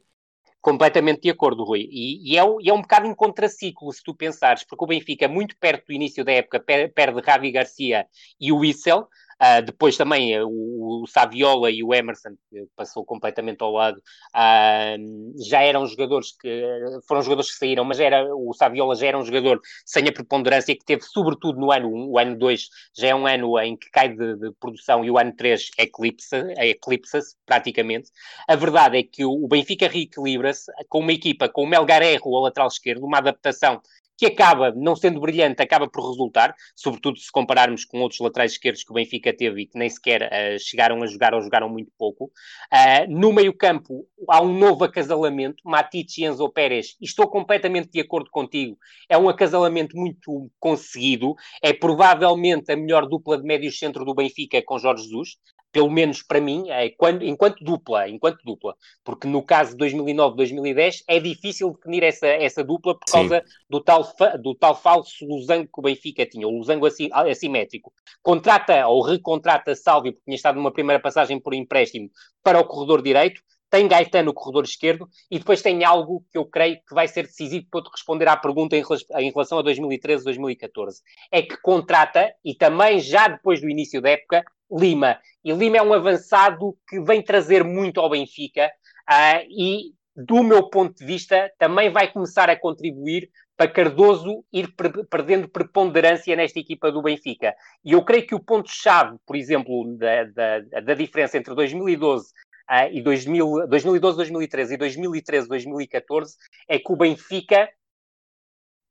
Completamente 0.62 1.21
de 1.21 1.32
acordo, 1.32 1.63
Rui. 1.63 1.88
E, 1.89 2.34
e, 2.34 2.38
é, 2.38 2.43
e, 2.62 2.69
é, 2.69 2.73
um 2.73 2.82
bocado 2.82 3.08
em 3.08 3.15
contraciclo, 3.15 3.91
se 3.91 4.04
tu 4.04 4.13
pensares, 4.13 4.63
porque 4.63 4.84
o 4.84 4.88
Benfica, 4.88 5.28
muito 5.28 5.58
perto 5.58 5.88
do 5.88 5.93
início 5.93 6.23
da 6.23 6.34
época, 6.34 6.60
perde 6.60 7.21
Ravi 7.26 7.52
Garcia 7.52 8.06
e 8.39 8.52
o 8.52 8.58
Wissel, 8.58 9.08
Uh, 9.41 9.62
depois 9.63 9.95
também 9.95 10.39
uh, 10.39 10.47
o, 10.47 11.04
o, 11.04 11.08
Saviola 11.08 11.69
e 11.69 11.84
o 11.84 11.93
Emerson, 11.93 12.32
que 12.50 12.65
passou 12.76 13.06
completamente 13.06 13.62
ao 13.62 13.71
lado, 13.71 13.97
uh, 13.97 15.43
já 15.47 15.62
eram 15.62 15.86
jogadores 15.86 16.32
que 16.32 16.63
foram 17.08 17.21
jogadores 17.21 17.52
que 17.52 17.58
saíram, 17.58 17.86
mas 17.86 18.00
era, 18.00 18.36
o 18.36 18.52
Saviola 18.54 18.95
já 18.95 19.06
era 19.06 19.17
um 19.17 19.23
jogador 19.23 19.62
sem 19.86 20.08
a 20.08 20.12
preponderância 20.12 20.76
que 20.76 20.84
teve, 20.84 21.04
sobretudo 21.04 21.60
no 21.60 21.71
ano 21.71 21.88
1, 21.88 22.10
o 22.10 22.17
ano 22.17 22.36
2 22.36 22.67
já 22.97 23.10
é 23.10 23.15
um 23.15 23.28
ano 23.28 23.60
em 23.60 23.78
que 23.78 23.91
cai 23.91 24.10
de, 24.10 24.38
de 24.38 24.52
produção 24.60 25.06
e 25.06 25.12
o 25.12 25.19
ano 25.19 25.32
3 25.36 25.69
eclipsa-se 25.78 26.54
eclipsa 26.58 27.19
praticamente. 27.45 28.10
A 28.47 28.56
verdade 28.56 28.97
é 28.97 29.04
que 29.04 29.23
o, 29.23 29.32
o 29.32 29.47
Benfica 29.47 29.88
reequilibra-se 29.88 30.71
com 30.89 31.00
uma 31.00 31.13
equipa 31.13 31.47
com 31.47 31.63
o 31.63 31.67
Melgarejo 31.67 32.23
ao 32.26 32.41
lateral 32.41 32.69
esquerdo, 32.69 33.06
uma 33.06 33.19
adaptação 33.19 33.82
que 34.17 34.25
acaba, 34.25 34.71
não 34.71 34.95
sendo 34.95 35.21
brilhante, 35.21 35.62
acaba 35.62 35.88
por 35.88 36.10
resultar, 36.10 36.56
sobretudo 36.75 37.19
se 37.19 37.32
compararmos 37.32 37.86
com 37.86 37.99
outros 38.01 38.19
laterais 38.19 38.53
esquerdos 38.53 38.84
que 38.84 38.91
o 38.91 38.95
Benfica 38.95 39.32
teve 39.32 39.62
e 39.62 39.65
que 39.67 39.77
nem 39.77 39.89
sequer 39.89 40.23
uh, 40.23 40.60
chegaram 40.60 41.01
a 41.03 41.08
jogar 41.08 41.34
ou 41.34 41.41
jogaram 41.41 41.69
muito 41.69 41.91
pouco. 41.97 42.25
Uh, 42.25 43.10
no 43.10 43.32
meio-campo 43.32 44.08
há 44.27 44.41
um 44.41 44.58
novo 44.58 44.84
acasalamento, 44.84 45.62
Matite 45.63 46.21
e 46.21 46.25
Enzo 46.25 46.49
Pérez, 46.49 46.97
e 46.99 47.06
estou 47.06 47.27
completamente 47.27 47.91
de 47.91 47.99
acordo 47.99 48.30
contigo, 48.32 48.77
é 49.08 49.17
um 49.17 49.30
acasalamento 49.30 49.95
muito 49.95 50.49
conseguido, 50.60 51.36
é 51.62 51.71
provavelmente 51.71 52.71
a 52.71 52.75
melhor 52.75 53.08
dupla 53.08 53.38
de 53.38 53.43
médios 53.43 53.77
centro 53.77 54.03
do 54.03 54.15
Benfica 54.15 54.62
com 54.63 54.80
Jorge 54.80 55.03
Jesus 55.03 55.38
pelo 55.71 55.89
menos 55.89 56.23
para 56.23 56.41
mim, 56.41 56.69
é 56.69 56.89
quando, 56.89 57.23
enquanto 57.23 57.63
dupla, 57.63 58.08
enquanto 58.10 58.41
dupla, 58.43 58.75
porque 59.03 59.27
no 59.27 59.43
caso 59.43 59.75
de 59.75 59.86
2009-2010 59.86 61.03
é 61.08 61.19
difícil 61.19 61.71
definir 61.71 62.03
essa, 62.03 62.27
essa 62.27 62.63
dupla 62.63 62.97
por 62.97 63.12
causa 63.12 63.43
do 63.69 63.82
tal, 63.82 64.03
do 64.41 64.56
tal 64.56 64.75
falso 64.75 65.25
losango 65.25 65.65
que 65.65 65.80
o 65.80 65.82
Benfica 65.82 66.25
tinha, 66.25 66.47
o 66.47 66.51
losango 66.51 66.88
assimétrico. 67.12 67.93
Contrata 68.21 68.88
ou 68.88 69.01
recontrata 69.01 69.75
Salvio, 69.75 70.13
porque 70.13 70.25
tinha 70.25 70.36
estado 70.36 70.56
numa 70.56 70.71
primeira 70.71 71.01
passagem 71.01 71.39
por 71.39 71.53
empréstimo, 71.53 72.10
para 72.43 72.60
o 72.60 72.65
corredor 72.65 73.01
direito, 73.01 73.41
tem 73.69 73.88
Gaetano 73.88 74.27
no 74.27 74.34
corredor 74.34 74.63
esquerdo 74.63 75.10
e 75.30 75.38
depois 75.38 75.62
tem 75.62 75.84
algo 75.84 76.23
que 76.32 76.38
eu 76.38 76.45
creio 76.45 76.77
que 76.88 76.95
vai 76.95 77.08
ser 77.08 77.23
decisivo 77.23 77.67
para 77.69 77.84
te 77.84 77.89
responder 77.91 78.27
à 78.27 78.38
pergunta 78.38 78.77
em, 78.77 78.84
em 79.19 79.32
relação 79.32 79.60
a 79.60 79.63
2013-2014. 79.63 81.01
É 81.32 81.41
que 81.41 81.58
contrata, 81.58 82.34
e 82.43 82.56
também 82.56 82.99
já 82.99 83.27
depois 83.27 83.60
do 83.62 83.69
início 83.69 84.01
da 84.01 84.12
época, 84.12 84.43
Lima. 84.71 85.19
E 85.43 85.51
Lima 85.51 85.77
é 85.77 85.82
um 85.82 85.93
avançado 85.93 86.77
que 86.88 86.99
vem 86.99 87.21
trazer 87.21 87.63
muito 87.63 87.99
ao 87.99 88.10
Benfica 88.10 88.71
uh, 89.10 89.45
e, 89.49 89.93
do 90.15 90.43
meu 90.43 90.69
ponto 90.69 90.95
de 90.97 91.06
vista, 91.06 91.51
também 91.58 91.89
vai 91.89 92.12
começar 92.12 92.49
a 92.49 92.60
contribuir 92.60 93.30
para 93.56 93.71
Cardoso 93.71 94.45
ir 94.53 94.71
perdendo 95.10 95.49
preponderância 95.49 96.36
nesta 96.36 96.60
equipa 96.60 96.91
do 96.91 97.01
Benfica. 97.01 97.56
E 97.84 97.93
eu 97.93 98.03
creio 98.06 98.27
que 98.27 98.36
o 98.36 98.39
ponto-chave, 98.39 99.17
por 99.25 99.36
exemplo, 99.36 99.97
da, 99.97 100.25
da, 100.25 100.60
da 100.82 100.93
diferença 100.93 101.38
entre 101.38 101.56
2012 101.56 102.27
uh, 102.69 102.91
e 102.91 103.01
2000, 103.01 103.67
2012, 103.67 104.17
2013 104.17 104.73
e 104.75 104.77
2013, 104.77 105.47
2014 105.47 106.36
é 106.67 106.77
que 106.77 106.91
o 106.91 106.95
Benfica 106.95 107.67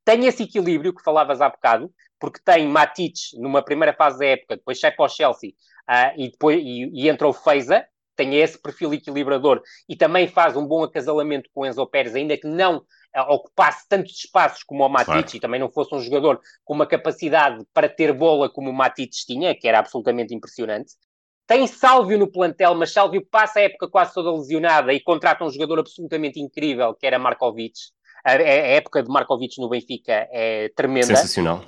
tem 0.04 0.26
esse 0.26 0.44
equilíbrio 0.44 0.94
que 0.94 1.02
falavas 1.02 1.40
há 1.40 1.48
bocado, 1.48 1.92
porque 2.18 2.40
tem 2.44 2.66
Matic 2.66 3.14
numa 3.34 3.62
primeira 3.62 3.92
fase 3.92 4.18
da 4.18 4.26
época, 4.26 4.56
depois 4.56 4.78
sai 4.80 4.92
para 4.92 5.04
o 5.04 5.08
Chelsea 5.08 5.50
uh, 5.88 6.12
e, 6.16 6.30
depois, 6.30 6.58
e, 6.62 6.90
e 6.92 7.08
entra 7.08 7.28
o 7.28 7.32
Feiza, 7.32 7.86
tem 8.14 8.34
esse 8.36 8.58
perfil 8.60 8.94
equilibrador 8.94 9.62
e 9.88 9.94
também 9.94 10.26
faz 10.26 10.56
um 10.56 10.66
bom 10.66 10.82
acasalamento 10.82 11.50
com 11.52 11.60
o 11.60 11.66
Enzo 11.66 11.86
Pérez, 11.86 12.14
ainda 12.14 12.36
que 12.36 12.46
não 12.46 12.78
uh, 12.78 13.20
ocupasse 13.28 13.86
tantos 13.88 14.12
espaços 14.12 14.62
como 14.62 14.84
o 14.84 14.88
Matic 14.88 15.12
claro. 15.12 15.36
e 15.36 15.40
também 15.40 15.60
não 15.60 15.70
fosse 15.70 15.94
um 15.94 16.00
jogador 16.00 16.40
com 16.64 16.74
uma 16.74 16.86
capacidade 16.86 17.64
para 17.72 17.88
ter 17.88 18.12
bola 18.12 18.48
como 18.48 18.70
o 18.70 18.74
Matic 18.74 19.10
tinha, 19.10 19.54
que 19.54 19.68
era 19.68 19.78
absolutamente 19.78 20.34
impressionante. 20.34 20.94
Tem 21.46 21.64
Sálvio 21.66 22.18
no 22.18 22.26
plantel, 22.26 22.74
mas 22.74 22.92
Sálvio 22.92 23.24
passa 23.24 23.60
a 23.60 23.62
época 23.62 23.88
quase 23.88 24.12
toda 24.12 24.32
lesionada 24.32 24.92
e 24.92 24.98
contrata 24.98 25.44
um 25.44 25.50
jogador 25.50 25.78
absolutamente 25.78 26.40
incrível, 26.40 26.92
que 26.94 27.06
era 27.06 27.20
Markovic. 27.20 27.74
A, 28.24 28.32
a 28.32 28.42
época 28.42 29.00
de 29.00 29.08
Markovic 29.08 29.60
no 29.60 29.68
Benfica 29.68 30.26
é 30.32 30.70
tremenda. 30.74 31.06
Sensacional. 31.06 31.62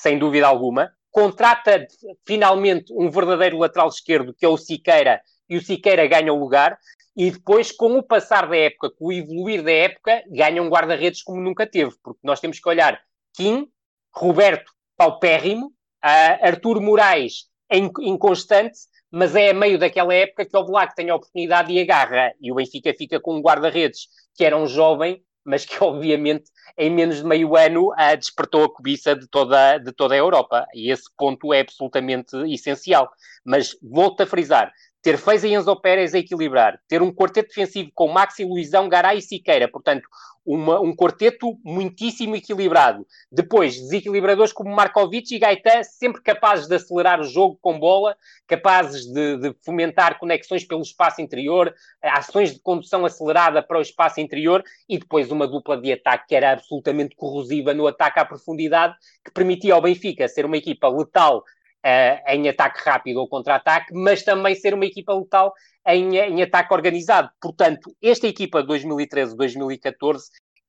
Sem 0.00 0.18
dúvida 0.18 0.46
alguma. 0.46 0.90
Contrata 1.10 1.86
finalmente 2.26 2.90
um 2.96 3.10
verdadeiro 3.10 3.58
lateral 3.58 3.88
esquerdo, 3.88 4.32
que 4.32 4.46
é 4.46 4.48
o 4.48 4.56
Siqueira, 4.56 5.20
e 5.46 5.58
o 5.58 5.62
Siqueira 5.62 6.06
ganha 6.06 6.32
o 6.32 6.38
lugar. 6.38 6.78
E 7.14 7.30
depois, 7.30 7.70
com 7.70 7.98
o 7.98 8.02
passar 8.02 8.48
da 8.48 8.56
época, 8.56 8.90
com 8.90 9.08
o 9.08 9.12
evoluir 9.12 9.62
da 9.62 9.72
época, 9.72 10.22
ganha 10.28 10.62
um 10.62 10.70
guarda-redes 10.70 11.22
como 11.22 11.38
nunca 11.40 11.66
teve, 11.66 11.92
porque 12.02 12.20
nós 12.22 12.40
temos 12.40 12.58
que 12.58 12.68
olhar 12.68 12.98
Kim, 13.34 13.68
Roberto, 14.14 14.72
paupérrimo, 14.96 15.66
uh, 15.66 16.46
Artur 16.46 16.80
Moraes, 16.80 17.46
inconstante, 17.70 18.78
mas 19.10 19.34
é 19.36 19.50
a 19.50 19.54
meio 19.54 19.78
daquela 19.78 20.14
época 20.14 20.46
que 20.46 20.56
o 20.56 20.64
Black 20.64 20.94
tem 20.94 21.10
a 21.10 21.16
oportunidade 21.16 21.72
e 21.72 21.80
agarra, 21.80 22.32
e 22.40 22.50
o 22.50 22.54
Benfica 22.54 22.94
fica 22.96 23.20
com 23.20 23.36
um 23.36 23.42
guarda-redes 23.42 24.08
que 24.34 24.44
era 24.44 24.56
um 24.56 24.66
jovem, 24.66 25.22
mas 25.44 25.64
que 25.64 25.76
obviamente 25.82 26.50
em 26.78 26.90
menos 26.90 27.16
de 27.16 27.24
meio 27.24 27.56
ano 27.56 27.88
uh, 27.88 28.16
despertou 28.16 28.64
a 28.64 28.72
cobiça 28.72 29.14
de 29.14 29.26
toda, 29.28 29.78
de 29.78 29.92
toda 29.92 30.14
a 30.14 30.18
Europa, 30.18 30.66
e 30.74 30.90
esse 30.90 31.04
ponto 31.16 31.52
é 31.52 31.60
absolutamente 31.60 32.36
essencial. 32.52 33.10
Mas 33.44 33.76
volto 33.82 34.22
a 34.22 34.26
frisar, 34.26 34.72
ter 35.02 35.16
Feiza 35.16 35.48
e 35.48 35.54
Enzo 35.54 35.74
Pérez 35.76 36.14
a 36.14 36.18
equilibrar, 36.18 36.78
ter 36.86 37.00
um 37.00 37.12
quarteto 37.12 37.48
defensivo 37.48 37.90
com 37.94 38.08
Maxi, 38.08 38.44
Luizão, 38.44 38.88
Garay 38.88 39.18
e 39.18 39.22
Siqueira, 39.22 39.66
portanto, 39.66 40.06
uma, 40.44 40.80
um 40.80 40.94
quarteto 40.94 41.58
muitíssimo 41.64 42.34
equilibrado. 42.34 43.06
Depois, 43.30 43.76
desequilibradores 43.76 44.52
como 44.52 44.74
Markovic 44.74 45.34
e 45.34 45.38
Gaetan, 45.38 45.82
sempre 45.84 46.22
capazes 46.22 46.66
de 46.66 46.74
acelerar 46.74 47.20
o 47.20 47.24
jogo 47.24 47.58
com 47.60 47.78
bola, 47.78 48.16
capazes 48.46 49.06
de, 49.06 49.36
de, 49.36 49.54
fomentar 49.64 50.18
conexões 50.18 50.64
pelo 50.64 50.82
espaço 50.82 51.20
interior, 51.20 51.74
ações 52.02 52.54
de 52.54 52.60
condução 52.60 53.04
acelerada 53.04 53.62
para 53.62 53.78
o 53.78 53.82
espaço 53.82 54.20
interior 54.20 54.64
e 54.88 54.98
depois 54.98 55.30
uma 55.30 55.46
dupla 55.46 55.80
de 55.80 55.92
ataque 55.92 56.28
que 56.28 56.34
era 56.34 56.52
absolutamente 56.52 57.14
corrosiva 57.14 57.74
no 57.74 57.86
ataque 57.86 58.18
à 58.18 58.24
profundidade, 58.24 58.94
que 59.24 59.30
permitia 59.30 59.74
ao 59.74 59.82
Benfica 59.82 60.26
ser 60.26 60.44
uma 60.44 60.56
equipa 60.56 60.88
letal 60.88 61.44
Uh, 61.84 62.20
em 62.28 62.46
ataque 62.46 62.82
rápido 62.84 63.20
ou 63.20 63.26
contra-ataque, 63.26 63.94
mas 63.94 64.22
também 64.22 64.54
ser 64.54 64.74
uma 64.74 64.84
equipa 64.84 65.14
letal 65.14 65.50
em, 65.86 66.18
em 66.18 66.42
ataque 66.42 66.74
organizado. 66.74 67.30
Portanto, 67.40 67.96
esta 68.02 68.26
equipa 68.26 68.62
de 68.62 68.68
2013-2014 68.68 70.20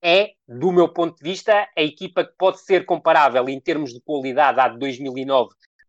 é, 0.02 0.32
do 0.47 0.71
meu 0.71 0.89
ponto 0.89 1.17
de 1.17 1.24
vista, 1.24 1.67
a 1.78 1.82
equipa 1.82 2.24
que 2.24 2.34
pode 2.38 2.62
ser 2.62 2.86
comparável 2.86 3.47
em 3.50 3.60
termos 3.60 3.93
de 3.93 4.02
qualidade 4.02 4.60
à 4.60 4.67
de 4.67 4.80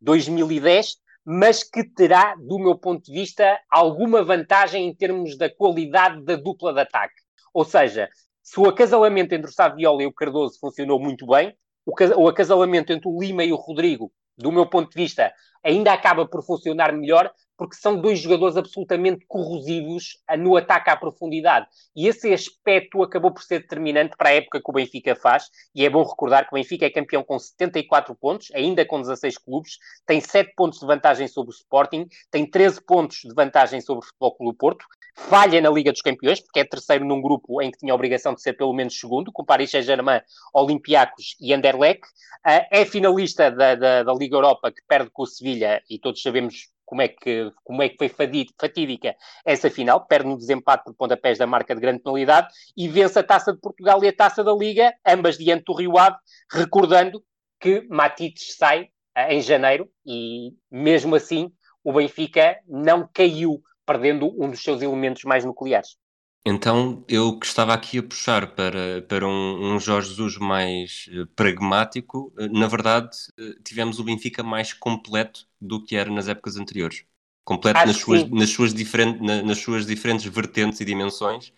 2009-2010, 0.05 0.97
mas 1.25 1.63
que 1.63 1.85
terá, 1.85 2.35
do 2.37 2.59
meu 2.59 2.77
ponto 2.77 3.05
de 3.05 3.13
vista, 3.13 3.59
alguma 3.71 4.23
vantagem 4.23 4.87
em 4.87 4.95
termos 4.95 5.39
da 5.39 5.49
qualidade 5.49 6.23
da 6.25 6.37
dupla 6.37 6.75
de 6.75 6.81
ataque. 6.81 7.15
Ou 7.55 7.65
seja, 7.65 8.09
se 8.43 8.59
o 8.61 8.69
acasalamento 8.69 9.35
entre 9.35 9.51
o 9.51 9.55
Saviola 9.55 10.03
e 10.03 10.07
o 10.07 10.13
Cardoso 10.13 10.59
funcionou 10.59 11.01
muito 11.01 11.27
bem, 11.27 11.57
o 11.87 12.29
acasalamento 12.29 12.93
entre 12.93 13.09
o 13.09 13.19
Lima 13.19 13.45
e 13.45 13.53
o 13.53 13.57
Rodrigo 13.57 14.13
do 14.37 14.53
meu 14.53 14.67
ponto 14.67 14.91
de 14.91 14.97
vista, 15.03 15.33
ainda 15.63 15.93
acaba 15.93 16.27
por 16.27 16.43
funcionar 16.45 16.93
melhor, 16.93 17.33
porque 17.57 17.77
são 17.77 18.01
dois 18.01 18.19
jogadores 18.19 18.57
absolutamente 18.57 19.25
corrosivos 19.27 20.19
no 20.39 20.57
ataque 20.57 20.91
à 20.91 20.97
profundidade. 20.97 21.67
E 21.95 22.09
esse 22.09 22.33
aspecto 22.33 23.03
acabou 23.03 23.31
por 23.31 23.43
ser 23.43 23.61
determinante 23.61 24.17
para 24.17 24.31
a 24.31 24.35
época 24.35 24.61
que 24.61 24.69
o 24.69 24.73
Benfica 24.73 25.15
faz, 25.15 25.49
e 25.75 25.85
é 25.85 25.91
bom 25.91 26.03
recordar 26.03 26.49
que 26.49 26.55
o 26.55 26.59
Benfica 26.59 26.87
é 26.87 26.91
campeão 26.91 27.23
com 27.23 27.39
74 27.39 28.15
pontos, 28.17 28.49
ainda 28.53 28.85
com 28.85 29.01
16 29.01 29.39
clubes, 29.39 29.79
tem 30.05 30.21
7 30.21 30.55
pontos 30.57 30.81
de 30.81 30.87
vantagem 30.87 31.29
sobre 31.29 31.53
o 31.53 31.55
Sporting, 31.55 32.09
tem 32.31 32.51
13 32.51 32.85
pontos 32.85 33.19
de 33.19 33.33
vantagem 33.33 33.81
sobre 33.81 34.05
o 34.05 34.07
Futebol 34.07 34.37
Clube 34.37 34.59
Porto, 34.59 34.85
falha 35.15 35.61
na 35.61 35.71
Liga 35.71 35.93
dos 35.93 36.03
Campeões, 36.03 36.41
porque 36.41 36.61
é 36.61 36.65
terceiro 36.65 37.05
num 37.05 37.21
grupo 37.21 37.61
em 37.61 37.71
que 37.71 37.79
tinha 37.79 37.93
a 37.93 37.95
obrigação 37.95 38.35
de 38.35 38.43
ser 38.43 38.55
pelo 38.55 38.73
menos 38.73 38.99
segundo, 38.99 39.31
com 39.33 39.45
Paris 39.45 39.71
Saint-Germain, 39.71 40.21
Olympiacos 40.55 41.37
e 41.41 41.53
Anderlecht. 41.53 42.03
Uh, 42.47 42.67
é 42.71 42.85
finalista 42.85 43.51
da, 43.51 43.75
da, 43.75 44.03
da, 44.03 44.15
Liga 44.15 44.37
Europa, 44.37 44.73
que 44.73 44.83
perde 44.89 45.11
com 45.11 45.23
o 45.23 45.27
Sevilha, 45.27 45.83
e 45.89 45.99
todos 45.99 46.23
sabemos 46.23 46.71
como 46.85 47.01
é 47.01 47.09
que, 47.09 47.51
como 47.65 47.83
é 47.83 47.89
que 47.89 47.97
foi 47.97 48.09
fatídica 48.09 49.17
essa 49.45 49.71
final, 49.71 50.05
perde 50.07 50.29
no 50.29 50.37
desempate 50.37 50.85
por 50.85 50.95
pontapés 50.95 51.39
da 51.39 51.47
marca 51.47 51.75
de 51.75 51.81
grande 51.81 52.03
penalidade, 52.03 52.49
e 52.77 52.89
vence 52.89 53.19
a 53.19 53.23
Taça 53.23 53.53
de 53.53 53.61
Portugal 53.61 54.03
e 54.03 54.09
a 54.09 54.13
Taça 54.13 54.43
da 54.43 54.53
Liga, 54.53 54.93
ambas 55.07 55.39
diante 55.39 55.65
do 55.65 55.75
Rio 55.75 55.97
Ave, 55.97 56.17
recordando 56.51 57.23
que 57.61 57.87
Matites 57.89 58.57
sai 58.57 58.89
uh, 59.17 59.31
em 59.31 59.41
janeiro, 59.41 59.89
e 60.05 60.53
mesmo 60.71 61.15
assim 61.15 61.53
o 61.85 61.93
Benfica 61.93 62.59
não 62.67 63.09
caiu 63.13 63.63
perdendo 63.87 64.33
um 64.43 64.51
dos 64.51 64.63
seus 64.63 64.83
elementos 64.83 65.25
mais 65.25 65.45
nucleares. 65.45 65.97
Então, 66.45 67.05
eu 67.09 67.39
que 67.39 67.47
estava 67.47 67.73
aqui 67.73 67.99
a 67.99 68.03
puxar 68.03 68.55
para, 68.57 69.01
para 69.03 69.27
um, 69.27 69.75
um 69.75 69.79
Jorge 69.79 70.09
Jesus 70.09 70.37
mais 70.39 71.09
uh, 71.13 71.27
pragmático, 71.37 72.33
uh, 72.37 72.49
na 72.53 72.67
verdade, 72.67 73.17
uh, 73.39 73.63
tivemos 73.63 74.01
o 74.01 74.05
Benfica 74.05 74.43
mais 74.43 74.73
completo 74.73 75.47
do 75.61 75.83
que 75.85 75.95
era 75.95 76.11
nas 76.11 76.27
épocas 76.27 76.57
anteriores. 76.57 77.05
Completo 77.45 77.87
nas 77.87 77.97
suas, 77.97 78.29
nas, 78.29 78.51
suas 78.51 78.75
diferente, 78.75 79.23
na, 79.23 79.43
nas 79.43 79.59
suas 79.59 79.87
diferentes 79.87 80.27
vertentes 80.27 80.81
e 80.81 80.85
dimensões. 80.85 81.53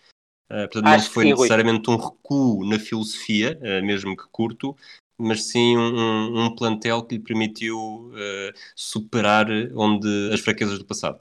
portanto, 0.47 0.85
Acho 0.87 1.05
não 1.05 1.13
foi 1.13 1.23
sim, 1.25 1.31
necessariamente 1.31 1.87
Rui. 1.87 1.95
um 1.95 1.99
recuo 1.99 2.65
na 2.65 2.79
filosofia, 2.79 3.59
mesmo 3.83 4.15
que 4.15 4.23
curto, 4.31 4.75
mas 5.17 5.45
sim 5.45 5.77
um, 5.77 6.45
um 6.45 6.55
plantel 6.55 7.03
que 7.03 7.15
lhe 7.15 7.23
permitiu 7.23 8.11
superar 8.75 9.47
onde 9.75 10.31
as 10.33 10.39
fraquezas 10.39 10.79
do 10.79 10.85
passado. 10.85 11.19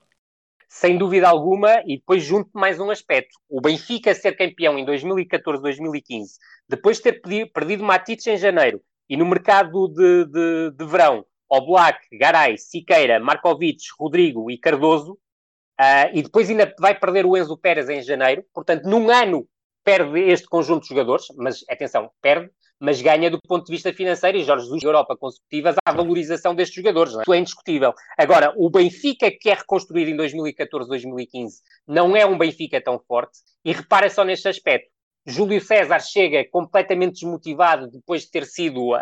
Sem 0.75 0.99
dúvida 0.99 1.29
alguma, 1.29 1.85
e 1.87 1.99
depois 1.99 2.25
junto 2.25 2.51
mais 2.53 2.81
um 2.81 2.91
aspecto. 2.91 3.39
O 3.49 3.61
Benfica 3.61 4.13
ser 4.13 4.37
campeão 4.37 4.77
em 4.77 4.85
2014-2015, 4.85 6.31
depois 6.69 6.97
de 6.97 7.05
ter 7.05 7.23
perdido 7.53 7.85
Matites 7.85 8.27
em 8.27 8.37
janeiro, 8.37 8.83
e 9.09 9.17
no 9.17 9.25
mercado 9.25 9.87
de, 9.87 10.25
de, 10.25 10.71
de 10.73 10.85
verão, 10.85 11.25
Oblak, 11.49 12.01
Garay, 12.19 12.59
Siqueira, 12.59 13.21
Markovic, 13.21 13.85
Rodrigo 13.97 14.51
e 14.51 14.59
Cardoso, 14.59 15.13
uh, 15.13 16.11
e 16.13 16.23
depois 16.23 16.51
ainda 16.51 16.75
vai 16.81 16.99
perder 16.99 17.25
o 17.25 17.37
Enzo 17.37 17.57
Pérez 17.57 17.89
em 17.89 18.03
janeiro, 18.03 18.45
portanto, 18.53 18.83
num 18.83 19.09
ano 19.09 19.47
perde 19.85 20.23
este 20.23 20.49
conjunto 20.49 20.83
de 20.83 20.89
jogadores, 20.89 21.27
mas 21.37 21.65
atenção, 21.71 22.11
perde, 22.21 22.51
mas 22.81 23.01
ganha 23.01 23.31
do 23.31 23.39
ponto 23.41 23.67
de 23.67 23.73
vista 23.73 23.93
financeiro, 23.93 24.39
e 24.39 24.45
Jorge 24.45 24.65
Jesus, 24.65 24.83
Europa 24.83 25.17
consecutivas, 25.17 25.77
à 25.85 25.93
valorização 25.93 26.55
destes 26.55 26.77
jogadores. 26.77 27.13
Não 27.13 27.21
é? 27.21 27.23
Isso 27.23 27.33
é 27.33 27.39
indiscutível. 27.39 27.95
Agora, 28.19 28.53
o 28.57 28.71
Benfica 28.71 29.31
que 29.31 29.51
é 29.51 29.55
reconstruído 29.55 30.11
em 30.11 30.17
2014, 30.17 30.89
2015, 30.89 31.61
não 31.87 32.17
é 32.17 32.27
um 32.27 32.37
Benfica 32.37 32.81
tão 32.81 32.99
forte, 32.99 33.39
e 33.65 33.73
repara 33.73 34.11
só 34.11 34.25
neste 34.25 34.49
aspecto. 34.49 34.93
Júlio 35.27 35.61
César 35.61 36.01
chega 36.01 36.45
completamente 36.51 37.15
desmotivado 37.15 37.91
depois 37.91 38.23
de 38.23 38.31
ter 38.31 38.45
sido 38.45 38.95
uh, 38.95 38.99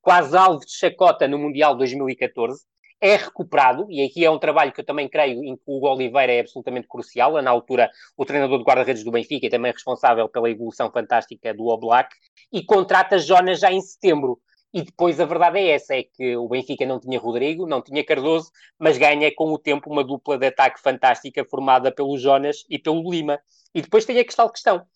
quase 0.00 0.34
alvo 0.34 0.64
de 0.64 0.72
chacota 0.72 1.28
no 1.28 1.38
Mundial 1.38 1.76
2014 1.76 2.62
é 3.00 3.16
recuperado, 3.16 3.86
e 3.88 4.02
aqui 4.02 4.24
é 4.24 4.30
um 4.30 4.38
trabalho 4.38 4.72
que 4.72 4.80
eu 4.80 4.84
também 4.84 5.08
creio 5.08 5.44
em 5.44 5.56
que 5.56 5.62
o 5.66 5.86
Oliveira 5.86 6.32
é 6.32 6.40
absolutamente 6.40 6.88
crucial, 6.88 7.40
na 7.40 7.50
altura 7.50 7.90
o 8.16 8.24
treinador 8.24 8.58
de 8.58 8.64
guarda-redes 8.64 9.04
do 9.04 9.10
Benfica 9.10 9.46
e 9.46 9.50
também 9.50 9.72
responsável 9.72 10.28
pela 10.28 10.50
evolução 10.50 10.90
fantástica 10.90 11.54
do 11.54 11.66
Oblak, 11.66 12.14
e 12.52 12.64
contrata 12.64 13.18
Jonas 13.18 13.60
já 13.60 13.72
em 13.72 13.80
setembro. 13.80 14.40
E 14.72 14.82
depois 14.82 15.18
a 15.18 15.24
verdade 15.24 15.58
é 15.58 15.70
essa, 15.70 15.94
é 15.94 16.02
que 16.02 16.36
o 16.36 16.46
Benfica 16.46 16.84
não 16.84 17.00
tinha 17.00 17.18
Rodrigo, 17.18 17.66
não 17.66 17.80
tinha 17.80 18.04
Cardoso, 18.04 18.50
mas 18.78 18.98
ganha 18.98 19.34
com 19.34 19.50
o 19.50 19.58
tempo 19.58 19.90
uma 19.90 20.04
dupla 20.04 20.36
de 20.36 20.46
ataque 20.46 20.80
fantástica 20.80 21.44
formada 21.44 21.90
pelo 21.90 22.18
Jonas 22.18 22.64
e 22.68 22.78
pelo 22.78 23.10
Lima. 23.10 23.40
E 23.74 23.80
depois 23.80 24.04
tem 24.04 24.18
a 24.18 24.24
questão 24.24 24.48
questão. 24.48 24.86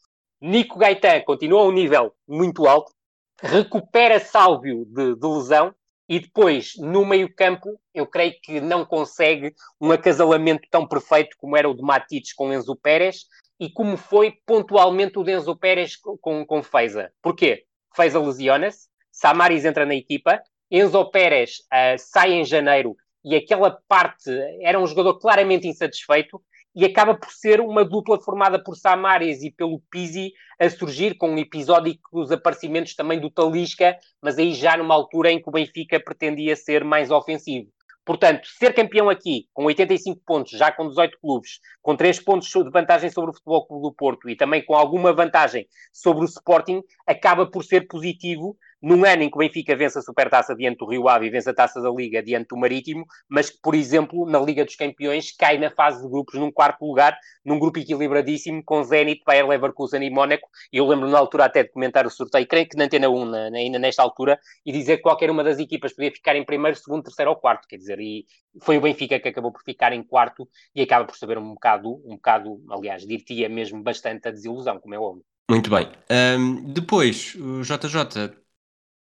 Nico 0.41 0.79
Gaetan 0.79 1.23
continua 1.23 1.63
a 1.63 1.65
um 1.65 1.73
nível 1.73 2.13
muito 2.29 2.67
alto, 2.67 2.93
recupera 3.41 4.21
Sálvio 4.21 4.85
de, 4.85 5.15
de 5.15 5.27
lesão, 5.27 5.75
e 6.13 6.21
depois, 6.21 6.75
no 6.77 7.07
meio-campo, 7.07 7.81
eu 7.95 8.07
creio 8.07 8.35
que 8.43 8.61
não 8.61 8.85
consegue 8.85 9.55
um 9.81 9.91
acasalamento 9.91 10.69
tão 10.71 10.87
perfeito 10.87 11.35
como 11.39 11.57
era 11.57 11.67
o 11.67 11.75
de 11.75 11.81
Matites 11.81 12.35
com 12.35 12.53
Enzo 12.53 12.77
Pérez 12.77 13.25
e 13.59 13.71
como 13.71 13.97
foi 13.97 14.35
pontualmente 14.45 15.19
o 15.19 15.25
de 15.25 15.33
Enzo 15.33 15.57
Pérez 15.57 15.97
com, 15.97 16.45
com 16.45 16.63
Feiza. 16.63 17.11
Porquê? 17.23 17.65
Feiza 17.97 18.21
lesiona-se, 18.21 18.89
Samaris 19.11 19.65
entra 19.65 19.87
na 19.87 19.95
equipa, 19.95 20.39
Enzo 20.71 21.11
Pérez 21.11 21.61
uh, 21.73 21.97
sai 21.97 22.35
em 22.35 22.45
janeiro 22.45 22.95
e 23.25 23.35
aquela 23.35 23.71
parte 23.89 24.31
era 24.61 24.79
um 24.79 24.87
jogador 24.87 25.19
claramente 25.19 25.67
insatisfeito 25.67 26.43
e 26.75 26.85
acaba 26.85 27.15
por 27.15 27.31
ser 27.31 27.61
uma 27.61 27.85
dupla 27.85 28.21
formada 28.21 28.63
por 28.63 28.77
Samares 28.77 29.43
e 29.43 29.51
pelo 29.51 29.81
Pizzi 29.91 30.33
a 30.59 30.69
surgir 30.71 31.17
com 31.17 31.31
um 31.31 31.39
episódio 31.39 31.97
dos 32.13 32.31
aparecimentos 32.31 32.95
também 32.95 33.21
do 33.21 33.31
Talisca, 33.31 33.97
mas 34.21 34.39
aí 34.39 34.55
já 34.55 34.77
numa 34.77 34.95
altura 34.95 35.31
em 35.31 35.41
que 35.41 35.49
o 35.49 35.53
Benfica 35.53 36.01
pretendia 36.01 36.57
ser 36.57 36.85
mais 36.85 37.11
ofensivo. 37.11 37.69
Portanto, 38.05 38.49
ser 38.59 38.75
campeão 38.75 39.09
aqui, 39.09 39.47
com 39.53 39.65
85 39.65 40.21
pontos, 40.27 40.53
já 40.59 40.73
com 40.73 40.89
18 40.89 41.19
clubes, 41.21 41.61
com 41.81 41.95
3 41.95 42.19
pontos 42.21 42.49
de 42.49 42.71
vantagem 42.71 43.09
sobre 43.11 43.31
o 43.31 43.35
Futebol 43.35 43.67
Clube 43.67 43.83
do 43.83 43.93
Porto 43.93 44.29
e 44.29 44.35
também 44.35 44.65
com 44.65 44.75
alguma 44.75 45.13
vantagem 45.13 45.69
sobre 45.93 46.25
o 46.25 46.27
Sporting, 46.27 46.83
acaba 47.07 47.47
por 47.47 47.63
ser 47.63 47.87
positivo, 47.87 48.57
num 48.83 49.05
ano 49.05 49.23
em 49.23 49.31
que 49.31 49.37
o 49.37 49.39
Benfica 49.39 49.77
vence 49.77 49.99
a 49.99 50.03
Supertaça 50.03 50.55
diante 50.57 50.79
do 50.79 50.87
Rio 50.87 51.09
Ave 51.09 51.27
e 51.27 51.31
vence 51.31 51.49
a 51.49 51.55
Taça 51.55 51.81
da 51.81 51.89
Liga 51.89 52.21
diante 52.23 52.49
do 52.49 52.57
Marítimo, 52.57 53.07
mas 53.29 53.49
que, 53.49 53.59
por 53.63 53.75
exemplo, 53.75 54.27
na 54.27 54.41
Liga 54.41 54.65
dos 54.65 54.75
Campeões 54.75 55.31
cai 55.37 55.57
na 55.57 55.71
fase 55.71 56.03
de 56.03 56.09
grupos 56.09 56.35
num 56.39 56.51
quarto 56.51 56.85
lugar, 56.85 57.17
num 57.45 57.59
grupo 57.59 57.79
equilibradíssimo 57.79 58.63
com 58.65 58.83
Zenit, 58.83 59.23
Bayer 59.25 59.47
Leverkusen 59.47 60.03
e 60.03 60.11
Mónaco. 60.11 60.49
Eu 60.73 60.87
lembro 60.89 61.09
na 61.09 61.19
altura 61.19 61.45
até 61.45 61.63
de 61.63 61.71
comentar 61.71 62.05
o 62.07 62.11
sorteio, 62.11 62.47
creio 62.47 62.69
que 62.69 62.77
na 62.77 62.85
Antena 62.85 63.09
1, 63.09 63.25
na, 63.25 63.39
ainda 63.57 63.79
nesta 63.79 64.03
altura, 64.03 64.39
e 64.67 64.73
dizer 64.73 64.97
que 64.97 65.03
qualquer 65.03 65.31
uma 65.31 65.45
das 65.45 65.61
equipas 65.61 65.93
podia 65.93 66.11
ficar 66.11 66.35
em 66.35 66.45
primeiro, 66.45 66.77
segundo, 66.77 67.05
terceiro 67.05 67.31
ou 67.31 67.37
quarto, 67.37 67.69
quer 67.69 67.77
dizer, 67.77 68.01
e 68.01 68.27
foi 68.61 68.79
o 68.79 68.81
Benfica 68.81 69.21
que 69.21 69.29
acabou 69.29 69.53
por 69.53 69.63
ficar 69.63 69.93
em 69.93 70.03
quarto 70.03 70.49
e 70.75 70.83
acaba 70.83 71.05
por 71.05 71.17
saber 71.17 71.39
um 71.39 71.55
bocado, 71.55 72.03
um 72.05 72.17
bocado, 72.17 72.61
aliás, 72.69 73.07
diria 73.07 73.49
mesmo 73.49 73.81
bastante 73.81 74.27
a 74.27 74.31
desilusão, 74.33 74.81
como 74.81 74.95
é 74.95 74.99
óbvio. 74.99 75.25
Muito 75.51 75.71
bem. 75.71 75.89
Um, 76.11 76.73
depois, 76.73 77.35
o 77.35 77.63
JJ 77.63 78.42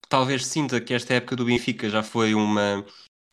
talvez 0.10 0.46
sinta 0.46 0.80
que 0.82 0.94
esta 0.94 1.14
época 1.14 1.36
do 1.36 1.46
Benfica 1.46 1.90
já 1.90 2.04
foi 2.04 2.34
uma. 2.34 2.86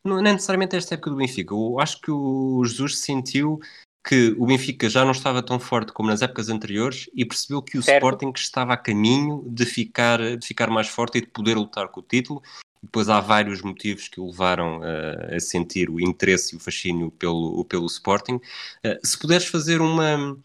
Não 0.04 0.18
é 0.18 0.22
necessariamente 0.22 0.76
esta 0.76 0.94
época 0.94 1.10
do 1.10 1.16
Benfica. 1.16 1.54
Eu 1.54 1.80
acho 1.80 2.00
que 2.00 2.10
o 2.10 2.62
Jesus 2.64 2.98
sentiu 2.98 3.58
que 4.06 4.34
o 4.38 4.46
Benfica 4.46 4.88
já 4.88 5.02
não 5.02 5.12
estava 5.12 5.42
tão 5.42 5.58
forte 5.58 5.90
como 5.90 6.10
nas 6.10 6.20
épocas 6.20 6.50
anteriores 6.50 7.08
e 7.14 7.24
percebeu 7.24 7.62
que 7.62 7.78
o 7.78 7.82
certo. 7.82 8.04
Sporting 8.04 8.32
estava 8.36 8.74
a 8.74 8.76
caminho 8.76 9.42
de 9.48 9.64
ficar, 9.64 10.36
de 10.36 10.46
ficar 10.46 10.68
mais 10.68 10.88
forte 10.88 11.18
e 11.18 11.20
de 11.22 11.28
poder 11.28 11.56
lutar 11.56 11.88
com 11.88 12.00
o 12.00 12.02
título. 12.02 12.42
Depois 12.82 13.08
há 13.08 13.18
vários 13.18 13.62
motivos 13.62 14.08
que 14.08 14.20
o 14.20 14.26
levaram 14.26 14.80
uh, 14.80 15.34
a 15.34 15.40
sentir 15.40 15.88
o 15.88 15.98
interesse 15.98 16.54
e 16.54 16.58
o 16.58 16.60
fascínio 16.60 17.10
pelo, 17.12 17.64
pelo 17.64 17.86
Sporting. 17.86 18.34
Uh, 18.34 18.98
se 19.02 19.18
puderes 19.18 19.46
fazer 19.46 19.80
uma. 19.80 20.36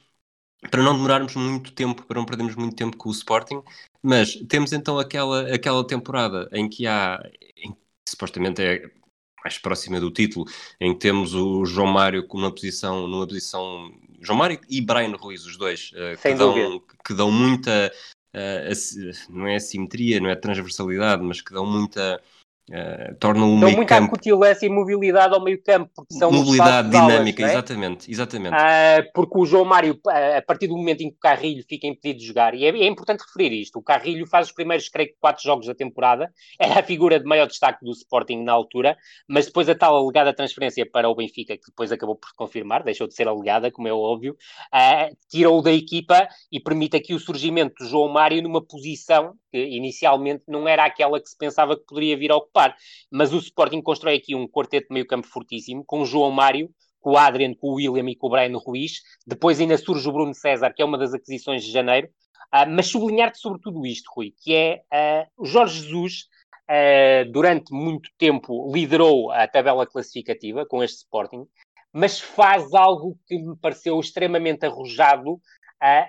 Para 0.69 0.83
não 0.83 0.93
demorarmos 0.93 1.35
muito 1.35 1.71
tempo, 1.71 2.03
para 2.05 2.17
não 2.17 2.25
perdermos 2.25 2.55
muito 2.55 2.75
tempo 2.75 2.97
com 2.97 3.09
o 3.09 3.13
Sporting, 3.13 3.61
mas 4.03 4.35
temos 4.47 4.73
então 4.73 4.99
aquela, 4.99 5.53
aquela 5.53 5.85
temporada 5.87 6.49
em 6.51 6.67
que 6.67 6.85
há, 6.85 7.21
em, 7.55 7.71
que 7.71 7.77
supostamente 8.09 8.61
é 8.61 8.89
mais 9.41 9.57
próxima 9.57 9.99
do 9.99 10.11
título, 10.11 10.45
em 10.79 10.93
que 10.93 10.99
temos 10.99 11.33
o 11.33 11.65
João 11.65 11.87
Mário 11.87 12.27
numa 12.33 12.51
posição, 12.51 13.07
numa 13.07 13.25
posição 13.25 13.89
João 14.21 14.37
Mário 14.37 14.59
e 14.69 14.81
Brian 14.81 15.15
Ruiz, 15.15 15.45
os 15.45 15.57
dois, 15.57 15.91
uh, 15.93 16.21
que, 16.21 16.33
dão, 16.33 16.83
que 17.05 17.13
dão 17.13 17.31
muita, 17.31 17.91
uh, 18.35 19.33
não 19.33 19.47
é 19.47 19.55
assimetria, 19.55 20.19
não 20.19 20.29
é 20.29 20.35
transversalidade, 20.35 21.23
mas 21.23 21.41
que 21.41 21.53
dão 21.53 21.65
muita 21.65 22.21
Uh, 22.69 23.15
tornam 23.15 23.57
o 23.57 23.59
Dão 23.59 23.71
meio 23.71 23.85
campo... 23.87 24.05
acutilância 24.05 24.63
e 24.63 24.69
mobilidade 24.69 25.33
ao 25.33 25.43
meio 25.43 25.59
campo, 25.63 25.89
porque 25.95 26.13
são 26.13 26.31
Mobilidade 26.31 26.91
dinâmica, 26.91 27.43
é? 27.43 27.49
exatamente, 27.49 28.11
exatamente. 28.11 28.53
Uh, 28.53 29.11
porque 29.11 29.39
o 29.39 29.45
João 29.45 29.65
Mário, 29.65 29.99
a 30.37 30.41
partir 30.43 30.67
do 30.67 30.77
momento 30.77 31.01
em 31.01 31.09
que 31.09 31.15
o 31.15 31.19
Carrilho 31.19 31.65
fica 31.67 31.87
impedido 31.87 32.19
de 32.19 32.27
jogar, 32.27 32.53
e 32.53 32.65
é, 32.65 32.69
é, 32.69 32.85
importante 32.85 33.21
referir 33.21 33.59
isto, 33.59 33.79
o 33.79 33.81
Carrilho 33.81 34.27
faz 34.27 34.47
os 34.47 34.53
primeiros, 34.53 34.87
creio 34.87 35.09
que, 35.09 35.15
quatro 35.19 35.43
jogos 35.43 35.65
da 35.65 35.73
temporada, 35.73 36.31
era 36.61 36.79
a 36.79 36.83
figura 36.83 37.19
de 37.19 37.25
maior 37.25 37.47
destaque 37.47 37.83
do 37.83 37.91
Sporting 37.91 38.43
na 38.43 38.53
altura, 38.53 38.95
mas 39.27 39.47
depois 39.47 39.67
a 39.67 39.73
tal 39.73 39.95
alegada 39.95 40.31
transferência 40.31 40.87
para 40.87 41.09
o 41.09 41.15
Benfica, 41.15 41.57
que 41.57 41.65
depois 41.65 41.91
acabou 41.91 42.17
por 42.17 42.29
confirmar, 42.35 42.83
deixou 42.83 43.07
de 43.07 43.15
ser 43.15 43.27
alegada, 43.27 43.71
como 43.71 43.87
é 43.87 43.93
óbvio, 43.93 44.33
uh, 44.73 45.17
tirou 45.27 45.59
da 45.63 45.73
equipa 45.73 46.27
e 46.51 46.59
permite 46.59 46.95
aqui 46.95 47.15
o 47.15 47.19
surgimento 47.19 47.83
do 47.83 47.89
João 47.89 48.09
Mário 48.09 48.43
numa 48.43 48.63
posição 48.63 49.33
que 49.51 49.57
inicialmente 49.57 50.43
não 50.47 50.67
era 50.67 50.85
aquela 50.85 51.19
que 51.19 51.29
se 51.29 51.37
pensava 51.37 51.77
que 51.77 51.85
poderia 51.85 52.17
vir 52.17 52.31
a 52.31 52.37
ocupar. 52.37 52.75
Mas 53.11 53.33
o 53.33 53.37
Sporting 53.37 53.81
constrói 53.81 54.15
aqui 54.15 54.35
um 54.35 54.47
quarteto 54.47 54.87
de 54.87 54.93
meio 54.93 55.07
campo 55.07 55.27
fortíssimo, 55.27 55.83
com 55.85 56.01
o 56.01 56.05
João 56.05 56.31
Mário, 56.31 56.69
com 56.99 57.11
o 57.11 57.17
Adrian, 57.17 57.53
com 57.53 57.69
o 57.69 57.75
William 57.75 58.09
e 58.09 58.15
com 58.15 58.27
o 58.27 58.29
Brian 58.29 58.57
Ruiz. 58.57 59.01
Depois 59.25 59.59
ainda 59.59 59.77
surge 59.77 60.07
o 60.07 60.11
Bruno 60.11 60.33
César, 60.33 60.73
que 60.73 60.81
é 60.81 60.85
uma 60.85 60.97
das 60.97 61.13
aquisições 61.13 61.63
de 61.63 61.71
janeiro. 61.71 62.09
Uh, 62.53 62.65
mas 62.67 62.87
sublinhar-te 62.87 63.37
sobre 63.37 63.61
tudo 63.61 63.85
isto, 63.85 64.09
Rui, 64.15 64.33
que 64.41 64.55
é 64.55 64.81
uh, 64.91 65.43
o 65.43 65.45
Jorge 65.45 65.81
Jesus, 65.83 66.25
uh, 66.67 67.31
durante 67.31 67.71
muito 67.71 68.09
tempo, 68.17 68.71
liderou 68.73 69.31
a 69.31 69.47
tabela 69.47 69.85
classificativa 69.85 70.65
com 70.65 70.83
este 70.83 70.97
Sporting, 70.97 71.45
mas 71.93 72.19
faz 72.19 72.73
algo 72.73 73.15
que 73.27 73.37
me 73.37 73.55
pareceu 73.55 73.99
extremamente 73.99 74.65
arrojado, 74.65 75.39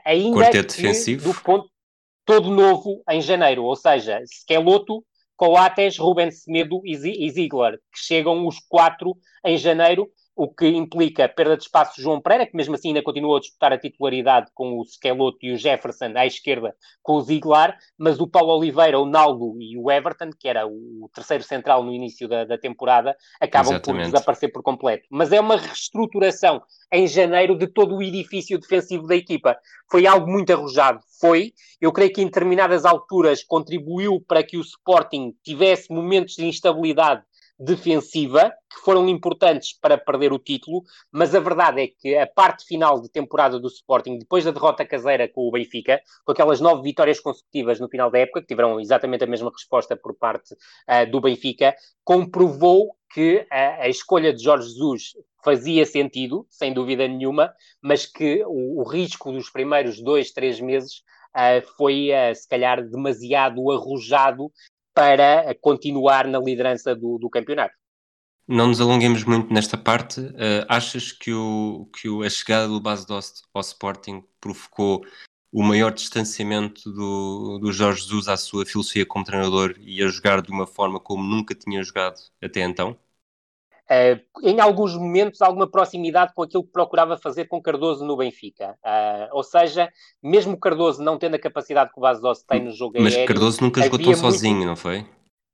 ainda 0.04 0.38
Quarteto 0.38 0.74
que, 0.74 0.82
defensivo. 0.82 1.32
do 1.32 1.40
ponto 1.42 1.70
todo 2.30 2.48
novo 2.48 3.02
em 3.10 3.20
janeiro, 3.20 3.64
ou 3.64 3.74
seja, 3.74 4.22
Skeloto, 4.24 5.04
Coates, 5.36 5.98
Ruben 5.98 6.30
Semedo 6.30 6.80
e 6.84 6.96
Ziegler, 6.96 7.72
que 7.92 7.98
chegam 7.98 8.46
os 8.46 8.60
quatro 8.68 9.16
em 9.44 9.58
janeiro, 9.58 10.08
o 10.40 10.48
que 10.48 10.66
implica 10.68 11.28
perda 11.28 11.54
de 11.54 11.64
espaço 11.64 11.96
de 11.96 12.02
João 12.02 12.18
Pereira, 12.18 12.46
que 12.46 12.56
mesmo 12.56 12.74
assim 12.74 12.88
ainda 12.88 13.02
continua 13.02 13.36
a 13.36 13.40
disputar 13.40 13.74
a 13.74 13.78
titularidade 13.78 14.50
com 14.54 14.78
o 14.78 14.84
Skeloto 14.86 15.36
e 15.42 15.52
o 15.52 15.58
Jefferson 15.58 16.12
à 16.16 16.24
esquerda 16.24 16.74
com 17.02 17.16
o 17.16 17.20
Ziegler, 17.20 17.76
mas 17.98 18.18
o 18.18 18.26
Paulo 18.26 18.56
Oliveira, 18.56 18.98
o 18.98 19.04
Naldo 19.04 19.54
e 19.60 19.76
o 19.76 19.90
Everton, 19.90 20.30
que 20.38 20.48
era 20.48 20.66
o 20.66 21.10
terceiro 21.12 21.44
central 21.44 21.84
no 21.84 21.92
início 21.92 22.26
da, 22.26 22.46
da 22.46 22.56
temporada, 22.56 23.14
acabam 23.38 23.74
Exatamente. 23.74 24.04
por 24.04 24.10
desaparecer 24.12 24.50
por 24.50 24.62
completo. 24.62 25.06
Mas 25.10 25.30
é 25.30 25.38
uma 25.38 25.58
reestruturação 25.58 26.62
em 26.90 27.06
janeiro 27.06 27.54
de 27.54 27.66
todo 27.66 27.96
o 27.96 28.02
edifício 28.02 28.58
defensivo 28.58 29.06
da 29.06 29.16
equipa. 29.16 29.58
Foi 29.90 30.06
algo 30.06 30.26
muito 30.26 30.54
arrojado. 30.54 31.00
Foi. 31.20 31.52
Eu 31.78 31.92
creio 31.92 32.14
que 32.14 32.22
em 32.22 32.24
determinadas 32.24 32.86
alturas 32.86 33.44
contribuiu 33.44 34.24
para 34.26 34.42
que 34.42 34.56
o 34.56 34.62
Sporting 34.62 35.34
tivesse 35.44 35.92
momentos 35.92 36.34
de 36.34 36.46
instabilidade 36.46 37.22
defensiva 37.60 38.50
que 38.70 38.80
foram 38.80 39.06
importantes 39.06 39.78
para 39.78 39.98
perder 39.98 40.32
o 40.32 40.38
título, 40.38 40.82
mas 41.12 41.34
a 41.34 41.40
verdade 41.40 41.82
é 41.82 41.86
que 41.88 42.16
a 42.16 42.26
parte 42.26 42.64
final 42.64 42.98
de 43.02 43.10
temporada 43.10 43.60
do 43.60 43.68
Sporting, 43.68 44.18
depois 44.18 44.44
da 44.44 44.50
derrota 44.50 44.84
caseira 44.86 45.28
com 45.28 45.46
o 45.46 45.50
Benfica, 45.50 46.00
com 46.24 46.32
aquelas 46.32 46.58
nove 46.58 46.82
vitórias 46.82 47.20
consecutivas 47.20 47.78
no 47.78 47.88
final 47.88 48.10
da 48.10 48.18
época, 48.18 48.40
que 48.40 48.46
tiveram 48.46 48.80
exatamente 48.80 49.24
a 49.24 49.26
mesma 49.26 49.50
resposta 49.50 49.94
por 49.94 50.14
parte 50.14 50.54
uh, 50.54 51.10
do 51.10 51.20
Benfica, 51.20 51.76
comprovou 52.02 52.96
que 53.12 53.46
a, 53.50 53.82
a, 53.82 53.88
escolha 53.88 54.32
de 54.32 54.42
Jorge 54.42 54.68
Jesus 54.68 55.12
fazia 55.44 55.84
sentido, 55.84 56.46
sem 56.48 56.72
dúvida 56.72 57.06
nenhuma, 57.06 57.52
mas 57.82 58.06
que 58.06 58.42
o, 58.46 58.80
o 58.80 58.88
risco 58.88 59.32
dos 59.32 59.50
primeiros 59.50 60.00
dois, 60.00 60.30
três 60.30 60.60
meses 60.60 61.02
uh, 61.36 61.60
foi, 61.76 62.08
uh, 62.10 62.34
se 62.34 62.48
calhar, 62.48 62.82
demasiado 62.82 63.70
arrojado 63.70 64.50
para 64.94 65.54
continuar 65.60 66.26
na 66.26 66.38
liderança 66.38 66.94
do, 66.94 67.18
do 67.18 67.30
campeonato. 67.30 67.74
Não 68.46 68.66
nos 68.66 68.80
alonguemos 68.80 69.22
muito 69.24 69.52
nesta 69.52 69.78
parte. 69.78 70.20
Uh, 70.20 70.66
achas 70.68 71.12
que, 71.12 71.32
o, 71.32 71.88
que 71.94 72.08
o, 72.08 72.22
a 72.22 72.28
chegada 72.28 72.66
do 72.66 72.80
Bas 72.80 73.04
Dost 73.04 73.42
ao 73.54 73.60
Sporting 73.60 74.24
provocou 74.40 75.04
o 75.52 75.62
maior 75.62 75.92
distanciamento 75.92 76.90
do, 76.90 77.58
do 77.58 77.72
Jorge 77.72 78.02
Jesus 78.02 78.28
à 78.28 78.36
sua 78.36 78.64
filosofia 78.66 79.06
como 79.06 79.24
treinador 79.24 79.74
e 79.80 80.02
a 80.02 80.08
jogar 80.08 80.42
de 80.42 80.50
uma 80.50 80.66
forma 80.66 80.98
como 81.00 81.22
nunca 81.22 81.54
tinha 81.54 81.82
jogado 81.82 82.16
até 82.42 82.62
então? 82.62 82.98
Uh, 83.90 84.20
em 84.42 84.60
alguns 84.60 84.94
momentos, 84.94 85.42
alguma 85.42 85.68
proximidade 85.68 86.32
com 86.32 86.42
aquilo 86.42 86.62
que 86.62 86.70
procurava 86.70 87.16
fazer 87.16 87.46
com 87.46 87.60
Cardoso 87.60 88.04
no 88.04 88.16
Benfica. 88.16 88.78
Uh, 88.84 89.28
ou 89.32 89.42
seja, 89.42 89.90
mesmo 90.22 90.56
Cardoso 90.56 91.02
não 91.02 91.18
tendo 91.18 91.34
a 91.34 91.40
capacidade 91.40 91.90
que 91.92 91.98
o 91.98 92.00
Bas 92.00 92.20
Dost 92.20 92.46
tem 92.46 92.62
no 92.62 92.70
jogo 92.70 92.94
Mas 93.00 93.14
aéreo... 93.14 93.18
Mas 93.18 93.28
Cardoso 93.28 93.62
nunca 93.62 93.82
jogou 93.82 93.98
tão 93.98 94.14
sozinho, 94.14 94.56
muito... 94.58 94.68
não 94.68 94.76
foi? 94.76 95.04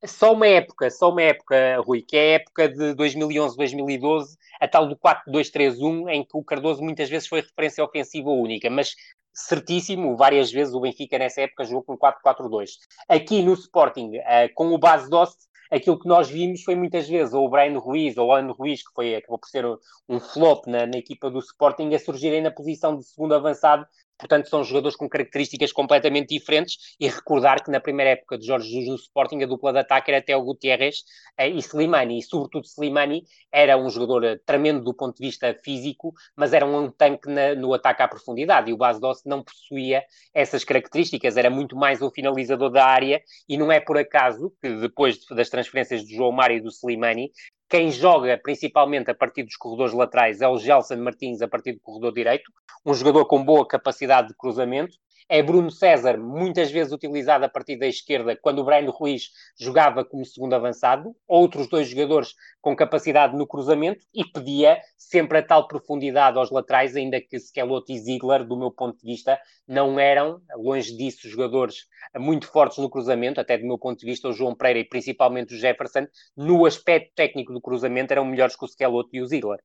Só 0.05 0.33
uma 0.33 0.47
época, 0.47 0.91
só 0.91 1.09
uma 1.09 1.23
época, 1.23 1.81
Rui, 1.83 2.03
que 2.03 2.15
é 2.15 2.19
a 2.19 2.35
época 2.35 2.69
de 2.69 2.93
2011-2012, 2.93 4.25
a 4.61 4.67
tal 4.67 4.87
do 4.87 4.95
4-2-3-1, 4.95 6.09
em 6.09 6.23
que 6.23 6.37
o 6.37 6.43
Cardoso 6.43 6.83
muitas 6.83 7.09
vezes 7.09 7.27
foi 7.27 7.41
referência 7.41 7.83
ofensiva 7.83 8.29
única, 8.29 8.69
mas 8.69 8.93
certíssimo, 9.33 10.15
várias 10.15 10.51
vezes 10.51 10.73
o 10.73 10.79
Benfica 10.79 11.17
nessa 11.17 11.41
época 11.41 11.63
jogou 11.63 11.83
com 11.83 11.97
4-4-2. 11.97 12.69
Aqui 13.07 13.41
no 13.41 13.53
Sporting, 13.53 14.17
uh, 14.17 14.53
com 14.53 14.67
o 14.73 14.77
base 14.77 15.09
Dost, 15.09 15.37
aquilo 15.71 15.99
que 15.99 16.07
nós 16.07 16.29
vimos 16.29 16.63
foi 16.63 16.75
muitas 16.75 17.07
vezes 17.07 17.33
ou 17.33 17.45
o 17.45 17.49
Brian 17.49 17.77
Ruiz 17.77 18.17
ou 18.17 18.27
o 18.27 18.33
Ana 18.33 18.51
Ruiz, 18.51 18.81
que 18.81 18.93
foi, 18.93 19.15
acabou 19.15 19.39
por 19.39 19.47
ser 19.47 19.65
um 20.07 20.19
flop 20.19 20.67
na, 20.67 20.85
na, 20.85 20.97
equipa 20.97 21.29
do 21.29 21.39
Sporting, 21.39 21.93
a 21.93 21.99
surgirem 21.99 22.41
na 22.41 22.51
posição 22.51 22.97
de 22.97 23.03
segundo 23.03 23.33
avançado 23.33 23.85
portanto 24.17 24.49
são 24.49 24.63
jogadores 24.63 24.95
com 24.95 25.07
características 25.07 25.71
completamente 25.71 26.29
diferentes 26.29 26.95
e 26.99 27.07
recordar 27.07 27.63
que 27.63 27.71
na 27.71 27.79
primeira 27.79 28.11
época 28.11 28.37
de 28.37 28.45
Jorge 28.45 28.69
Jesus 28.69 28.87
no 28.87 28.95
Sporting 28.95 29.43
a 29.43 29.45
dupla 29.45 29.71
de 29.71 29.79
ataque 29.79 30.11
era 30.11 30.21
Theo 30.21 30.41
Gutierrez 30.41 31.03
eh, 31.37 31.49
e 31.49 31.59
Slimani, 31.59 32.19
e 32.19 32.23
sobretudo 32.23 32.65
Slimani 32.65 33.23
era 33.51 33.77
um 33.77 33.89
jogador 33.89 34.23
eh, 34.23 34.39
tremendo 34.45 34.83
do 34.83 34.93
ponto 34.93 35.17
de 35.17 35.25
vista 35.25 35.57
físico, 35.63 36.13
mas 36.35 36.53
era 36.53 36.65
um 36.65 36.89
tanque 36.89 37.29
na, 37.29 37.55
no 37.55 37.73
ataque 37.73 38.01
à 38.01 38.07
profundidade 38.07 38.69
e 38.69 38.73
o 38.73 38.77
Bas 38.77 38.99
Doce 38.99 39.27
não 39.27 39.43
possuía 39.43 40.03
essas 40.33 40.63
características, 40.63 41.37
era 41.37 41.49
muito 41.49 41.75
mais 41.75 42.01
um 42.01 42.09
finalizador 42.09 42.71
da 42.71 42.85
área 42.85 43.21
e 43.47 43.57
não 43.57 43.71
é 43.71 43.79
por 43.79 43.97
acaso 43.97 44.53
que 44.61 44.69
depois 44.77 45.19
das 45.29 45.49
transferências 45.49 46.03
do 46.03 46.09
João 46.09 46.31
Mário 46.31 46.57
e 46.57 46.61
do 46.61 46.69
Slimani 46.69 47.31
quem 47.69 47.91
joga 47.91 48.39
principalmente 48.41 49.11
a 49.11 49.15
partir 49.15 49.43
dos 49.43 49.57
corredores 49.57 49.93
laterais 49.93 50.41
é 50.41 50.47
o 50.47 50.57
Gelson 50.57 50.97
Martins 50.97 51.41
a 51.41 51.47
partir 51.47 51.73
do 51.73 51.79
corredor 51.81 52.13
direito, 52.13 52.51
um 52.85 52.93
jogador 52.93 53.25
com 53.25 53.43
boa 53.43 53.67
capacidade 53.67 54.29
de 54.29 54.35
cruzamento. 54.35 54.95
É 55.29 55.43
Bruno 55.43 55.69
César, 55.69 56.17
muitas 56.17 56.71
vezes 56.71 56.93
utilizado 56.93 57.43
a 57.43 57.49
partir 57.49 57.77
da 57.77 57.85
esquerda, 57.85 58.37
quando 58.41 58.59
o 58.59 58.63
Breno 58.63 58.91
Ruiz 58.91 59.29
jogava 59.59 60.05
como 60.05 60.25
segundo 60.25 60.53
avançado. 60.53 61.13
Outros 61.27 61.67
dois 61.67 61.89
jogadores 61.89 62.33
com 62.61 62.75
capacidade 62.75 63.35
no 63.35 63.45
cruzamento 63.45 64.05
e 64.13 64.23
pedia 64.23 64.79
sempre 64.97 65.39
a 65.39 65.43
tal 65.43 65.67
profundidade 65.67 66.37
aos 66.37 66.49
laterais, 66.49 66.95
ainda 66.95 67.19
que 67.19 67.37
Schelotto 67.39 67.91
e 67.91 67.99
Ziegler, 67.99 68.45
do 68.45 68.55
meu 68.55 68.71
ponto 68.71 68.97
de 68.97 69.05
vista, 69.05 69.37
não 69.67 69.99
eram, 69.99 70.41
longe 70.55 70.95
disso, 70.95 71.27
jogadores 71.27 71.87
muito 72.17 72.47
fortes 72.47 72.77
no 72.77 72.89
cruzamento, 72.89 73.41
até 73.41 73.57
do 73.57 73.67
meu 73.67 73.77
ponto 73.77 73.99
de 73.99 74.05
vista, 74.05 74.29
o 74.29 74.33
João 74.33 74.55
Pereira 74.55 74.79
e 74.79 74.89
principalmente 74.89 75.53
o 75.53 75.57
Jefferson, 75.57 76.07
no 76.37 76.65
aspecto 76.65 77.13
técnico 77.15 77.51
do 77.51 77.59
cruzamento, 77.59 78.13
eram 78.13 78.23
melhores 78.23 78.55
que 78.55 78.63
o 78.63 78.67
Schelotto 78.67 79.09
e 79.13 79.21
o 79.21 79.27
Ziegler. 79.27 79.59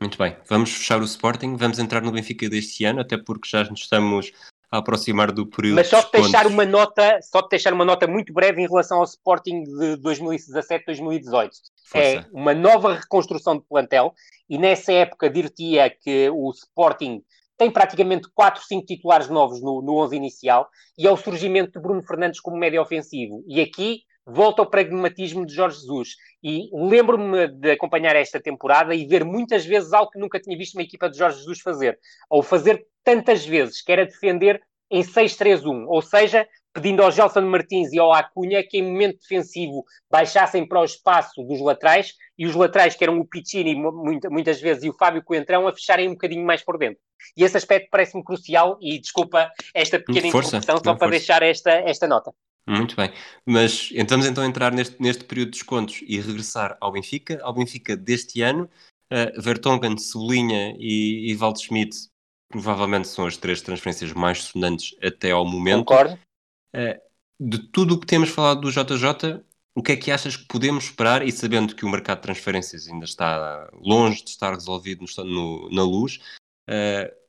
Muito 0.00 0.16
bem, 0.16 0.36
vamos 0.48 0.72
fechar 0.72 1.00
o 1.00 1.04
Sporting, 1.04 1.56
vamos 1.56 1.78
entrar 1.78 2.00
no 2.00 2.10
Benfica 2.10 2.48
deste 2.48 2.84
ano, 2.86 3.02
até 3.02 3.18
porque 3.18 3.48
já 3.48 3.64
nos 3.64 3.82
estamos 3.82 4.32
a 4.70 4.78
aproximar 4.78 5.32
do 5.32 5.46
período. 5.46 5.76
Mas 5.76 5.88
só 5.88 6.00
de 6.00 6.12
deixar 6.12 6.46
uma 6.46 6.64
nota, 6.64 7.18
só 7.22 7.42
de 7.42 7.48
deixar 7.48 7.72
uma 7.72 7.84
nota 7.84 8.06
muito 8.06 8.32
breve 8.32 8.62
em 8.62 8.68
relação 8.68 8.98
ao 8.98 9.04
Sporting 9.04 9.64
de 9.64 9.96
2017-2018. 9.98 11.50
É 11.94 12.24
uma 12.32 12.54
nova 12.54 12.94
reconstrução 12.94 13.58
de 13.58 13.64
plantel 13.68 14.14
e 14.48 14.56
nessa 14.56 14.92
época 14.92 15.28
diria 15.28 15.90
que 15.90 16.30
o 16.30 16.50
Sporting 16.50 17.22
tem 17.58 17.70
praticamente 17.70 18.28
4, 18.32 18.62
5 18.62 18.86
titulares 18.86 19.28
novos 19.28 19.60
no, 19.60 19.82
no 19.82 19.96
11 19.96 20.16
inicial 20.16 20.68
e 20.96 21.06
é 21.06 21.10
o 21.10 21.16
surgimento 21.16 21.72
de 21.72 21.80
Bruno 21.80 22.02
Fernandes 22.02 22.40
como 22.40 22.56
médio 22.56 22.80
ofensivo. 22.80 23.44
E 23.48 23.60
aqui 23.60 24.02
volta 24.24 24.62
ao 24.62 24.70
pragmatismo 24.70 25.44
de 25.44 25.52
Jorge 25.52 25.80
Jesus. 25.80 26.10
E 26.42 26.70
lembro-me 26.72 27.48
de 27.48 27.72
acompanhar 27.72 28.16
esta 28.16 28.40
temporada 28.40 28.94
e 28.94 29.06
ver 29.06 29.24
muitas 29.24 29.66
vezes 29.66 29.92
algo 29.92 30.10
que 30.10 30.18
nunca 30.18 30.40
tinha 30.40 30.56
visto 30.56 30.74
uma 30.74 30.82
equipa 30.82 31.10
de 31.10 31.18
Jorge 31.18 31.38
Jesus 31.38 31.60
fazer. 31.60 31.98
Ou 32.28 32.42
fazer 32.42 32.86
tantas 33.04 33.44
vezes, 33.44 33.82
que 33.82 33.92
era 33.92 34.06
defender 34.06 34.60
em 34.90 35.02
6-3-1. 35.02 35.84
Ou 35.86 36.02
seja, 36.02 36.46
pedindo 36.72 37.02
ao 37.02 37.10
Gelson 37.10 37.42
Martins 37.42 37.92
e 37.92 37.98
ao 37.98 38.12
Acunha 38.12 38.62
que 38.62 38.78
em 38.78 38.82
momento 38.82 39.18
defensivo 39.20 39.84
baixassem 40.10 40.66
para 40.66 40.80
o 40.80 40.84
espaço 40.84 41.42
dos 41.44 41.60
laterais 41.60 42.14
e 42.38 42.46
os 42.46 42.54
laterais, 42.54 42.94
que 42.94 43.04
eram 43.04 43.18
o 43.18 43.26
Piccini 43.26 43.74
muitas 43.74 44.60
vezes 44.60 44.84
e 44.84 44.90
o 44.90 44.96
Fábio 44.96 45.22
Coentrão, 45.22 45.66
a 45.66 45.72
fecharem 45.72 46.08
um 46.08 46.12
bocadinho 46.12 46.44
mais 46.44 46.62
por 46.62 46.78
dentro. 46.78 47.00
E 47.36 47.44
esse 47.44 47.56
aspecto 47.56 47.88
parece-me 47.90 48.24
crucial 48.24 48.78
e 48.80 48.98
desculpa 48.98 49.50
esta 49.74 49.98
pequena 49.98 50.30
força, 50.30 50.56
introdução 50.56 50.76
só 50.76 50.82
para 50.94 50.98
força. 50.98 51.10
deixar 51.10 51.42
esta, 51.42 51.70
esta 51.70 52.06
nota. 52.06 52.32
Muito 52.66 52.94
bem, 52.94 53.10
mas 53.44 53.90
entramos 53.92 54.26
então 54.26 54.44
a 54.44 54.46
entrar 54.46 54.72
neste, 54.72 55.00
neste 55.00 55.24
período 55.24 55.50
de 55.50 55.58
descontos 55.58 56.02
e 56.06 56.20
regressar 56.20 56.76
ao 56.80 56.92
Benfica, 56.92 57.40
ao 57.42 57.52
Benfica 57.52 57.96
deste 57.96 58.42
ano. 58.42 58.70
Uh, 59.12 59.42
Vertonghen, 59.42 59.98
Cebolinha 59.98 60.76
e, 60.78 61.32
e 61.32 61.36
Waldschmidt 61.36 61.96
provavelmente 62.50 63.08
são 63.08 63.26
as 63.26 63.36
três 63.36 63.62
transferências 63.62 64.12
mais 64.12 64.42
sonantes 64.42 64.94
até 65.02 65.30
ao 65.30 65.46
momento. 65.46 65.86
Concordo. 65.86 66.18
Uh, 66.74 67.00
de 67.38 67.58
tudo 67.58 67.94
o 67.94 68.00
que 68.00 68.06
temos 68.06 68.28
falado 68.28 68.60
do 68.60 68.70
JJ, 68.70 69.42
o 69.74 69.82
que 69.82 69.92
é 69.92 69.96
que 69.96 70.10
achas 70.10 70.36
que 70.36 70.46
podemos 70.46 70.84
esperar? 70.84 71.26
E 71.26 71.32
sabendo 71.32 71.74
que 71.74 71.86
o 71.86 71.88
mercado 71.88 72.18
de 72.18 72.24
transferências 72.24 72.88
ainda 72.88 73.04
está 73.04 73.70
longe 73.72 74.22
de 74.22 74.30
estar 74.30 74.52
resolvido 74.52 75.04
no, 75.24 75.70
na 75.70 75.82
luz, 75.84 76.20
uh, 76.68 77.20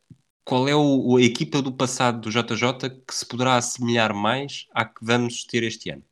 qual 0.43 0.67
é 0.67 0.76
o, 0.76 1.15
a 1.17 1.22
equipa 1.22 1.61
do 1.61 1.72
passado 1.72 2.19
do 2.19 2.32
JJ 2.32 2.89
que 3.07 3.13
se 3.13 3.26
poderá 3.26 3.55
assemelhar 3.55 4.13
mais 4.13 4.65
à 4.74 4.84
que 4.84 5.05
vamos 5.05 5.45
ter 5.45 5.63
este 5.63 5.91
ano? 5.91 6.03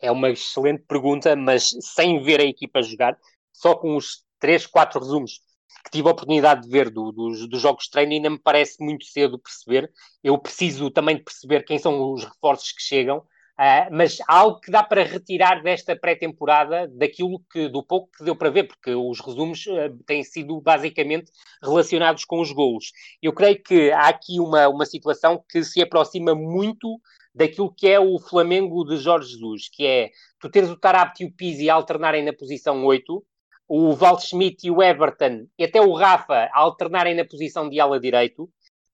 É 0.00 0.10
uma 0.10 0.30
excelente 0.30 0.82
pergunta, 0.82 1.36
mas 1.36 1.70
sem 1.80 2.20
ver 2.22 2.40
a 2.40 2.44
equipa 2.44 2.82
jogar, 2.82 3.16
só 3.52 3.76
com 3.76 3.96
os 3.96 4.24
3, 4.40 4.66
4 4.66 4.98
resumos 4.98 5.40
que 5.84 5.90
tive 5.90 6.08
a 6.08 6.12
oportunidade 6.12 6.62
de 6.62 6.68
ver 6.68 6.90
do, 6.90 7.12
dos, 7.12 7.48
dos 7.48 7.60
jogos 7.60 7.84
de 7.84 7.90
treino, 7.90 8.12
ainda 8.12 8.30
me 8.30 8.38
parece 8.38 8.82
muito 8.82 9.04
cedo 9.04 9.38
perceber. 9.38 9.90
Eu 10.22 10.38
preciso 10.38 10.90
também 10.90 11.16
de 11.16 11.22
perceber 11.22 11.64
quem 11.64 11.78
são 11.78 12.12
os 12.12 12.24
reforços 12.24 12.72
que 12.72 12.82
chegam, 12.82 13.22
Uh, 13.52 13.86
mas 13.92 14.18
há 14.26 14.38
algo 14.38 14.60
que 14.60 14.70
dá 14.70 14.82
para 14.82 15.04
retirar 15.04 15.62
desta 15.62 15.94
pré-temporada 15.94 16.88
daquilo 16.88 17.38
que 17.52 17.68
do 17.68 17.82
pouco 17.82 18.10
que 18.16 18.24
deu 18.24 18.34
para 18.34 18.50
ver, 18.50 18.64
porque 18.64 18.94
os 18.94 19.20
resumos 19.20 19.66
uh, 19.66 19.94
têm 20.06 20.24
sido 20.24 20.58
basicamente 20.60 21.30
relacionados 21.62 22.24
com 22.24 22.40
os 22.40 22.50
golos. 22.50 22.90
Eu 23.20 23.32
creio 23.32 23.62
que 23.62 23.92
há 23.92 24.08
aqui 24.08 24.40
uma, 24.40 24.68
uma 24.68 24.86
situação 24.86 25.44
que 25.48 25.62
se 25.62 25.82
aproxima 25.82 26.34
muito 26.34 26.98
daquilo 27.34 27.72
que 27.72 27.86
é 27.86 28.00
o 28.00 28.18
Flamengo 28.18 28.84
de 28.84 28.96
Jorge 28.96 29.32
Jesus, 29.32 29.68
que 29.68 29.86
é 29.86 30.10
tu 30.40 30.50
teres 30.50 30.70
o 30.70 30.76
Tarabt 30.76 31.22
e 31.22 31.26
o 31.26 31.32
Pizzi 31.32 31.68
alternarem 31.68 32.24
na 32.24 32.32
posição 32.32 32.84
8, 32.84 33.22
o 33.68 33.94
Val 33.94 34.20
Schmidt 34.20 34.66
e 34.66 34.70
o 34.70 34.82
Everton, 34.82 35.46
e 35.58 35.64
até 35.64 35.80
o 35.80 35.92
Rafa 35.92 36.48
alternarem 36.52 37.14
na 37.14 37.24
posição 37.24 37.68
de 37.68 37.80
ala 37.80 37.98
direito, 37.98 38.50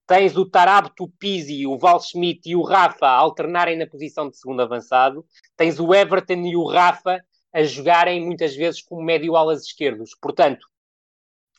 tens 0.07 0.37
o 0.37 0.49
Tarabto, 0.49 1.05
o 1.05 1.11
Pizzi, 1.11 1.67
o 1.67 1.77
Val 1.77 2.01
Schmidt 2.01 2.49
e 2.49 2.57
o 2.57 2.63
Rafa 2.63 3.07
a 3.07 3.17
alternarem 3.17 3.77
na 3.77 3.87
posição 3.87 4.31
de 4.31 4.39
segundo 4.39 4.63
avançado, 4.63 5.25
tens 5.57 5.79
o 5.79 5.95
Everton 5.95 6.47
e 6.47 6.57
o 6.57 6.65
Rafa 6.65 7.21
a 7.53 7.63
jogarem 7.63 8.25
muitas 8.25 8.55
vezes 8.57 8.83
como 8.83 9.03
médio 9.03 9.37
alas 9.37 9.63
esquerdos. 9.65 10.11
Portanto, 10.21 10.67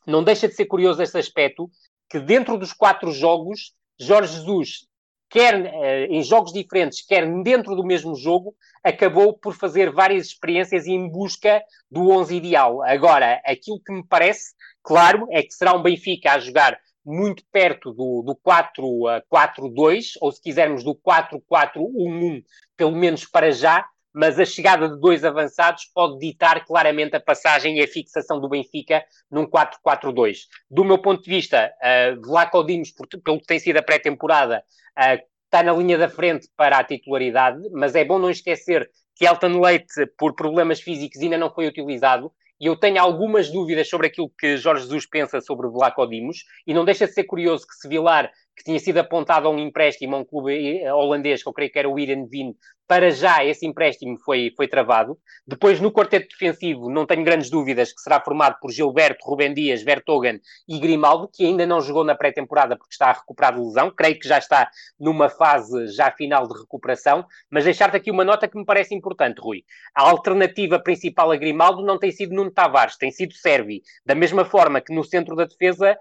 não 0.06 0.24
deixa 0.24 0.48
de 0.48 0.56
ser 0.56 0.66
curioso 0.66 1.02
este 1.02 1.18
aspecto 1.18 1.70
que 2.10 2.20
dentro 2.20 2.58
dos 2.58 2.74
quatro 2.74 3.12
jogos, 3.12 3.74
Jorge 4.00 4.34
Jesus, 4.34 4.88
quer 5.30 5.66
eh, 5.66 6.08
em 6.08 6.24
jogos 6.24 6.52
diferentes, 6.52 7.06
quer 7.06 7.26
dentro 7.44 7.76
do 7.76 7.84
mesmo 7.84 8.16
jogo, 8.16 8.56
acabou 8.84 9.34
por 9.34 9.54
fazer 9.54 9.92
várias 9.92 10.28
experiências 10.28 10.88
em 10.88 11.08
busca 11.08 11.62
do 11.90 12.10
11 12.10 12.36
ideal. 12.36 12.82
Agora, 12.84 13.42
aquilo 13.46 13.80
que 13.80 13.94
me 13.94 14.04
parece, 14.04 14.54
claro, 14.82 15.28
é 15.32 15.44
que 15.44 15.54
será 15.54 15.74
um 15.74 15.84
Benfica 15.84 16.34
a 16.34 16.40
jogar 16.40 16.80
muito 17.06 17.44
perto 17.52 17.94
do, 17.94 18.22
do 18.22 18.36
4-4-2, 18.36 20.14
ou 20.22 20.32
se 20.32 20.42
quisermos 20.42 20.84
do 20.84 20.96
4-4-1-1, 20.96 22.44
pelo 22.76 22.96
menos 22.96 23.26
para 23.26 23.52
já, 23.52 23.86
mas 24.14 24.40
a 24.40 24.46
chegada 24.46 24.90
de 24.90 25.00
dois 25.00 25.24
avançados 25.24 25.86
pode 25.94 26.20
ditar 26.20 26.66
claramente 26.66 27.16
a 27.16 27.20
passagem 27.20 27.78
e 27.78 27.84
a 27.84 27.88
fixação 27.88 28.40
do 28.40 28.50
Benfica 28.50 29.04
num 29.30 29.46
4-4-2. 29.46 30.38
Do 30.70 30.84
meu 30.84 30.98
ponto 30.98 31.24
de 31.24 31.30
vista, 31.30 31.72
uh, 31.82 32.22
Vlaco 32.22 32.64
Dimos, 32.64 32.92
pelo 33.24 33.40
que 33.40 33.46
tem 33.46 33.60
sido 33.60 33.78
a 33.78 33.84
pré-temporada, 33.84 34.64
uh, 34.98 35.22
está 35.46 35.64
na 35.64 35.74
linha 35.74 35.98
da 35.98 36.10
frente 36.10 36.48
para 36.56 36.78
a 36.78 36.84
titularidade, 36.84 37.60
mas 37.72 37.96
é 37.96 38.04
bom 38.04 38.20
não 38.20 38.30
esquecer 38.30 38.90
que 39.16 39.26
Elton 39.26 39.60
Leite, 39.60 40.06
por 40.18 40.36
problemas 40.36 40.80
físicos, 40.80 41.22
ainda 41.22 41.38
não 41.38 41.54
foi 41.54 41.68
utilizado 41.68 42.32
e 42.60 42.66
eu 42.66 42.76
tenho 42.76 43.02
algumas 43.02 43.50
dúvidas 43.50 43.88
sobre 43.90 44.08
aquilo 44.08 44.30
que 44.38 44.58
Jorge 44.58 44.84
Jesus 44.84 45.06
pensa 45.06 45.40
sobre 45.40 45.70
Vlaco 45.70 46.06
Dimos, 46.06 46.44
e 46.68 46.74
não 46.74 46.84
deixa 46.84 47.08
de 47.08 47.14
ser 47.14 47.24
curioso 47.24 47.66
que 47.66 47.76
Sevilar 47.76 48.30
que 48.60 48.66
tinha 48.66 48.80
sido 48.80 48.98
apontado 48.98 49.48
a 49.48 49.52
um 49.52 49.58
empréstimo 49.58 50.18
a 50.18 50.20
um 50.20 50.26
clube 50.26 50.86
holandês, 50.90 51.42
que 51.42 51.48
eu 51.48 51.54
creio 51.54 51.72
que 51.72 51.80
era 51.80 51.90
o 51.90 51.96
Vin, 51.96 52.54
para 52.90 53.12
já 53.12 53.46
esse 53.46 53.68
empréstimo 53.68 54.18
foi, 54.18 54.52
foi 54.58 54.68
travado. 54.68 55.16
Depois, 55.48 55.80
no 55.80 55.92
quarteto 55.92 56.28
defensivo, 56.30 56.90
não 56.90 57.06
tenho 57.06 57.24
grandes 57.24 57.50
dúvidas 57.50 57.94
que 57.94 58.02
será 58.02 58.20
formado 58.20 58.58
por 58.60 58.72
Gilberto, 58.72 59.24
Rubem 59.24 59.54
Dias, 59.54 59.84
Vertogen 59.84 60.42
e 60.68 60.80
Grimaldo, 60.80 61.30
que 61.32 61.46
ainda 61.46 61.68
não 61.68 61.82
jogou 61.82 62.04
na 62.04 62.16
pré-temporada 62.16 62.76
porque 62.76 62.92
está 62.92 63.12
a 63.12 63.14
recuperar 63.14 63.54
de 63.54 63.62
lesão. 63.62 63.92
Creio 63.96 64.20
que 64.20 64.28
já 64.28 64.40
está 64.40 64.68
numa 65.00 65.30
fase 65.30 65.88
já 65.90 66.12
final 66.12 66.48
de 66.48 66.60
recuperação. 66.60 67.24
Mas 67.48 67.64
deixar-te 67.64 67.96
aqui 67.96 68.10
uma 68.10 68.26
nota 68.26 68.48
que 68.48 68.58
me 68.58 68.66
parece 68.66 68.96
importante, 68.96 69.40
Rui. 69.40 69.64
A 69.94 70.10
alternativa 70.10 70.80
principal 70.80 71.32
a 71.32 71.38
Grimaldo 71.38 71.86
não 71.86 72.00
tem 72.00 72.12
sido 72.12 72.34
Nuno 72.34 72.50
Tavares, 72.50 72.98
tem 72.98 73.12
sido 73.12 73.36
Servi. 73.36 73.84
Da 74.04 74.16
mesma 74.16 74.44
forma 74.44 74.82
que 74.82 74.94
no 74.94 75.04
centro 75.04 75.36
da 75.36 75.46
defesa 75.46 75.96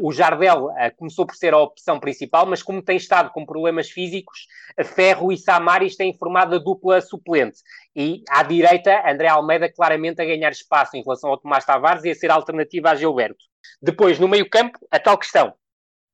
o 0.00 0.12
Jardel 0.12 0.66
uh, 0.66 0.96
começou 0.96 1.26
por 1.26 1.34
ser 1.34 1.54
a 1.54 1.58
opção 1.58 1.98
principal, 1.98 2.44
mas 2.44 2.62
como 2.62 2.82
tem 2.82 2.96
estado 2.96 3.30
com 3.30 3.46
problemas 3.46 3.90
físicos, 3.90 4.46
Ferro 4.84 5.32
e 5.32 5.38
Samaris 5.38 5.96
têm 5.96 6.16
formado 6.16 6.56
a 6.56 6.58
dupla 6.58 7.00
suplente. 7.00 7.58
E 7.96 8.22
à 8.28 8.42
direita, 8.42 9.02
André 9.08 9.28
Almeida 9.28 9.72
claramente 9.72 10.20
a 10.20 10.24
ganhar 10.24 10.50
espaço 10.50 10.96
em 10.96 11.02
relação 11.02 11.30
ao 11.30 11.38
Tomás 11.38 11.64
Tavares 11.64 12.04
e 12.04 12.10
a 12.10 12.14
ser 12.14 12.30
alternativa 12.30 12.90
a 12.90 12.94
Gilberto. 12.94 13.44
Depois, 13.80 14.18
no 14.18 14.28
meio-campo, 14.28 14.78
a 14.90 14.98
tal 14.98 15.16
questão. 15.16 15.54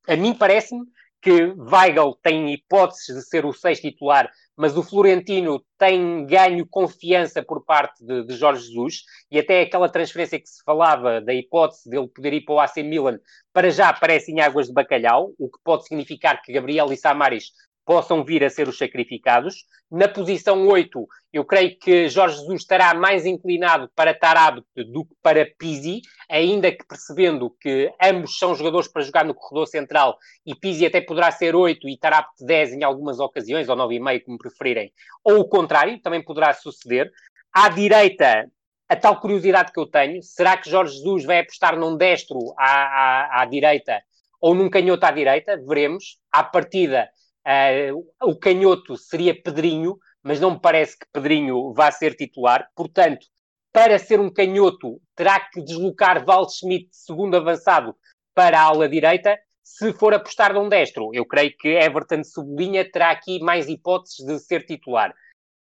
A 0.07 0.16
mim 0.16 0.34
parece-me 0.34 0.84
que 1.21 1.55
Weigl 1.57 2.18
tem 2.23 2.53
hipóteses 2.53 3.16
de 3.16 3.23
ser 3.23 3.45
o 3.45 3.53
sexto 3.53 3.83
titular, 3.83 4.31
mas 4.57 4.77
o 4.77 4.83
Florentino 4.83 5.64
tem 5.79 6.27
ganho 6.27 6.66
confiança 6.66 7.43
por 7.43 7.64
parte 7.64 8.05
de, 8.05 8.25
de, 8.27 8.37
Jorge 8.37 8.66
Jesus 8.66 9.05
e 9.31 9.39
até 9.39 9.62
aquela 9.62 9.89
transferência 9.89 10.39
que 10.39 10.49
se 10.49 10.62
falava 10.64 11.21
da 11.21 11.33
hipótese 11.33 11.89
dele 11.89 12.09
poder 12.09 12.35
ir 12.35 12.45
para 12.45 12.55
o 12.55 12.61
AC 12.61 12.77
Milan, 12.79 13.18
para 13.53 13.71
já 13.71 13.89
aparece 13.89 14.31
em 14.31 14.41
águas 14.41 14.66
de 14.66 14.73
bacalhau, 14.73 15.33
o 15.39 15.51
que 15.51 15.59
pode 15.64 15.85
significar 15.85 16.43
que 16.43 16.53
Gabriel 16.53 16.93
e 16.93 16.97
Samaris 16.97 17.53
possam 17.91 18.22
vir 18.22 18.45
a 18.45 18.49
ser 18.49 18.68
os 18.68 18.78
sacrificados. 18.78 19.64
Na 19.91 20.07
posição 20.07 20.64
8, 20.68 21.09
eu 21.32 21.45
creio 21.45 21.76
que 21.76 22.09
Jorge 22.09 22.36
Jesus 22.36 22.61
estará 22.61 22.95
mais 22.95 23.26
inclinado 23.26 23.91
para 23.97 24.14
Tarab 24.14 24.62
do 24.76 25.05
que 25.05 25.12
para 25.20 25.45
Pizzi, 25.59 26.01
ainda 26.30 26.70
que 26.70 26.86
percebendo 26.86 27.51
que 27.61 27.93
ambos 28.01 28.38
são 28.38 28.55
jogadores 28.55 28.86
para 28.86 29.03
jogar 29.03 29.24
no 29.24 29.34
corredor 29.34 29.66
central 29.66 30.16
e 30.47 30.55
Pizzi 30.55 30.86
até 30.86 31.01
poderá 31.01 31.32
ser 31.32 31.57
8 31.57 31.88
e 31.88 31.99
Tarab 31.99 32.28
10 32.38 32.74
em 32.74 32.84
algumas 32.84 33.18
ocasiões, 33.18 33.68
ou 33.68 33.74
9,5, 33.74 34.22
como 34.24 34.38
preferirem. 34.38 34.93
Ou 35.24 35.41
o 35.41 35.49
contrário, 35.49 36.01
também 36.01 36.22
poderá 36.22 36.53
suceder. 36.55 37.11
À 37.53 37.70
direita, 37.70 38.49
a 38.88 38.95
tal 38.95 39.20
curiosidade 39.20 39.72
que 39.72 39.80
eu 39.80 39.86
tenho, 39.86 40.22
será 40.22 40.57
que 40.57 40.70
Jorge 40.70 40.95
Jesus 40.95 41.24
vai 41.24 41.41
apostar 41.41 41.76
num 41.76 41.97
destro 41.97 42.55
à, 42.57 42.70
à, 42.70 43.43
à 43.43 43.45
direita 43.47 44.01
ou 44.41 44.55
num 44.55 44.70
canhoto 44.70 45.05
à 45.05 45.11
direita? 45.11 45.57
Veremos. 45.57 46.20
À 46.30 46.45
partida, 46.45 47.11
Uh, 47.47 48.07
o 48.22 48.38
canhoto 48.38 48.97
seria 48.97 49.41
Pedrinho, 49.41 49.99
mas 50.22 50.41
não 50.41 50.53
me 50.53 50.61
parece 50.61 50.99
que 50.99 51.07
Pedrinho 51.12 51.72
vá 51.72 51.91
ser 51.91 52.14
titular. 52.14 52.68
Portanto, 52.74 53.26
para 53.72 53.99
ser 53.99 54.20
um 54.20 54.32
canhoto, 54.32 55.01
terá 55.14 55.41
que 55.41 55.62
deslocar 55.62 56.24
Val 56.24 56.49
Schmidt, 56.49 56.88
segundo 56.93 57.36
avançado, 57.36 57.95
para 58.34 58.61
a 58.61 58.64
ala 58.64 58.88
direita. 58.88 59.38
Se 59.62 59.93
for 59.93 60.12
apostar 60.12 60.53
num 60.53 60.68
destro, 60.68 61.11
eu 61.14 61.24
creio 61.24 61.55
que 61.57 61.68
Everton 61.68 62.24
sublinha 62.24 62.91
terá 62.91 63.11
aqui 63.11 63.41
mais 63.41 63.68
hipóteses 63.68 64.26
de 64.26 64.38
ser 64.41 64.66
titular. 64.66 65.14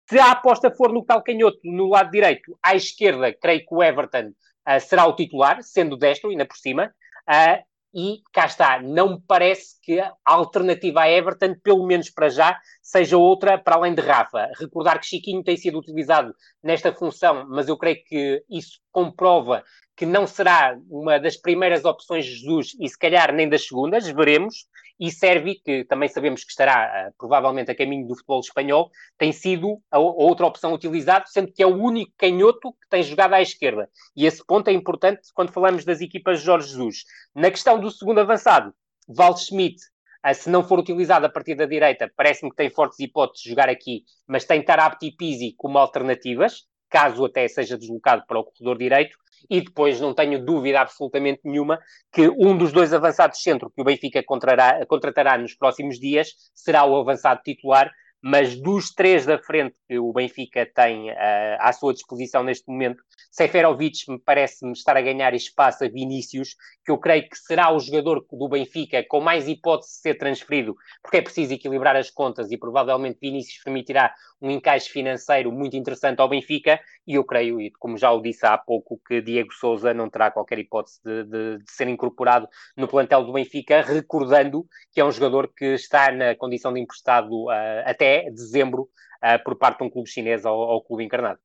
Se 0.08 0.18
a 0.18 0.30
aposta 0.30 0.70
for 0.70 0.90
no 0.90 1.04
tal 1.04 1.22
canhoto, 1.22 1.58
no 1.64 1.88
lado 1.88 2.10
direito, 2.10 2.58
à 2.62 2.74
esquerda, 2.74 3.32
creio 3.34 3.60
que 3.60 3.74
o 3.74 3.82
Everton 3.82 4.28
uh, 4.28 4.80
será 4.80 5.06
o 5.06 5.14
titular, 5.14 5.62
sendo 5.62 5.98
destro, 5.98 6.30
ainda 6.30 6.46
por 6.46 6.56
cima. 6.56 6.94
Uh, 7.28 7.62
e 7.94 8.20
cá 8.32 8.46
está, 8.46 8.80
não 8.82 9.14
me 9.14 9.22
parece 9.26 9.80
que 9.82 9.98
a 10.00 10.14
alternativa 10.24 11.00
a 11.00 11.10
Everton, 11.10 11.54
pelo 11.62 11.86
menos 11.86 12.10
para 12.10 12.28
já, 12.28 12.58
seja 12.82 13.16
outra 13.16 13.58
para 13.58 13.76
além 13.76 13.94
de 13.94 14.02
Rafa. 14.02 14.48
Recordar 14.58 15.00
que 15.00 15.06
Chiquinho 15.06 15.42
tem 15.42 15.56
sido 15.56 15.78
utilizado 15.78 16.34
nesta 16.62 16.92
função, 16.92 17.46
mas 17.48 17.68
eu 17.68 17.76
creio 17.76 18.02
que 18.04 18.44
isso 18.48 18.80
comprova 18.92 19.64
que 19.96 20.06
não 20.06 20.26
será 20.26 20.78
uma 20.88 21.18
das 21.18 21.36
primeiras 21.36 21.84
opções 21.84 22.24
de 22.24 22.32
Jesus 22.36 22.76
e 22.78 22.88
se 22.88 22.96
calhar 22.96 23.32
nem 23.34 23.48
das 23.48 23.66
segundas, 23.66 24.06
veremos 24.06 24.66
e 24.98 25.10
Servi, 25.10 25.56
que 25.56 25.84
também 25.84 26.08
sabemos 26.08 26.42
que 26.42 26.50
estará 26.50 27.08
uh, 27.08 27.14
provavelmente 27.16 27.70
a 27.70 27.74
caminho 27.74 28.06
do 28.06 28.14
futebol 28.14 28.40
espanhol, 28.40 28.90
tem 29.16 29.32
sido 29.32 29.80
a, 29.90 29.98
outra 29.98 30.46
opção 30.46 30.72
utilizada, 30.72 31.24
sendo 31.28 31.52
que 31.52 31.62
é 31.62 31.66
o 31.66 31.76
único 31.76 32.12
canhoto 32.16 32.72
que 32.72 32.88
tem 32.90 33.02
jogado 33.02 33.34
à 33.34 33.40
esquerda. 33.40 33.88
E 34.16 34.26
esse 34.26 34.44
ponto 34.44 34.68
é 34.68 34.72
importante 34.72 35.28
quando 35.34 35.52
falamos 35.52 35.84
das 35.84 36.00
equipas 36.00 36.40
de 36.40 36.46
Jorge 36.46 36.68
Jesus. 36.68 37.04
Na 37.34 37.50
questão 37.50 37.78
do 37.78 37.90
segundo 37.90 38.20
avançado, 38.20 38.74
Val 39.08 39.36
Schmidt, 39.36 39.80
uh, 40.26 40.34
se 40.34 40.50
não 40.50 40.64
for 40.64 40.80
utilizado 40.80 41.26
a 41.26 41.30
partir 41.30 41.54
da 41.54 41.66
direita, 41.66 42.10
parece-me 42.16 42.50
que 42.50 42.56
tem 42.56 42.70
fortes 42.70 42.98
hipóteses 42.98 43.44
de 43.44 43.50
jogar 43.50 43.68
aqui, 43.68 44.02
mas 44.26 44.44
tem 44.44 44.62
Tarapti 44.62 45.06
e 45.06 45.16
Pizzi 45.16 45.54
como 45.56 45.78
alternativas, 45.78 46.66
caso 46.90 47.24
até 47.24 47.46
seja 47.46 47.78
deslocado 47.78 48.24
para 48.26 48.40
o 48.40 48.44
corredor 48.44 48.78
direito 48.78 49.16
e 49.48 49.60
depois 49.60 50.00
não 50.00 50.14
tenho 50.14 50.44
dúvida 50.44 50.80
absolutamente 50.80 51.40
nenhuma 51.44 51.78
que 52.12 52.28
um 52.28 52.56
dos 52.56 52.72
dois 52.72 52.92
avançados 52.92 53.42
centro 53.42 53.70
que 53.70 53.80
o 53.80 53.84
Benfica 53.84 54.22
contratará 54.22 55.38
nos 55.38 55.54
próximos 55.54 55.98
dias 55.98 56.32
será 56.54 56.84
o 56.84 56.96
avançado 56.96 57.40
titular 57.42 57.92
mas 58.22 58.56
dos 58.56 58.90
três 58.90 59.24
da 59.24 59.38
frente 59.38 59.76
que 59.86 59.98
o 59.98 60.12
Benfica 60.12 60.66
tem 60.66 61.10
uh, 61.10 61.14
à 61.58 61.72
sua 61.72 61.92
disposição 61.92 62.42
neste 62.42 62.68
momento, 62.68 63.02
Seferovic 63.30 64.10
me 64.10 64.18
parece-me 64.18 64.72
estar 64.72 64.96
a 64.96 65.00
ganhar 65.00 65.34
espaço 65.34 65.84
a 65.84 65.88
Vinícius, 65.88 66.56
que 66.84 66.90
eu 66.90 66.98
creio 66.98 67.28
que 67.28 67.36
será 67.36 67.72
o 67.72 67.78
jogador 67.78 68.26
do 68.30 68.48
Benfica 68.48 69.04
com 69.08 69.20
mais 69.20 69.46
hipótese 69.46 69.92
de 69.92 70.00
ser 70.00 70.14
transferido, 70.14 70.74
porque 71.02 71.18
é 71.18 71.22
preciso 71.22 71.54
equilibrar 71.54 71.94
as 71.94 72.10
contas 72.10 72.50
e 72.50 72.58
provavelmente 72.58 73.18
Vinícius 73.20 73.62
permitirá 73.62 74.12
um 74.40 74.50
encaixe 74.50 74.88
financeiro 74.88 75.52
muito 75.52 75.76
interessante 75.76 76.20
ao 76.20 76.28
Benfica, 76.28 76.80
e 77.06 77.14
eu 77.14 77.24
creio, 77.24 77.60
e 77.60 77.70
como 77.72 77.96
já 77.96 78.12
o 78.12 78.20
disse 78.20 78.46
há 78.46 78.56
pouco, 78.56 79.00
que 79.06 79.20
Diego 79.20 79.52
Souza 79.52 79.92
não 79.92 80.08
terá 80.08 80.30
qualquer 80.30 80.58
hipótese 80.58 81.00
de, 81.04 81.24
de, 81.24 81.58
de 81.58 81.70
ser 81.70 81.88
incorporado 81.88 82.48
no 82.76 82.86
plantel 82.86 83.24
do 83.24 83.32
Benfica, 83.32 83.82
recordando 83.82 84.66
que 84.92 85.00
é 85.00 85.04
um 85.04 85.10
jogador 85.10 85.52
que 85.56 85.74
está 85.74 86.12
na 86.12 86.34
condição 86.36 86.72
de 86.72 86.80
emprestado 86.80 87.46
uh, 87.46 87.82
até 87.84 88.07
até 88.08 88.30
dezembro 88.30 88.88
uh, 89.22 89.42
por 89.44 89.56
parte 89.56 89.78
de 89.78 89.84
um 89.84 89.90
clube 89.90 90.08
chinês 90.08 90.46
ao, 90.46 90.58
ao 90.58 90.82
clube 90.82 91.04
encarnado. 91.04 91.38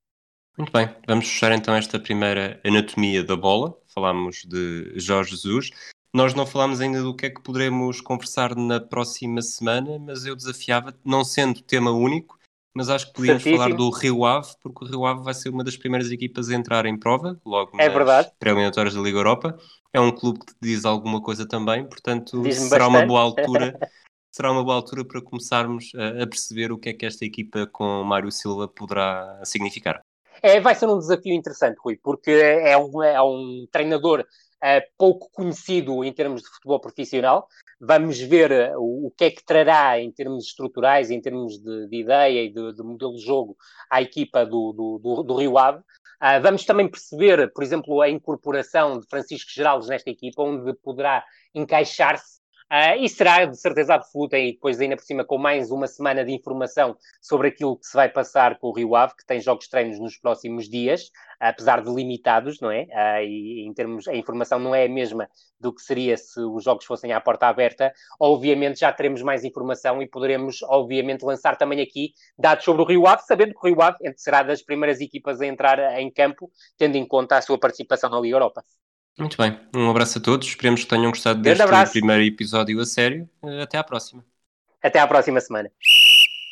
Muito 0.58 0.72
bem, 0.72 0.88
vamos 1.08 1.28
fechar 1.28 1.52
então 1.52 1.76
esta 1.76 2.00
primeira 2.00 2.62
anatomia 2.64 3.24
da 3.24 3.36
bola. 3.36 3.76
Falámos 3.88 4.46
de 4.46 4.94
Jorge 4.96 5.32
Jesus. 5.32 5.72
Nós 6.14 6.36
não 6.36 6.46
falámos 6.46 6.80
ainda 6.80 7.02
do 7.02 7.16
que 7.16 7.26
é 7.26 7.30
que 7.30 7.42
poderemos 7.42 8.00
conversar 8.00 8.56
na 8.56 8.80
próxima 8.80 9.42
semana, 9.42 9.98
mas 9.98 10.26
eu 10.26 10.36
desafiava, 10.36 10.94
não 11.04 11.24
sendo 11.24 11.60
tema 11.60 11.90
único, 11.90 12.38
mas 12.76 12.88
acho 12.88 13.08
que 13.08 13.14
podíamos 13.14 13.42
Certíssimo. 13.42 13.64
falar 13.64 13.76
do 13.76 13.90
Rio 13.90 14.24
Ave, 14.24 14.50
porque 14.62 14.86
o 14.86 14.88
Rio 14.88 15.06
Ave 15.08 15.24
vai 15.24 15.34
ser 15.34 15.50
uma 15.50 15.64
das 15.64 15.76
primeiras 15.76 16.12
equipas 16.12 16.50
a 16.50 16.56
entrar 16.56 16.86
em 16.86 16.98
prova, 17.00 17.40
logo 17.44 17.72
é 17.82 17.90
nas 17.90 18.32
pré-eliminatórias 18.38 18.94
da 18.94 19.02
Liga 19.02 19.18
Europa. 19.18 19.58
É 19.92 20.00
um 20.00 20.12
clube 20.12 20.40
que 20.40 20.46
te 20.46 20.56
diz 20.62 20.86
alguma 20.86 21.20
coisa 21.20 21.48
também, 21.48 21.84
portanto 21.84 22.44
será 22.52 22.86
bastante. 22.86 22.90
uma 22.90 23.06
boa 23.08 23.22
altura 23.22 23.76
será 24.34 24.52
uma 24.52 24.64
boa 24.64 24.76
altura 24.76 25.06
para 25.06 25.22
começarmos 25.22 25.92
a, 25.96 26.24
a 26.24 26.28
perceber 26.28 26.72
o 26.72 26.78
que 26.78 26.90
é 26.90 26.94
que 26.94 27.06
esta 27.06 27.24
equipa 27.24 27.68
com 27.68 28.04
Mário 28.04 28.32
Silva 28.32 28.68
poderá 28.68 29.40
significar. 29.46 30.02
É, 30.42 30.60
vai 30.60 30.74
ser 30.74 30.88
um 30.88 30.98
desafio 30.98 31.34
interessante, 31.34 31.78
Rui, 31.78 31.98
porque 32.04 32.32
é 32.32 32.76
um, 32.76 33.04
é 33.04 33.22
um 33.22 33.68
treinador 33.72 34.26
é, 34.62 34.82
pouco 34.98 35.30
conhecido 35.32 36.04
em 36.04 36.12
termos 36.12 36.42
de 36.42 36.50
futebol 36.50 36.80
profissional. 36.80 37.48
Vamos 37.80 38.20
ver 38.20 38.52
uh, 38.52 38.80
o, 38.80 39.08
o, 39.08 39.12
que 39.12 39.26
é 39.26 39.32
que 39.32 39.46
trará 39.46 40.00
em 40.00 40.12
termos 40.12 40.48
estruturais, 40.48 41.12
em 41.12 41.22
termos 41.22 41.60
de, 41.60 41.88
de 41.88 41.98
ideia 41.98 42.44
e 42.44 42.50
de, 42.50 42.74
de, 42.74 42.82
modelo 42.82 43.14
de 43.16 43.22
jogo 43.24 43.56
à 43.90 44.02
equipa 44.02 44.46
do, 44.46 44.74
do, 44.74 45.00
do, 45.00 45.24
do 45.24 45.36
Rio 45.36 45.58
Ave. 45.58 45.80
Uh, 45.80 46.42
vamos 46.42 46.66
também 46.66 46.90
perceber, 46.90 47.52
por 47.54 47.64
exemplo, 47.64 48.02
a 48.02 48.10
incorporação 48.10 49.00
de 49.00 49.06
Francisco 49.08 49.52
Geraldes 49.52 49.90
nesta 49.90 50.10
equipa, 50.10 50.42
onde 50.42 50.74
poderá 50.76 51.24
encaixar-se 51.54 52.33
Uh, 52.72 53.04
e 53.04 53.10
será 53.10 53.46
de 53.46 53.58
certeza 53.58 53.94
absoluta, 53.94 54.38
e 54.38 54.54
depois 54.54 54.80
ainda 54.80 54.96
por 54.96 55.04
cima 55.04 55.24
com 55.24 55.38
mais 55.38 55.70
uma 55.72 55.88
semana 55.88 56.26
de 56.26 56.32
informação 56.32 56.98
sobre 57.22 57.50
aquilo 57.50 57.78
que 57.78 57.86
se 57.86 57.94
vai 57.94 58.10
passar 58.10 58.58
com 58.58 58.68
o 58.68 58.74
Rio 58.74 58.96
Ave, 58.96 59.16
que 59.16 59.26
tem 59.26 59.40
jogos 59.40 59.68
treinos 59.68 60.00
nos 60.00 60.18
próximos 60.18 60.70
dias, 60.70 61.12
apesar 61.40 61.82
de 61.82 61.94
limitados, 61.94 62.60
não 62.60 62.72
é? 62.72 62.84
Uh, 62.84 63.24
e 63.24 63.66
em 63.68 63.74
termos, 63.74 64.08
a 64.08 64.16
informação 64.16 64.60
não 64.60 64.74
é 64.74 64.86
a 64.86 64.90
mesma 64.90 65.30
do 65.60 65.74
que 65.74 65.82
seria 65.82 66.18
se 66.18 66.40
os 66.40 66.64
jogos 66.64 66.86
fossem 66.86 67.12
à 67.14 67.22
porta 67.22 67.48
aberta. 67.48 67.94
Obviamente 68.20 68.80
já 68.80 68.92
teremos 68.92 69.22
mais 69.22 69.44
informação 69.44 70.02
e 70.02 70.08
poderemos, 70.08 70.62
obviamente, 70.64 71.24
lançar 71.24 71.58
também 71.58 71.82
aqui 71.82 72.14
dados 72.38 72.66
sobre 72.66 72.82
o 72.82 72.86
Rio 72.86 73.08
Ave, 73.08 73.24
sabendo 73.24 73.54
que 73.54 73.60
o 73.60 73.70
Rio 73.70 73.82
Ave 73.82 73.98
será 74.18 74.44
das 74.44 74.62
primeiras 74.62 75.00
equipas 75.00 75.40
a 75.42 75.46
entrar 75.46 76.00
em 76.00 76.12
campo, 76.12 76.52
tendo 76.78 76.96
em 76.96 77.06
conta 77.06 77.38
a 77.38 77.42
sua 77.42 77.58
participação 77.58 78.10
na 78.10 78.20
Liga 78.20 78.36
Europa. 78.36 78.64
Muito 79.18 79.38
bem, 79.38 79.60
um 79.76 79.90
abraço 79.90 80.18
a 80.18 80.22
todos. 80.22 80.48
Esperemos 80.48 80.84
que 80.84 80.90
tenham 80.90 81.12
gostado 81.12 81.42
deste 81.42 81.66
primeiro 81.92 82.24
episódio 82.24 82.80
a 82.80 82.86
sério. 82.86 83.30
Até 83.62 83.78
à 83.78 83.84
próxima. 83.84 84.26
Até 84.82 85.00
à 85.00 85.08
próxima 85.08 85.40
semana. 85.40 85.72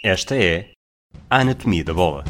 Esta 0.03 0.35
é 0.35 0.71
a 1.29 1.39
Anatomia 1.39 1.83
da 1.83 1.93
Bola. 1.93 2.23